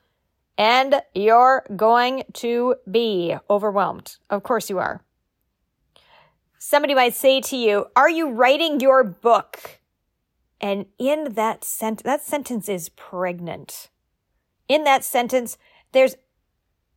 and 0.56 1.02
you're 1.14 1.66
going 1.76 2.24
to 2.44 2.76
be 2.90 3.36
overwhelmed. 3.50 4.16
Of 4.30 4.42
course 4.42 4.70
you 4.70 4.78
are. 4.78 5.04
Somebody 6.58 6.94
might 6.94 7.14
say 7.14 7.42
to 7.42 7.58
you, 7.58 7.88
Are 7.94 8.08
you 8.08 8.30
writing 8.30 8.80
your 8.80 9.04
book? 9.04 9.80
And 10.62 10.86
in 10.98 11.34
that 11.34 11.62
sent 11.62 12.04
that 12.04 12.22
sentence 12.22 12.70
is 12.70 12.88
pregnant. 12.88 13.90
In 14.66 14.84
that 14.84 15.04
sentence, 15.04 15.58
there's 15.92 16.16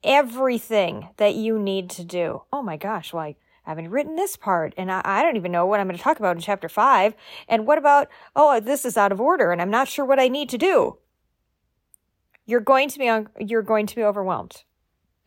everything 0.05 1.09
that 1.17 1.35
you 1.35 1.59
need 1.59 1.89
to 1.89 2.05
do. 2.05 2.43
Oh 2.53 2.61
my 2.63 2.77
gosh, 2.77 3.11
why? 3.11 3.35
I 3.67 3.71
haven't 3.71 3.89
written 3.89 4.15
this 4.15 4.37
part 4.37 4.73
and 4.77 4.89
I, 4.89 5.01
I, 5.03 5.21
don't 5.21 5.35
even 5.35 5.51
know 5.51 5.65
what 5.65 5.81
I'm 5.81 5.87
going 5.87 5.97
to 5.97 6.03
talk 6.03 6.19
about 6.19 6.37
in 6.37 6.41
chapter 6.41 6.69
five. 6.69 7.13
And 7.49 7.67
what 7.67 7.77
about, 7.77 8.07
oh, 8.33 8.61
this 8.61 8.85
is 8.85 8.95
out 8.95 9.11
of 9.11 9.19
order 9.19 9.51
and 9.51 9.61
I'm 9.61 9.69
not 9.69 9.89
sure 9.89 10.05
what 10.05 10.21
I 10.21 10.29
need 10.29 10.47
to 10.49 10.57
do. 10.57 10.99
You're 12.45 12.61
going 12.61 12.87
to 12.87 12.97
be, 12.97 13.09
un- 13.09 13.27
you're 13.37 13.61
going 13.61 13.85
to 13.85 13.95
be 13.95 14.03
overwhelmed. 14.03 14.63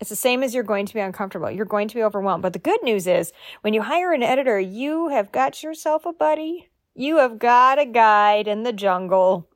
It's 0.01 0.09
the 0.09 0.16
same 0.16 0.43
as 0.43 0.55
you're 0.55 0.64
going 0.64 0.86
to 0.86 0.95
be 0.95 1.01
uncomfortable. 1.01 1.51
You're 1.51 1.66
going 1.66 1.88
to 1.88 1.95
be 1.95 2.03
overwhelmed. 2.03 2.43
But 2.43 2.55
the 2.55 2.59
good 2.59 2.82
news 2.82 3.07
is 3.07 3.30
when 3.61 3.74
you 3.74 3.82
hire 3.82 4.14
an 4.14 4.22
editor, 4.22 4.59
you 4.59 5.11
have 5.11 5.30
got 5.30 5.62
yourself 5.62 6.07
a 6.07 6.12
buddy. 6.14 6.70
You 6.95 7.18
have 7.18 7.38
got 7.38 7.78
a 7.78 7.84
guide 7.84 8.49
in 8.49 8.62
the 8.62 8.72
jungle. 8.72 9.51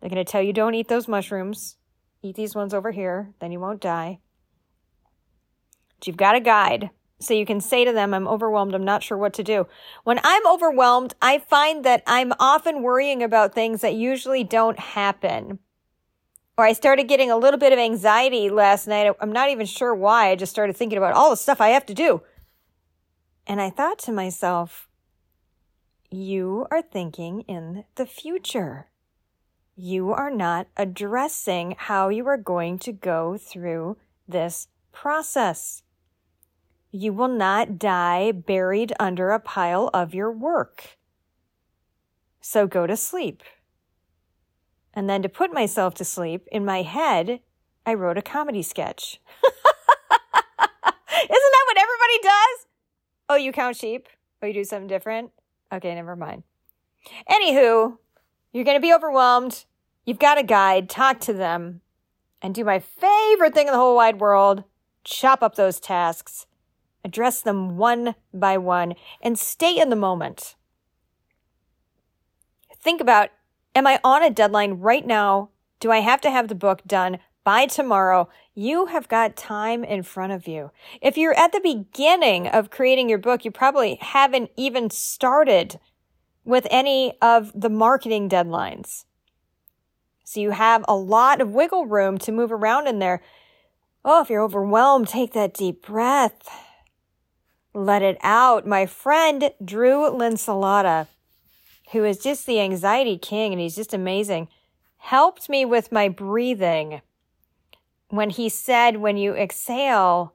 They're 0.00 0.10
going 0.10 0.22
to 0.22 0.30
tell 0.30 0.42
you 0.42 0.52
don't 0.52 0.74
eat 0.74 0.88
those 0.88 1.08
mushrooms. 1.08 1.78
Eat 2.22 2.36
these 2.36 2.54
ones 2.54 2.74
over 2.74 2.92
here, 2.92 3.32
then 3.40 3.50
you 3.50 3.58
won't 3.58 3.80
die. 3.80 4.20
But 5.98 6.06
you've 6.06 6.16
got 6.18 6.36
a 6.36 6.40
guide. 6.40 6.90
So 7.22 7.34
you 7.34 7.46
can 7.46 7.60
say 7.60 7.84
to 7.84 7.92
them, 7.92 8.12
I'm 8.12 8.28
overwhelmed. 8.28 8.74
I'm 8.74 8.84
not 8.84 9.02
sure 9.02 9.16
what 9.16 9.32
to 9.34 9.44
do. 9.44 9.66
When 10.04 10.20
I'm 10.24 10.46
overwhelmed, 10.46 11.14
I 11.22 11.38
find 11.38 11.84
that 11.84 12.02
I'm 12.06 12.32
often 12.40 12.82
worrying 12.82 13.22
about 13.22 13.54
things 13.54 13.80
that 13.80 13.94
usually 13.94 14.44
don't 14.44 14.78
happen. 14.78 15.58
Or 16.58 16.66
I 16.66 16.72
started 16.72 17.08
getting 17.08 17.30
a 17.30 17.36
little 17.36 17.58
bit 17.58 17.72
of 17.72 17.78
anxiety 17.78 18.50
last 18.50 18.86
night. 18.86 19.14
I'm 19.20 19.32
not 19.32 19.50
even 19.50 19.66
sure 19.66 19.94
why. 19.94 20.30
I 20.30 20.36
just 20.36 20.52
started 20.52 20.76
thinking 20.76 20.98
about 20.98 21.14
all 21.14 21.30
the 21.30 21.36
stuff 21.36 21.60
I 21.60 21.68
have 21.68 21.86
to 21.86 21.94
do. 21.94 22.22
And 23.46 23.60
I 23.60 23.70
thought 23.70 23.98
to 24.00 24.12
myself, 24.12 24.88
you 26.10 26.66
are 26.70 26.82
thinking 26.82 27.40
in 27.42 27.84
the 27.94 28.06
future. 28.06 28.88
You 29.74 30.12
are 30.12 30.30
not 30.30 30.68
addressing 30.76 31.74
how 31.78 32.10
you 32.10 32.26
are 32.28 32.36
going 32.36 32.78
to 32.80 32.92
go 32.92 33.38
through 33.38 33.96
this 34.28 34.68
process. 34.92 35.82
You 36.92 37.12
will 37.12 37.28
not 37.28 37.78
die 37.78 38.32
buried 38.32 38.92
under 39.00 39.30
a 39.30 39.40
pile 39.40 39.90
of 39.92 40.14
your 40.14 40.30
work. 40.30 40.98
So 42.40 42.66
go 42.66 42.86
to 42.86 42.96
sleep. 42.96 43.42
And 44.94 45.08
then 45.08 45.22
to 45.22 45.28
put 45.28 45.52
myself 45.52 45.94
to 45.94 46.04
sleep, 46.04 46.46
in 46.52 46.64
my 46.64 46.82
head, 46.82 47.40
I 47.86 47.94
wrote 47.94 48.18
a 48.18 48.22
comedy 48.22 48.62
sketch. 48.62 49.20
Isn't 49.42 51.28
that 51.28 51.64
what 51.66 51.78
everybody 51.78 52.18
does? 52.22 52.66
Oh, 53.30 53.36
you 53.36 53.52
count 53.52 53.76
sheep? 53.76 54.06
Oh, 54.42 54.46
you 54.46 54.52
do 54.52 54.64
something 54.64 54.86
different? 54.86 55.30
Okay, 55.72 55.94
never 55.94 56.14
mind. 56.14 56.42
Anywho, 57.28 57.96
you're 58.52 58.64
going 58.64 58.76
to 58.76 58.80
be 58.80 58.92
overwhelmed. 58.92 59.64
You've 60.04 60.18
got 60.18 60.38
a 60.38 60.42
guide. 60.42 60.90
Talk 60.90 61.20
to 61.20 61.32
them 61.32 61.80
and 62.42 62.54
do 62.54 62.64
my 62.64 62.80
favorite 62.80 63.54
thing 63.54 63.66
in 63.66 63.72
the 63.72 63.78
whole 63.78 63.96
wide 63.96 64.20
world 64.20 64.64
chop 65.04 65.42
up 65.42 65.54
those 65.54 65.80
tasks, 65.80 66.46
address 67.04 67.40
them 67.40 67.76
one 67.76 68.14
by 68.32 68.58
one, 68.58 68.94
and 69.20 69.38
stay 69.38 69.78
in 69.78 69.90
the 69.90 69.96
moment. 69.96 70.54
Think 72.80 73.00
about 73.00 73.30
Am 73.74 73.86
I 73.86 74.00
on 74.04 74.22
a 74.22 74.30
deadline 74.30 74.74
right 74.74 75.06
now? 75.06 75.48
Do 75.80 75.90
I 75.90 76.00
have 76.00 76.20
to 76.22 76.30
have 76.30 76.48
the 76.48 76.54
book 76.54 76.82
done 76.86 77.18
by 77.42 77.66
tomorrow? 77.66 78.28
You 78.54 78.86
have 78.86 79.08
got 79.08 79.34
time 79.34 79.82
in 79.82 80.02
front 80.02 80.32
of 80.32 80.46
you. 80.46 80.70
If 81.00 81.16
you're 81.16 81.38
at 81.38 81.52
the 81.52 81.60
beginning 81.60 82.46
of 82.46 82.70
creating 82.70 83.08
your 83.08 83.18
book, 83.18 83.44
you 83.44 83.50
probably 83.50 83.96
haven't 84.00 84.50
even 84.56 84.90
started 84.90 85.80
with 86.44 86.66
any 86.70 87.14
of 87.22 87.50
the 87.58 87.70
marketing 87.70 88.28
deadlines. 88.28 89.06
So 90.24 90.40
you 90.40 90.50
have 90.50 90.84
a 90.86 90.94
lot 90.94 91.40
of 91.40 91.52
wiggle 91.52 91.86
room 91.86 92.18
to 92.18 92.32
move 92.32 92.52
around 92.52 92.88
in 92.88 92.98
there. 92.98 93.22
Oh, 94.04 94.20
if 94.20 94.28
you're 94.28 94.42
overwhelmed, 94.42 95.08
take 95.08 95.32
that 95.32 95.54
deep 95.54 95.82
breath. 95.82 96.48
Let 97.74 98.02
it 98.02 98.18
out. 98.22 98.66
My 98.66 98.86
friend 98.86 99.50
Drew 99.64 100.10
Linsalata 100.10 101.06
who 101.92 102.04
is 102.04 102.18
just 102.18 102.46
the 102.46 102.60
anxiety 102.60 103.18
king 103.18 103.52
and 103.52 103.60
he's 103.60 103.76
just 103.76 103.94
amazing, 103.94 104.48
helped 104.96 105.48
me 105.48 105.64
with 105.64 105.92
my 105.92 106.08
breathing 106.08 107.02
when 108.08 108.30
he 108.30 108.48
said, 108.48 108.96
when 108.96 109.16
you 109.16 109.34
exhale, 109.34 110.34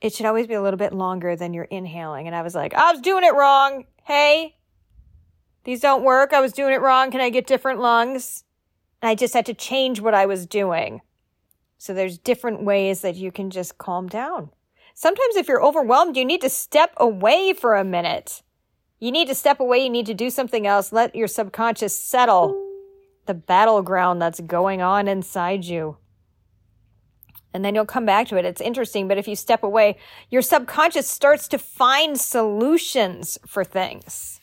it 0.00 0.12
should 0.12 0.26
always 0.26 0.46
be 0.46 0.54
a 0.54 0.62
little 0.62 0.78
bit 0.78 0.92
longer 0.92 1.34
than 1.36 1.52
you're 1.52 1.64
inhaling. 1.64 2.26
And 2.26 2.34
I 2.34 2.42
was 2.42 2.54
like, 2.54 2.74
I 2.74 2.92
was 2.92 3.00
doing 3.00 3.24
it 3.24 3.34
wrong. 3.34 3.84
Hey, 4.04 4.56
these 5.64 5.80
don't 5.80 6.04
work. 6.04 6.32
I 6.32 6.40
was 6.40 6.52
doing 6.52 6.72
it 6.72 6.80
wrong. 6.80 7.10
Can 7.10 7.20
I 7.20 7.30
get 7.30 7.46
different 7.46 7.80
lungs? 7.80 8.44
And 9.00 9.08
I 9.08 9.14
just 9.14 9.34
had 9.34 9.46
to 9.46 9.54
change 9.54 10.00
what 10.00 10.14
I 10.14 10.26
was 10.26 10.46
doing. 10.46 11.00
So 11.76 11.94
there's 11.94 12.18
different 12.18 12.64
ways 12.64 13.02
that 13.02 13.14
you 13.14 13.30
can 13.30 13.50
just 13.50 13.78
calm 13.78 14.08
down. 14.08 14.50
Sometimes 14.98 15.36
if 15.36 15.46
you're 15.46 15.64
overwhelmed, 15.64 16.16
you 16.16 16.24
need 16.24 16.40
to 16.40 16.50
step 16.50 16.92
away 16.96 17.52
for 17.52 17.76
a 17.76 17.84
minute 17.84 18.42
you 19.00 19.12
need 19.12 19.28
to 19.28 19.34
step 19.34 19.60
away. 19.60 19.78
You 19.78 19.90
need 19.90 20.06
to 20.06 20.14
do 20.14 20.30
something 20.30 20.66
else. 20.66 20.92
Let 20.92 21.14
your 21.14 21.28
subconscious 21.28 21.94
settle 21.94 22.64
the 23.26 23.34
battleground 23.34 24.20
that's 24.20 24.40
going 24.40 24.82
on 24.82 25.06
inside 25.06 25.64
you. 25.64 25.98
And 27.54 27.64
then 27.64 27.74
you'll 27.74 27.86
come 27.86 28.06
back 28.06 28.28
to 28.28 28.36
it. 28.36 28.44
It's 28.44 28.60
interesting, 28.60 29.08
but 29.08 29.18
if 29.18 29.28
you 29.28 29.36
step 29.36 29.62
away, 29.62 29.96
your 30.30 30.42
subconscious 30.42 31.08
starts 31.08 31.48
to 31.48 31.58
find 31.58 32.18
solutions 32.18 33.38
for 33.46 33.64
things. 33.64 34.40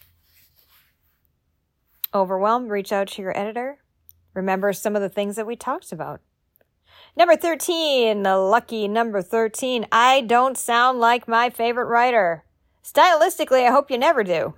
Overwhelmed, 2.13 2.69
reach 2.69 2.91
out 2.91 3.09
to 3.09 3.21
your 3.21 3.37
editor. 3.37 3.79
Remember 4.33 4.73
some 4.73 4.95
of 4.95 5.01
the 5.01 5.09
things 5.09 5.35
that 5.35 5.47
we 5.47 5.55
talked 5.55 5.91
about. 5.91 6.21
Number 7.17 7.37
13, 7.37 8.23
the 8.23 8.35
lucky 8.35 8.89
number 8.89 9.21
13. 9.21 9.87
I 9.89 10.19
don't 10.19 10.57
sound 10.57 10.99
like 10.99 11.29
my 11.29 11.49
favorite 11.49 11.85
writer. 11.85 12.43
Stylistically, 12.83 13.65
I 13.65 13.71
hope 13.71 13.89
you 13.89 13.97
never 13.97 14.21
do. 14.21 14.55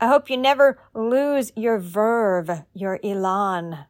I 0.00 0.06
hope 0.06 0.30
you 0.30 0.36
never 0.36 0.80
lose 0.94 1.52
your 1.56 1.78
verve, 1.78 2.62
your 2.72 3.00
elan. 3.02 3.86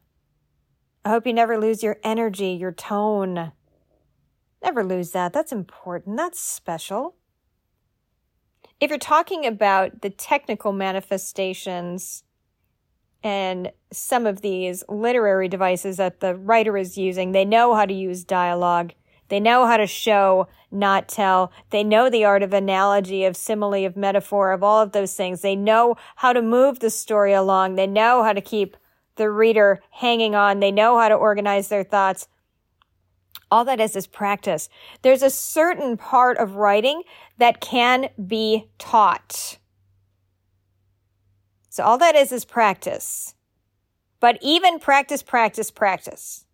I 1.05 1.09
hope 1.09 1.27
you 1.27 1.33
never 1.33 1.59
lose 1.59 1.83
your 1.83 1.97
energy, 2.03 2.49
your 2.49 2.71
tone. 2.71 3.51
Never 4.63 4.83
lose 4.83 5.11
that. 5.11 5.31
That's 5.31 5.51
important. 5.51 6.17
That's 6.17 6.39
special. 6.39 7.15
If 8.79 8.89
you're 8.89 8.97
talking 8.97 9.45
about 9.45 10.01
the 10.01 10.09
technical 10.09 10.71
manifestations 10.73 12.23
and 13.23 13.71
some 13.91 14.25
of 14.25 14.41
these 14.41 14.83
literary 14.89 15.47
devices 15.47 15.97
that 15.97 16.19
the 16.19 16.35
writer 16.35 16.77
is 16.77 16.97
using, 16.97 17.31
they 17.31 17.45
know 17.45 17.75
how 17.75 17.85
to 17.85 17.93
use 17.93 18.23
dialogue. 18.23 18.93
They 19.29 19.39
know 19.39 19.65
how 19.65 19.77
to 19.77 19.87
show, 19.87 20.49
not 20.71 21.07
tell. 21.07 21.53
They 21.69 21.85
know 21.85 22.09
the 22.09 22.25
art 22.25 22.43
of 22.43 22.51
analogy, 22.51 23.23
of 23.23 23.37
simile, 23.37 23.85
of 23.85 23.95
metaphor, 23.95 24.51
of 24.51 24.61
all 24.61 24.81
of 24.81 24.91
those 24.91 25.13
things. 25.13 25.41
They 25.41 25.55
know 25.55 25.95
how 26.17 26.33
to 26.33 26.41
move 26.41 26.79
the 26.79 26.89
story 26.89 27.31
along. 27.31 27.75
They 27.75 27.87
know 27.87 28.23
how 28.23 28.33
to 28.33 28.41
keep 28.41 28.75
the 29.15 29.29
reader 29.29 29.81
hanging 29.91 30.35
on. 30.35 30.59
They 30.59 30.71
know 30.71 30.99
how 30.99 31.07
to 31.07 31.15
organize 31.15 31.69
their 31.69 31.85
thoughts. 31.85 32.27
All 33.49 33.63
that 33.65 33.79
is 33.79 33.95
is 33.95 34.07
practice. 34.07 34.67
There's 35.01 35.23
a 35.23 35.29
certain 35.29 35.95
part 35.95 36.37
of 36.37 36.55
writing 36.55 37.03
that 37.37 37.61
can 37.61 38.09
be 38.27 38.69
taught. 38.79 39.59
So 41.71 41.83
all 41.83 41.97
that 41.97 42.15
is 42.15 42.31
is 42.31 42.45
practice. 42.45 43.33
But 44.19 44.37
even 44.43 44.77
practice, 44.77 45.23
practice, 45.23 45.71
practice 45.71 46.45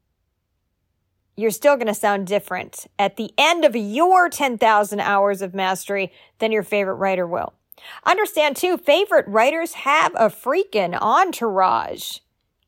you're 1.38 1.52
still 1.52 1.76
going 1.76 1.88
to 1.88 1.94
sound 1.94 2.28
different 2.28 2.88
at 2.98 3.16
the 3.16 3.32
end 3.38 3.64
of 3.64 3.76
your 3.76 4.28
10,000 4.28 5.00
hours 5.00 5.42
of 5.42 5.54
mastery 5.54 6.12
than 6.40 6.52
your 6.52 6.64
favorite 6.64 6.96
writer 6.96 7.28
will. 7.28 7.54
Understand 8.06 8.56
too, 8.58 8.76
favorite 8.76 9.28
writers 9.28 9.74
have 9.74 10.14
a 10.16 10.30
freaking 10.30 11.00
entourage. 11.00 12.18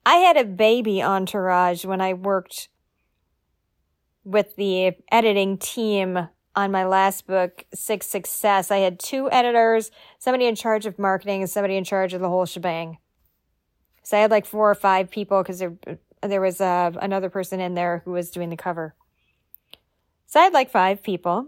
I 0.05 0.17
had 0.17 0.37
a 0.37 0.45
baby 0.45 1.01
entourage 1.01 1.83
when 1.83 1.99
I 1.99 2.13
worked 2.13 2.69
with 4.23 4.55
the 4.55 4.93
editing 5.11 5.57
team 5.57 6.29
on 6.59 6.71
my 6.71 6.85
last 6.85 7.25
book, 7.25 7.65
Sick 7.73 8.03
Success. 8.03 8.69
I 8.69 8.77
had 8.79 8.99
two 8.99 9.31
editors, 9.31 9.91
somebody 10.17 10.45
in 10.45 10.55
charge 10.55 10.85
of 10.85 10.99
marketing 10.99 11.41
and 11.41 11.49
somebody 11.49 11.77
in 11.77 11.85
charge 11.85 12.13
of 12.13 12.19
the 12.19 12.27
whole 12.27 12.45
shebang. 12.45 12.97
So 14.03 14.17
I 14.17 14.21
had 14.21 14.31
like 14.31 14.45
four 14.45 14.69
or 14.69 14.75
five 14.75 15.09
people 15.09 15.41
because 15.41 15.59
they're 15.59 15.77
there 16.21 16.41
was 16.41 16.59
uh, 16.59 16.91
another 17.01 17.29
person 17.29 17.61
in 17.61 17.75
there 17.75 18.01
who 18.03 18.11
was 18.11 18.29
doing 18.29 18.49
the 18.49 18.57
cover. 18.57 18.93
So 20.27 20.39
I 20.39 20.43
had 20.43 20.53
like 20.53 20.69
five 20.69 21.01
people. 21.01 21.47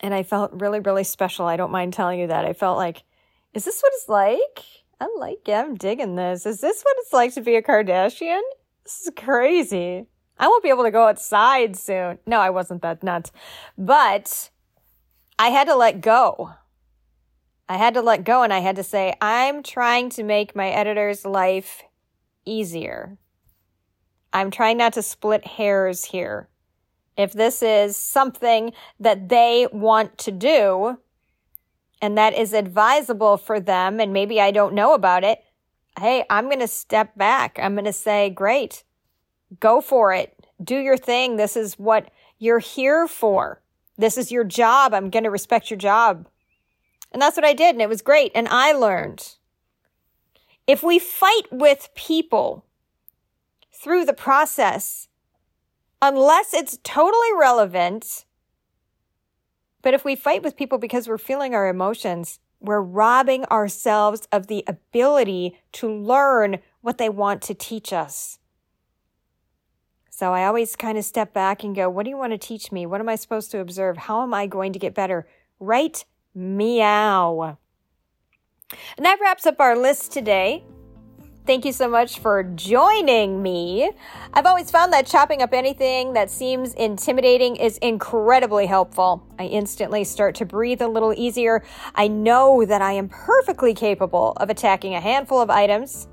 And 0.00 0.12
I 0.12 0.24
felt 0.24 0.60
really, 0.60 0.80
really 0.80 1.04
special. 1.04 1.46
I 1.46 1.56
don't 1.56 1.70
mind 1.70 1.92
telling 1.92 2.18
you 2.18 2.26
that. 2.26 2.44
I 2.44 2.54
felt 2.54 2.76
like, 2.76 3.04
is 3.54 3.64
this 3.64 3.80
what 3.80 3.92
it's 3.94 4.08
like? 4.08 4.64
I 5.00 5.08
like 5.18 5.46
it. 5.46 5.52
I'm 5.52 5.76
digging 5.76 6.16
this. 6.16 6.44
Is 6.44 6.60
this 6.60 6.82
what 6.82 6.96
it's 7.00 7.12
like 7.12 7.34
to 7.34 7.40
be 7.40 7.54
a 7.54 7.62
Kardashian? 7.62 8.40
This 8.84 9.02
is 9.02 9.12
crazy. 9.16 10.06
I 10.40 10.48
won't 10.48 10.64
be 10.64 10.70
able 10.70 10.84
to 10.84 10.90
go 10.90 11.06
outside 11.06 11.76
soon. 11.76 12.18
No, 12.26 12.40
I 12.40 12.48
wasn't 12.48 12.80
that 12.80 13.02
nuts. 13.02 13.30
But 13.76 14.48
I 15.38 15.50
had 15.50 15.68
to 15.68 15.76
let 15.76 16.00
go. 16.00 16.54
I 17.68 17.76
had 17.76 17.94
to 17.94 18.00
let 18.00 18.24
go 18.24 18.42
and 18.42 18.52
I 18.52 18.60
had 18.60 18.76
to 18.76 18.82
say, 18.82 19.14
I'm 19.20 19.62
trying 19.62 20.08
to 20.10 20.24
make 20.24 20.56
my 20.56 20.70
editor's 20.70 21.26
life 21.26 21.82
easier. 22.46 23.18
I'm 24.32 24.50
trying 24.50 24.78
not 24.78 24.94
to 24.94 25.02
split 25.02 25.46
hairs 25.46 26.06
here. 26.06 26.48
If 27.18 27.32
this 27.32 27.62
is 27.62 27.96
something 27.96 28.72
that 28.98 29.28
they 29.28 29.68
want 29.70 30.16
to 30.18 30.32
do 30.32 30.98
and 32.00 32.16
that 32.16 32.32
is 32.32 32.54
advisable 32.54 33.36
for 33.36 33.60
them, 33.60 34.00
and 34.00 34.12
maybe 34.12 34.40
I 34.40 34.52
don't 34.52 34.74
know 34.74 34.94
about 34.94 35.22
it, 35.22 35.44
hey, 35.98 36.24
I'm 36.30 36.46
going 36.46 36.60
to 36.60 36.66
step 36.66 37.14
back. 37.14 37.58
I'm 37.60 37.74
going 37.74 37.84
to 37.84 37.92
say, 37.92 38.30
great, 38.30 38.84
go 39.58 39.80
for 39.80 40.12
it. 40.12 40.36
Do 40.62 40.76
your 40.76 40.96
thing. 40.96 41.36
This 41.36 41.56
is 41.56 41.74
what 41.74 42.10
you're 42.38 42.60
here 42.60 43.08
for. 43.08 43.60
This 43.98 44.16
is 44.16 44.30
your 44.30 44.44
job. 44.44 44.94
I'm 44.94 45.10
going 45.10 45.24
to 45.24 45.30
respect 45.30 45.70
your 45.70 45.78
job. 45.78 46.28
And 47.12 47.20
that's 47.20 47.36
what 47.36 47.44
I 47.44 47.54
did. 47.54 47.74
And 47.74 47.82
it 47.82 47.88
was 47.88 48.02
great. 48.02 48.32
And 48.34 48.48
I 48.48 48.72
learned. 48.72 49.36
If 50.66 50.82
we 50.82 50.98
fight 50.98 51.48
with 51.50 51.88
people 51.94 52.64
through 53.72 54.04
the 54.04 54.12
process, 54.12 55.08
unless 56.00 56.54
it's 56.54 56.78
totally 56.84 57.28
relevant, 57.38 58.24
But 59.82 59.94
if 59.94 60.04
we 60.04 60.16
fight 60.16 60.42
with 60.42 60.56
people 60.56 60.78
because 60.78 61.08
we're 61.08 61.18
feeling 61.18 61.54
our 61.54 61.68
emotions, 61.68 62.38
we're 62.60 62.82
robbing 62.82 63.44
ourselves 63.46 64.28
of 64.32 64.46
the 64.46 64.64
ability 64.66 65.58
to 65.72 65.90
learn 65.90 66.58
what 66.82 66.98
they 66.98 67.08
want 67.08 67.42
to 67.42 67.54
teach 67.54 67.92
us. 67.92 68.39
So 70.20 70.34
I 70.34 70.44
always 70.44 70.76
kind 70.76 70.98
of 70.98 71.04
step 71.06 71.32
back 71.32 71.64
and 71.64 71.74
go, 71.74 71.88
what 71.88 72.04
do 72.04 72.10
you 72.10 72.18
want 72.18 72.34
to 72.34 72.36
teach 72.36 72.70
me? 72.70 72.84
What 72.84 73.00
am 73.00 73.08
I 73.08 73.16
supposed 73.16 73.50
to 73.52 73.60
observe? 73.60 73.96
How 73.96 74.22
am 74.22 74.34
I 74.34 74.46
going 74.46 74.74
to 74.74 74.78
get 74.78 74.94
better? 74.94 75.26
Right? 75.58 76.04
Meow. 76.34 77.56
And 78.98 79.06
that 79.06 79.18
wraps 79.18 79.46
up 79.46 79.58
our 79.60 79.74
list 79.78 80.12
today. 80.12 80.62
Thank 81.46 81.64
you 81.64 81.72
so 81.72 81.88
much 81.88 82.18
for 82.18 82.42
joining 82.42 83.42
me. 83.42 83.92
I've 84.34 84.44
always 84.44 84.70
found 84.70 84.92
that 84.92 85.06
chopping 85.06 85.40
up 85.40 85.54
anything 85.54 86.12
that 86.12 86.30
seems 86.30 86.74
intimidating 86.74 87.56
is 87.56 87.78
incredibly 87.78 88.66
helpful. 88.66 89.26
I 89.38 89.44
instantly 89.44 90.04
start 90.04 90.34
to 90.34 90.44
breathe 90.44 90.82
a 90.82 90.88
little 90.88 91.14
easier. 91.16 91.64
I 91.94 92.08
know 92.08 92.66
that 92.66 92.82
I 92.82 92.92
am 92.92 93.08
perfectly 93.08 93.72
capable 93.72 94.34
of 94.36 94.50
attacking 94.50 94.94
a 94.94 95.00
handful 95.00 95.40
of 95.40 95.48
items. 95.48 96.08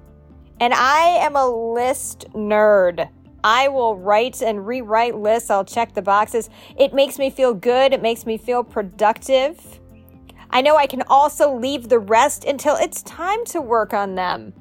And 0.61 0.73
I 0.73 1.17
am 1.19 1.35
a 1.35 1.45
list 1.45 2.27
nerd. 2.31 3.09
I 3.43 3.67
will 3.67 3.95
write 3.95 4.41
and 4.41 4.65
rewrite 4.65 5.15
lists. 5.15 5.49
I'll 5.49 5.65
check 5.65 5.93
the 5.93 6.01
boxes. 6.01 6.49
It 6.77 6.93
makes 6.93 7.19
me 7.19 7.29
feel 7.29 7.53
good. 7.53 7.93
It 7.93 8.01
makes 8.01 8.25
me 8.25 8.37
feel 8.37 8.63
productive. 8.63 9.79
I 10.49 10.61
know 10.61 10.77
I 10.77 10.87
can 10.87 11.03
also 11.07 11.53
leave 11.53 11.89
the 11.89 11.99
rest 11.99 12.45
until 12.45 12.75
it's 12.75 13.03
time 13.03 13.43
to 13.45 13.61
work 13.61 13.93
on 13.93 14.15
them. 14.15 14.53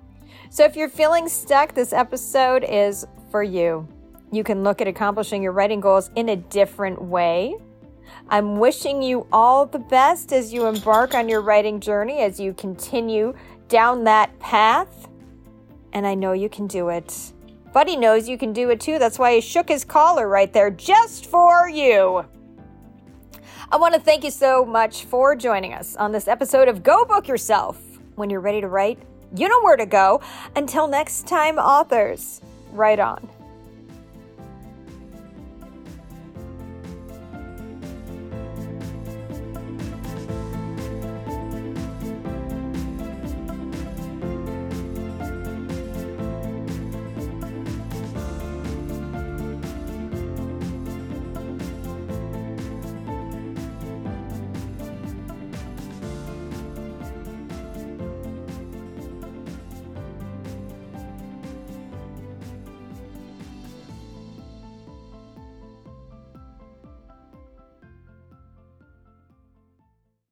So 0.50 0.64
if 0.64 0.76
you're 0.76 0.88
feeling 0.88 1.28
stuck, 1.28 1.74
this 1.74 1.92
episode 1.92 2.64
is 2.64 3.06
for 3.30 3.42
you. 3.42 3.88
You 4.32 4.44
can 4.44 4.62
look 4.62 4.80
at 4.80 4.88
accomplishing 4.88 5.42
your 5.42 5.52
writing 5.52 5.80
goals 5.80 6.10
in 6.16 6.28
a 6.30 6.36
different 6.36 7.00
way. 7.00 7.56
I'm 8.28 8.58
wishing 8.58 9.02
you 9.02 9.26
all 9.32 9.66
the 9.66 9.78
best 9.78 10.32
as 10.32 10.52
you 10.52 10.66
embark 10.66 11.14
on 11.14 11.28
your 11.28 11.40
writing 11.40 11.80
journey, 11.80 12.18
as 12.18 12.40
you 12.40 12.52
continue 12.54 13.34
down 13.68 14.04
that 14.04 14.36
path. 14.38 15.08
And 15.92 16.06
I 16.06 16.14
know 16.14 16.32
you 16.32 16.48
can 16.48 16.66
do 16.66 16.88
it. 16.88 17.32
Buddy 17.76 17.94
knows 17.94 18.26
you 18.26 18.38
can 18.38 18.54
do 18.54 18.70
it 18.70 18.80
too. 18.80 18.98
That's 18.98 19.18
why 19.18 19.34
he 19.34 19.42
shook 19.42 19.68
his 19.68 19.84
collar 19.84 20.26
right 20.30 20.50
there 20.50 20.70
just 20.70 21.26
for 21.26 21.68
you. 21.68 22.24
I 23.70 23.76
want 23.76 23.92
to 23.92 24.00
thank 24.00 24.24
you 24.24 24.30
so 24.30 24.64
much 24.64 25.04
for 25.04 25.36
joining 25.36 25.74
us 25.74 25.94
on 25.94 26.10
this 26.10 26.26
episode 26.26 26.68
of 26.68 26.82
Go 26.82 27.04
Book 27.04 27.28
Yourself. 27.28 27.78
When 28.14 28.30
you're 28.30 28.40
ready 28.40 28.62
to 28.62 28.68
write, 28.68 28.98
you 29.36 29.46
know 29.46 29.60
where 29.60 29.76
to 29.76 29.84
go. 29.84 30.22
Until 30.56 30.88
next 30.88 31.26
time, 31.26 31.58
authors, 31.58 32.40
write 32.72 32.98
on. 32.98 33.28